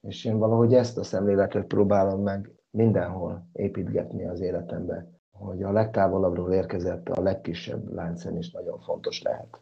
És 0.00 0.24
én 0.24 0.38
valahogy 0.38 0.74
ezt 0.74 0.98
a 0.98 1.02
szemléletet 1.02 1.66
próbálom 1.66 2.22
meg 2.22 2.52
mindenhol 2.70 3.48
építgetni 3.52 4.26
az 4.26 4.40
életembe, 4.40 5.10
hogy 5.30 5.62
a 5.62 5.72
legtávolabbról 5.72 6.52
érkezett 6.52 7.08
a 7.08 7.22
legkisebb 7.22 7.92
láncszem 7.92 8.36
is 8.36 8.50
nagyon 8.50 8.80
fontos 8.80 9.22
lehet. 9.22 9.60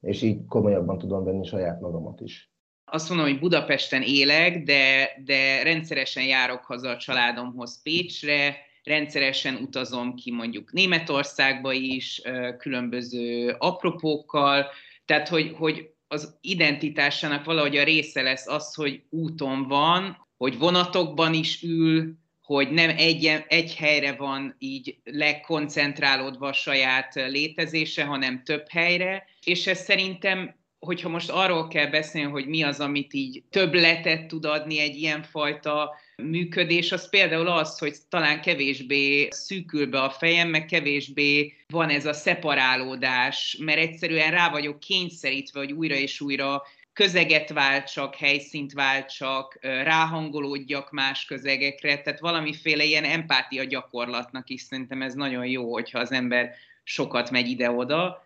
És 0.00 0.22
így 0.22 0.46
komolyabban 0.46 0.98
tudom 0.98 1.24
venni 1.24 1.44
saját 1.44 1.80
magamat 1.80 2.20
is 2.20 2.55
azt 2.90 3.08
mondom, 3.08 3.26
hogy 3.26 3.38
Budapesten 3.38 4.02
élek, 4.02 4.62
de, 4.62 5.10
de 5.24 5.62
rendszeresen 5.62 6.24
járok 6.24 6.64
haza 6.64 6.90
a 6.90 6.96
családomhoz 6.96 7.82
Pécsre, 7.82 8.56
rendszeresen 8.82 9.54
utazom 9.54 10.14
ki 10.14 10.30
mondjuk 10.30 10.72
Németországba 10.72 11.72
is, 11.72 12.22
különböző 12.58 13.56
apropókkal, 13.58 14.66
tehát 15.04 15.28
hogy, 15.28 15.52
hogy 15.58 15.90
az 16.08 16.38
identitásának 16.40 17.44
valahogy 17.44 17.76
a 17.76 17.84
része 17.84 18.22
lesz 18.22 18.46
az, 18.46 18.74
hogy 18.74 19.02
úton 19.10 19.68
van, 19.68 20.26
hogy 20.36 20.58
vonatokban 20.58 21.34
is 21.34 21.62
ül, 21.62 22.14
hogy 22.42 22.70
nem 22.70 22.90
egy, 22.96 23.44
egy 23.48 23.74
helyre 23.74 24.12
van 24.12 24.56
így 24.58 24.98
lekoncentrálódva 25.04 26.48
a 26.48 26.52
saját 26.52 27.14
létezése, 27.14 28.04
hanem 28.04 28.42
több 28.44 28.68
helyre, 28.68 29.26
és 29.44 29.66
ez 29.66 29.78
szerintem 29.78 30.54
hogyha 30.78 31.08
most 31.08 31.30
arról 31.30 31.68
kell 31.68 31.86
beszélni, 31.86 32.30
hogy 32.30 32.46
mi 32.46 32.62
az, 32.62 32.80
amit 32.80 33.12
így 33.14 33.42
többletet 33.50 34.26
tud 34.26 34.44
adni 34.44 34.78
egy 34.78 34.96
ilyenfajta 34.96 35.94
működés, 36.16 36.92
az 36.92 37.08
például 37.08 37.48
az, 37.48 37.78
hogy 37.78 37.96
talán 38.08 38.40
kevésbé 38.40 39.28
szűkül 39.30 39.86
be 39.86 40.02
a 40.02 40.10
fejem, 40.10 40.48
meg 40.48 40.64
kevésbé 40.64 41.54
van 41.68 41.88
ez 41.88 42.06
a 42.06 42.12
szeparálódás, 42.12 43.56
mert 43.60 43.78
egyszerűen 43.78 44.30
rá 44.30 44.50
vagyok 44.50 44.80
kényszerítve, 44.80 45.58
hogy 45.58 45.72
újra 45.72 45.94
és 45.94 46.20
újra 46.20 46.62
közeget 46.92 47.48
váltsak, 47.48 48.14
helyszínt 48.14 48.72
váltsak, 48.72 49.58
ráhangolódjak 49.60 50.90
más 50.90 51.24
közegekre, 51.24 52.00
tehát 52.00 52.20
valamiféle 52.20 52.84
ilyen 52.84 53.04
empátia 53.04 53.64
gyakorlatnak 53.64 54.48
is 54.48 54.60
szerintem 54.60 55.02
ez 55.02 55.14
nagyon 55.14 55.46
jó, 55.46 55.72
hogyha 55.72 55.98
az 55.98 56.12
ember 56.12 56.54
sokat 56.82 57.30
megy 57.30 57.48
ide-oda, 57.48 58.22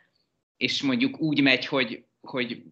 és 0.56 0.82
mondjuk 0.82 1.20
úgy 1.20 1.42
megy, 1.42 1.66
hogy 1.66 2.04
hogy, 2.22 2.62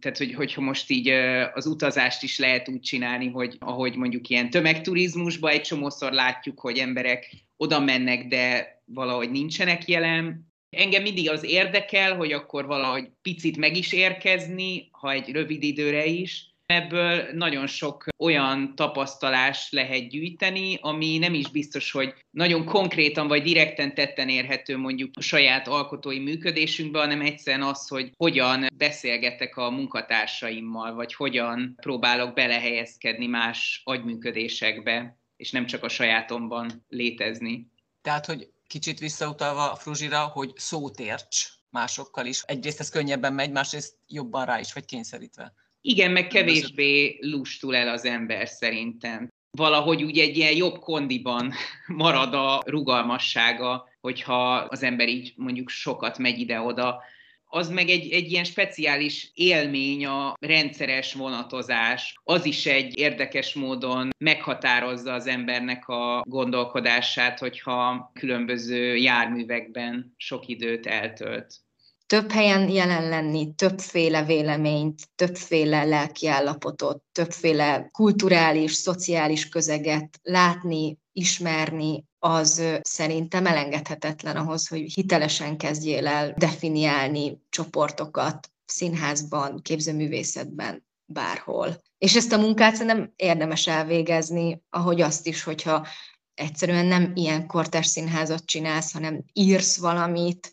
tehát, 0.00 0.18
hogy, 0.18 0.34
hogyha 0.34 0.60
most 0.60 0.90
így 0.90 1.08
az 1.54 1.66
utazást 1.66 2.22
is 2.22 2.38
lehet 2.38 2.68
úgy 2.68 2.80
csinálni, 2.80 3.28
hogy 3.28 3.56
ahogy 3.58 3.96
mondjuk 3.96 4.28
ilyen 4.28 4.50
tömegturizmusban 4.50 5.50
egy 5.50 5.60
csomószor 5.60 6.12
látjuk, 6.12 6.60
hogy 6.60 6.78
emberek 6.78 7.30
oda 7.56 7.80
mennek, 7.80 8.26
de 8.26 8.76
valahogy 8.84 9.30
nincsenek 9.30 9.88
jelen. 9.88 10.46
Engem 10.70 11.02
mindig 11.02 11.30
az 11.30 11.44
érdekel, 11.44 12.16
hogy 12.16 12.32
akkor 12.32 12.66
valahogy 12.66 13.10
picit 13.22 13.56
meg 13.56 13.76
is 13.76 13.92
érkezni, 13.92 14.88
ha 14.90 15.12
egy 15.12 15.30
rövid 15.30 15.62
időre 15.62 16.04
is, 16.04 16.47
Ebből 16.72 17.32
nagyon 17.32 17.66
sok 17.66 18.04
olyan 18.16 18.74
tapasztalás 18.74 19.70
lehet 19.70 20.08
gyűjteni, 20.08 20.78
ami 20.80 21.18
nem 21.18 21.34
is 21.34 21.50
biztos, 21.50 21.90
hogy 21.90 22.14
nagyon 22.30 22.64
konkrétan 22.64 23.28
vagy 23.28 23.42
direkten 23.42 23.94
tetten 23.94 24.28
érhető 24.28 24.76
mondjuk 24.76 25.10
a 25.16 25.20
saját 25.20 25.68
alkotói 25.68 26.18
működésünkben, 26.18 27.02
hanem 27.02 27.20
egyszerűen 27.20 27.68
az, 27.68 27.88
hogy 27.88 28.10
hogyan 28.16 28.66
beszélgetek 28.76 29.56
a 29.56 29.70
munkatársaimmal, 29.70 30.94
vagy 30.94 31.14
hogyan 31.14 31.74
próbálok 31.80 32.34
belehelyezkedni 32.34 33.26
más 33.26 33.80
agyműködésekbe, 33.84 35.18
és 35.36 35.50
nem 35.50 35.66
csak 35.66 35.82
a 35.84 35.88
sajátomban 35.88 36.84
létezni. 36.88 37.72
Tehát, 38.02 38.26
hogy 38.26 38.48
kicsit 38.66 38.98
visszautalva 38.98 39.70
a 39.72 39.76
Fruzsira, 39.76 40.26
hogy 40.26 40.52
szót 40.56 41.00
érts 41.00 41.48
másokkal 41.70 42.26
is. 42.26 42.42
Egyrészt 42.42 42.80
ez 42.80 42.88
könnyebben 42.88 43.32
megy, 43.32 43.50
másrészt 43.50 43.96
jobban 44.06 44.44
rá 44.44 44.58
is 44.58 44.72
vagy 44.72 44.84
kényszerítve. 44.84 45.54
Igen, 45.88 46.10
meg 46.10 46.26
kevésbé 46.26 47.18
lustul 47.20 47.76
el 47.76 47.88
az 47.88 48.04
ember 48.04 48.48
szerintem. 48.48 49.28
Valahogy 49.50 50.02
úgy 50.02 50.18
egy 50.18 50.36
ilyen 50.36 50.56
jobb 50.56 50.78
kondiban 50.78 51.52
marad 51.86 52.34
a 52.34 52.62
rugalmassága, 52.66 53.88
hogyha 54.00 54.54
az 54.54 54.82
ember 54.82 55.08
így 55.08 55.32
mondjuk 55.36 55.68
sokat 55.68 56.18
megy 56.18 56.38
ide-oda. 56.38 57.02
Az 57.44 57.70
meg 57.70 57.88
egy, 57.88 58.12
egy 58.12 58.30
ilyen 58.30 58.44
speciális 58.44 59.30
élmény, 59.34 60.06
a 60.06 60.34
rendszeres 60.40 61.14
vonatozás. 61.14 62.14
Az 62.24 62.44
is 62.44 62.66
egy 62.66 62.98
érdekes 62.98 63.54
módon 63.54 64.10
meghatározza 64.18 65.12
az 65.12 65.26
embernek 65.26 65.88
a 65.88 66.22
gondolkodását, 66.26 67.38
hogyha 67.38 68.10
különböző 68.14 68.96
járművekben 68.96 70.14
sok 70.16 70.48
időt 70.48 70.86
eltölt 70.86 71.67
több 72.08 72.30
helyen 72.30 72.68
jelen 72.68 73.08
lenni, 73.08 73.54
többféle 73.54 74.24
véleményt, 74.24 75.08
többféle 75.14 75.84
lelkiállapotot, 75.84 77.02
többféle 77.12 77.88
kulturális, 77.92 78.72
szociális 78.72 79.48
közeget 79.48 80.20
látni, 80.22 80.98
ismerni, 81.12 82.04
az 82.18 82.62
szerintem 82.82 83.46
elengedhetetlen 83.46 84.36
ahhoz, 84.36 84.68
hogy 84.68 84.92
hitelesen 84.92 85.56
kezdjél 85.56 86.06
el 86.06 86.34
definiálni 86.36 87.42
csoportokat 87.48 88.50
színházban, 88.64 89.62
képzőművészetben, 89.62 90.86
bárhol. 91.04 91.82
És 91.98 92.16
ezt 92.16 92.32
a 92.32 92.38
munkát 92.38 92.84
nem 92.84 93.12
érdemes 93.16 93.66
elvégezni, 93.66 94.62
ahogy 94.70 95.00
azt 95.00 95.26
is, 95.26 95.42
hogyha 95.42 95.86
egyszerűen 96.34 96.86
nem 96.86 97.12
ilyen 97.14 97.46
kortás 97.46 97.86
színházat 97.86 98.44
csinálsz, 98.44 98.92
hanem 98.92 99.24
írsz 99.32 99.78
valamit, 99.78 100.50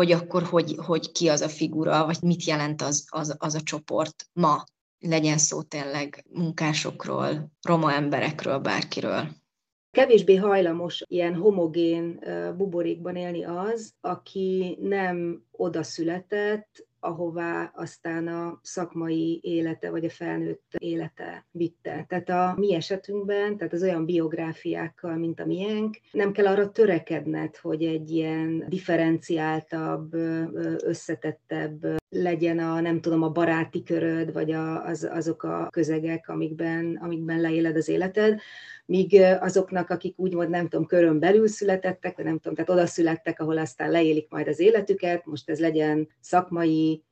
hogy 0.00 0.12
akkor 0.12 0.42
hogy, 0.42 0.74
hogy 0.76 1.12
ki 1.12 1.28
az 1.28 1.40
a 1.40 1.48
figura, 1.48 2.04
vagy 2.04 2.18
mit 2.22 2.44
jelent 2.44 2.82
az, 2.82 3.06
az, 3.10 3.34
az 3.38 3.54
a 3.54 3.60
csoport 3.60 4.26
ma. 4.32 4.64
Legyen 4.98 5.38
szó 5.38 5.62
tényleg 5.62 6.24
munkásokról, 6.32 7.52
roma 7.68 7.92
emberekről, 7.92 8.58
bárkiről. 8.58 9.28
Kevésbé 9.90 10.36
hajlamos 10.36 11.02
ilyen 11.06 11.34
homogén 11.34 12.20
buborékban 12.56 13.16
élni 13.16 13.44
az, 13.44 13.94
aki 14.00 14.78
nem 14.80 15.44
oda 15.50 15.82
született, 15.82 16.86
ahová 17.00 17.72
aztán 17.74 18.28
a 18.28 18.58
szakmai 18.62 19.40
élete 19.42 19.90
vagy 19.90 20.04
a 20.04 20.10
felnőtt 20.10 20.74
élete 20.78 21.46
vitte. 21.50 22.04
Tehát 22.08 22.28
a 22.28 22.54
mi 22.58 22.74
esetünkben, 22.74 23.56
tehát 23.56 23.72
az 23.72 23.82
olyan 23.82 24.04
biográfiákkal, 24.04 25.16
mint 25.16 25.40
a 25.40 25.46
miénk, 25.46 25.98
nem 26.12 26.32
kell 26.32 26.46
arra 26.46 26.70
törekedned, 26.70 27.56
hogy 27.56 27.84
egy 27.84 28.10
ilyen 28.10 28.64
differenciáltabb, 28.68 30.14
összetettebb 30.84 31.98
legyen 32.10 32.58
a, 32.58 32.80
nem 32.80 33.00
tudom, 33.00 33.22
a 33.22 33.30
baráti 33.30 33.82
köröd, 33.82 34.32
vagy 34.32 34.52
a, 34.52 34.84
az, 34.84 35.08
azok 35.12 35.42
a 35.42 35.68
közegek, 35.70 36.28
amikben, 36.28 36.98
amikben 37.02 37.40
leéled 37.40 37.76
az 37.76 37.88
életed, 37.88 38.40
míg 38.90 39.20
azoknak, 39.40 39.90
akik 39.90 40.18
úgymond 40.18 40.50
nem 40.50 40.68
tudom, 40.68 40.86
körön 40.86 41.18
belül 41.18 41.48
születettek, 41.48 42.16
vagy 42.16 42.24
nem 42.24 42.38
tudom, 42.38 42.54
tehát 42.54 42.70
oda 42.70 42.86
születtek, 42.86 43.40
ahol 43.40 43.58
aztán 43.58 43.90
leélik 43.90 44.30
majd 44.30 44.48
az 44.48 44.60
életüket, 44.60 45.26
most 45.26 45.50
ez 45.50 45.60
legyen 45.60 46.08
szakmai, 46.20 47.02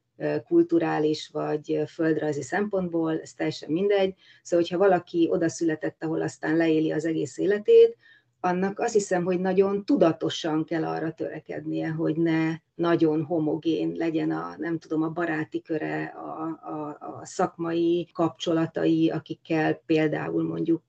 kulturális 0.47 1.29
vagy 1.33 1.83
földrajzi 1.87 2.43
szempontból, 2.43 3.21
ez 3.21 3.33
teljesen 3.33 3.71
mindegy. 3.71 4.15
Szóval, 4.43 4.65
hogyha 4.65 4.89
valaki 4.89 5.29
oda 5.31 5.49
született, 5.49 6.05
ahol 6.05 6.23
aztán 6.23 6.57
leéli 6.57 6.93
az 6.93 7.05
egész 7.05 7.39
életét, 7.39 7.97
annak 8.41 8.79
azt 8.79 8.93
hiszem, 8.93 9.25
hogy 9.25 9.41
nagyon 9.41 9.85
tudatosan 9.85 10.65
kell 10.65 10.85
arra 10.85 11.13
törekednie, 11.13 11.89
hogy 11.89 12.17
ne 12.17 12.55
nagyon 12.75 13.25
homogén 13.25 13.93
legyen 13.97 14.31
a, 14.31 14.55
nem 14.59 14.79
tudom, 14.79 15.03
a 15.03 15.09
baráti 15.09 15.63
köre, 15.63 16.05
a, 16.05 16.43
a, 16.71 16.97
a 17.01 17.21
szakmai 17.25 18.09
kapcsolatai, 18.13 19.11
akikkel 19.11 19.75
például 19.87 20.43
mondjuk, 20.43 20.83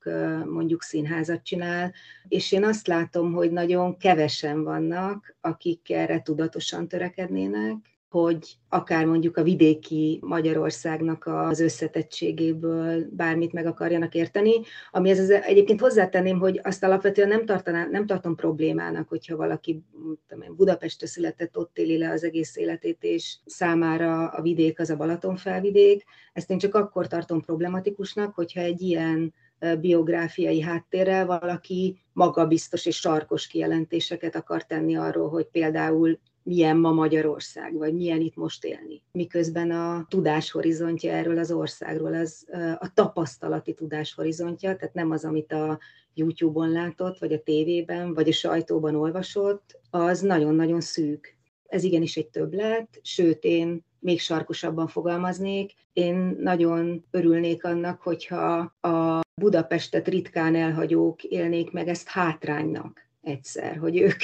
mondjuk 0.45 0.81
színházat 0.81 1.43
csinál, 1.43 1.93
és 2.27 2.51
én 2.51 2.63
azt 2.63 2.87
látom, 2.87 3.33
hogy 3.33 3.51
nagyon 3.51 3.97
kevesen 3.97 4.63
vannak, 4.63 5.35
akik 5.41 5.89
erre 5.89 6.21
tudatosan 6.21 6.87
törekednének, 6.87 7.98
hogy 8.09 8.57
akár 8.69 9.05
mondjuk 9.05 9.37
a 9.37 9.43
vidéki 9.43 10.19
Magyarországnak 10.21 11.25
az 11.25 11.59
összetettségéből 11.59 13.07
bármit 13.11 13.53
meg 13.53 13.65
akarjanak 13.65 14.15
érteni, 14.15 14.51
ami 14.91 15.09
ez 15.09 15.19
az, 15.19 15.29
egyébként 15.29 15.79
hozzátenném, 15.79 16.39
hogy 16.39 16.59
azt 16.63 16.83
alapvetően 16.83 17.27
nem, 17.27 17.45
tartaná, 17.45 17.87
nem 17.91 18.05
tartom 18.05 18.35
problémának, 18.35 19.09
hogyha 19.09 19.35
valaki 19.35 19.83
tudom, 20.27 20.55
Budapestre 20.55 21.07
született, 21.07 21.57
ott 21.57 21.77
éli 21.77 21.97
le 21.97 22.09
az 22.09 22.23
egész 22.23 22.55
életét, 22.55 22.97
és 23.03 23.37
számára 23.45 24.27
a 24.27 24.41
vidék 24.41 24.79
az 24.79 24.89
a 24.89 24.95
Balatonfelvidék. 24.95 26.03
Ezt 26.33 26.49
én 26.49 26.57
csak 26.57 26.75
akkor 26.75 27.07
tartom 27.07 27.41
problematikusnak, 27.41 28.35
hogyha 28.35 28.61
egy 28.61 28.81
ilyen 28.81 29.33
biográfiai 29.79 30.61
háttérrel 30.61 31.25
valaki 31.25 31.99
magabiztos 32.13 32.85
és 32.85 32.95
sarkos 32.95 33.47
kijelentéseket 33.47 34.35
akar 34.35 34.65
tenni 34.65 34.95
arról, 34.95 35.29
hogy 35.29 35.45
például 35.45 36.19
milyen 36.49 36.77
ma 36.77 36.91
Magyarország, 36.91 37.77
vagy 37.77 37.93
milyen 37.93 38.21
itt 38.21 38.35
most 38.35 38.65
élni. 38.65 39.01
Miközben 39.11 39.71
a 39.71 40.05
tudáshorizontja 40.07 41.11
erről 41.11 41.37
az 41.37 41.51
országról, 41.51 42.13
az 42.13 42.47
a 42.79 42.93
tapasztalati 42.93 43.73
tudáshorizontja, 43.73 44.75
tehát 44.75 44.93
nem 44.93 45.11
az, 45.11 45.25
amit 45.25 45.51
a 45.51 45.79
YouTube-on 46.13 46.71
látott, 46.71 47.19
vagy 47.19 47.33
a 47.33 47.43
tévében, 47.43 48.13
vagy 48.13 48.27
a 48.27 48.31
sajtóban 48.31 48.95
olvasott, 48.95 49.79
az 49.89 50.21
nagyon-nagyon 50.21 50.81
szűk. 50.81 51.37
Ez 51.65 51.83
igenis 51.83 52.17
egy 52.17 52.27
többlet, 52.27 52.99
sőt, 53.01 53.43
én 53.43 53.85
még 53.99 54.19
sarkosabban 54.19 54.87
fogalmaznék. 54.87 55.73
Én 55.93 56.37
nagyon 56.39 57.05
örülnék 57.11 57.63
annak, 57.63 58.01
hogyha 58.01 58.75
a 58.81 59.19
Budapestet 59.41 60.07
ritkán 60.07 60.55
elhagyók 60.55 61.23
élnék 61.23 61.71
meg 61.71 61.87
ezt 61.87 62.07
hátránynak 62.07 63.08
egyszer, 63.29 63.77
hogy 63.77 63.97
ők 63.97 64.21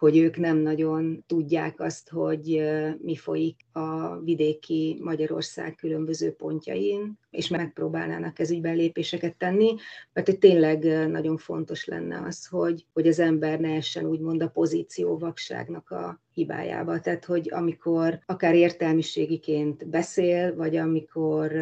hogy 0.00 0.18
ők 0.18 0.36
nem 0.36 0.56
nagyon 0.56 1.24
tudják 1.26 1.80
azt, 1.80 2.08
hogy 2.08 2.62
mi 3.02 3.16
folyik 3.16 3.60
a 3.72 4.18
vidéki 4.20 4.98
Magyarország 5.02 5.74
különböző 5.74 6.32
pontjain, 6.32 7.18
és 7.30 7.48
megpróbálnának 7.48 8.38
ez 8.38 8.50
ügyben 8.50 8.76
lépéseket 8.76 9.36
tenni, 9.36 9.74
mert 10.12 10.26
hogy 10.26 10.38
tényleg 10.38 11.08
nagyon 11.08 11.36
fontos 11.36 11.84
lenne 11.84 12.22
az, 12.26 12.46
hogy, 12.46 12.86
hogy 12.92 13.08
az 13.08 13.18
ember 13.18 13.60
ne 13.60 13.74
essen 13.74 14.04
úgymond 14.04 14.42
a 14.42 14.48
pozícióvakságnak 14.48 15.90
a 15.90 16.20
hibájába. 16.32 17.00
Tehát, 17.00 17.24
hogy 17.24 17.48
amikor 17.52 18.18
akár 18.26 18.54
értelmiségiként 18.54 19.88
beszél, 19.88 20.54
vagy 20.54 20.76
amikor 20.76 21.52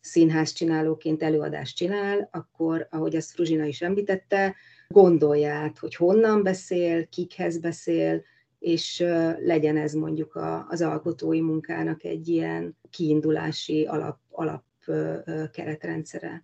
színház 0.00 0.52
csinálóként 0.52 1.22
előadást 1.22 1.76
csinál, 1.76 2.28
akkor, 2.32 2.86
ahogy 2.90 3.16
azt 3.16 3.30
Fruzsina 3.30 3.64
is 3.64 3.82
említette, 3.82 4.54
gondolja 4.94 5.54
át, 5.54 5.78
hogy 5.78 5.94
honnan 5.94 6.42
beszél, 6.42 7.06
kikhez 7.06 7.58
beszél, 7.58 8.22
és 8.58 8.98
legyen 9.38 9.76
ez 9.76 9.92
mondjuk 9.92 10.34
a, 10.34 10.66
az 10.68 10.82
alkotói 10.82 11.40
munkának 11.40 12.04
egy 12.04 12.28
ilyen 12.28 12.76
kiindulási 12.90 13.84
alap, 13.84 14.18
alap 14.30 14.64
keretrendszere. 15.52 16.42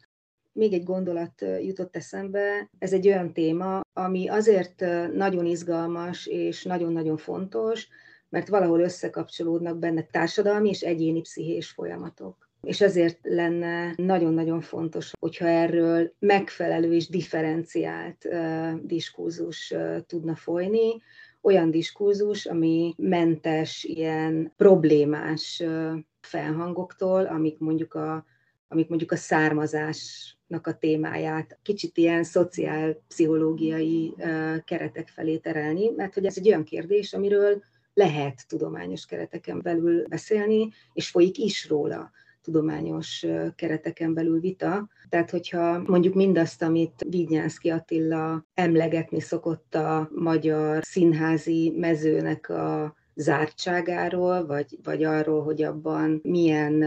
Még 0.52 0.72
egy 0.72 0.84
gondolat 0.84 1.44
jutott 1.60 1.96
eszembe, 1.96 2.70
ez 2.78 2.92
egy 2.92 3.06
olyan 3.06 3.32
téma, 3.32 3.80
ami 3.92 4.28
azért 4.28 4.84
nagyon 5.12 5.46
izgalmas 5.46 6.26
és 6.26 6.64
nagyon-nagyon 6.64 7.16
fontos, 7.16 7.88
mert 8.28 8.48
valahol 8.48 8.80
összekapcsolódnak 8.80 9.78
benne 9.78 10.02
társadalmi 10.02 10.68
és 10.68 10.80
egyéni 10.80 11.20
pszichés 11.20 11.70
folyamatok 11.70 12.45
és 12.62 12.80
ezért 12.80 13.18
lenne 13.22 13.92
nagyon-nagyon 13.96 14.60
fontos, 14.60 15.12
hogyha 15.20 15.46
erről 15.46 16.12
megfelelő 16.18 16.92
és 16.94 17.08
differenciált 17.08 18.28
diskurzus 18.82 19.74
tudna 20.06 20.34
folyni, 20.34 21.02
olyan 21.40 21.70
diskurzus, 21.70 22.46
ami 22.46 22.94
mentes 22.96 23.84
ilyen 23.84 24.52
problémás 24.56 25.62
felhangoktól, 26.20 27.24
amik 27.24 27.58
mondjuk 27.58 27.94
a, 27.94 28.24
amik 28.68 28.88
mondjuk 28.88 29.12
a 29.12 29.16
származásnak 29.16 30.66
a 30.66 30.76
témáját 30.78 31.58
kicsit 31.62 31.96
ilyen 31.96 32.24
szociálpszichológiai 32.24 34.14
keretek 34.64 35.08
felé 35.08 35.36
terelni, 35.36 35.90
mert 35.96 36.14
hogy 36.14 36.24
ez 36.26 36.38
egy 36.38 36.48
olyan 36.48 36.64
kérdés, 36.64 37.12
amiről 37.12 37.62
lehet 37.94 38.48
tudományos 38.48 39.06
kereteken 39.06 39.62
belül 39.62 40.06
beszélni, 40.08 40.68
és 40.92 41.08
folyik 41.08 41.38
is 41.38 41.68
róla 41.68 42.10
tudományos 42.46 43.26
kereteken 43.56 44.14
belül 44.14 44.40
vita. 44.40 44.88
Tehát, 45.08 45.30
hogyha 45.30 45.82
mondjuk 45.86 46.14
mindazt, 46.14 46.62
amit 46.62 47.04
Vignyánszki 47.08 47.70
Attila 47.70 48.44
emlegetni 48.54 49.20
szokott 49.20 49.74
a 49.74 50.08
magyar 50.14 50.82
színházi 50.84 51.74
mezőnek 51.76 52.48
a 52.48 52.94
zártságáról, 53.16 54.46
vagy, 54.46 54.78
vagy 54.82 55.04
arról, 55.04 55.42
hogy 55.42 55.62
abban 55.62 56.20
milyen 56.22 56.82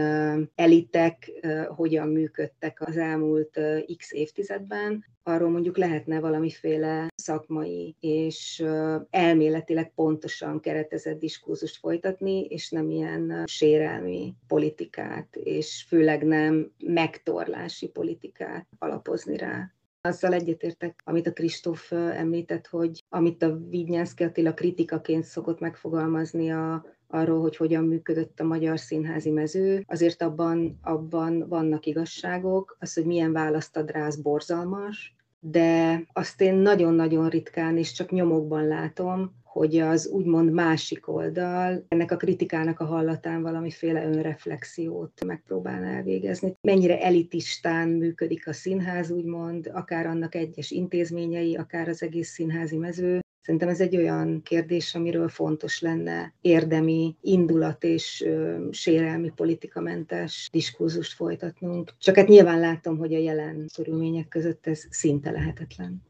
elitek 0.54 1.30
hogyan 1.68 2.08
működtek 2.08 2.80
az 2.86 2.96
elmúlt 2.96 3.60
x 3.96 4.12
évtizedben, 4.12 5.04
arról 5.22 5.50
mondjuk 5.50 5.76
lehetne 5.76 6.20
valamiféle 6.20 7.08
szakmai 7.14 7.96
és 8.00 8.64
elméletileg 9.10 9.92
pontosan 9.94 10.60
keretezett 10.60 11.18
diskurzust 11.18 11.78
folytatni, 11.78 12.44
és 12.44 12.70
nem 12.70 12.90
ilyen 12.90 13.44
sérelmi 13.46 14.34
politikát, 14.46 15.36
és 15.36 15.84
főleg 15.88 16.24
nem 16.24 16.72
megtorlási 16.78 17.88
politikát 17.88 18.66
alapozni 18.78 19.36
rá. 19.36 19.72
Azzal 20.02 20.32
egyetértek, 20.32 21.00
amit 21.04 21.26
a 21.26 21.32
Kristóf 21.32 21.92
említett, 21.92 22.66
hogy 22.66 23.04
amit 23.08 23.42
a 23.42 23.56
Vignyánszki 23.56 24.24
Attila 24.24 24.54
kritikaként 24.54 25.24
szokott 25.24 25.60
megfogalmazni 25.60 26.50
a, 26.50 26.84
arról, 27.06 27.40
hogy 27.40 27.56
hogyan 27.56 27.84
működött 27.84 28.40
a 28.40 28.44
magyar 28.44 28.78
színházi 28.78 29.30
mező, 29.30 29.84
azért 29.86 30.22
abban, 30.22 30.78
abban 30.82 31.48
vannak 31.48 31.86
igazságok, 31.86 32.76
az, 32.80 32.94
hogy 32.94 33.04
milyen 33.04 33.32
választ 33.32 33.76
ad 33.76 33.90
rá, 33.90 34.06
az 34.06 34.22
borzalmas, 34.22 35.14
de 35.40 36.02
azt 36.12 36.40
én 36.40 36.54
nagyon-nagyon 36.54 37.28
ritkán 37.28 37.76
és 37.76 37.92
csak 37.92 38.10
nyomokban 38.10 38.66
látom, 38.66 39.38
hogy 39.42 39.76
az 39.78 40.08
úgymond 40.08 40.52
másik 40.52 41.08
oldal 41.08 41.84
ennek 41.88 42.10
a 42.10 42.16
kritikának 42.16 42.80
a 42.80 42.84
hallatán 42.84 43.42
valamiféle 43.42 44.04
önreflexiót 44.04 45.24
megpróbál 45.26 45.84
elvégezni. 45.84 46.56
Mennyire 46.60 47.00
elitistán 47.00 47.88
működik 47.88 48.48
a 48.48 48.52
színház, 48.52 49.10
úgymond, 49.10 49.70
akár 49.72 50.06
annak 50.06 50.34
egyes 50.34 50.70
intézményei, 50.70 51.56
akár 51.56 51.88
az 51.88 52.02
egész 52.02 52.28
színházi 52.30 52.76
mező. 52.76 53.20
Szerintem 53.40 53.68
ez 53.68 53.80
egy 53.80 53.96
olyan 53.96 54.42
kérdés, 54.42 54.94
amiről 54.94 55.28
fontos 55.28 55.80
lenne 55.80 56.34
érdemi 56.40 57.16
indulat 57.20 57.84
és 57.84 58.22
ö, 58.26 58.66
sérelmi 58.70 59.32
politikamentes 59.34 60.48
diskurzust 60.52 61.12
folytatnunk. 61.12 61.94
Csak 61.98 62.16
hát 62.16 62.28
nyilván 62.28 62.60
látom, 62.60 62.98
hogy 62.98 63.14
a 63.14 63.18
jelen 63.18 63.66
körülmények 63.74 64.28
között 64.28 64.66
ez 64.66 64.86
szinte 64.90 65.30
lehetetlen. 65.30 66.02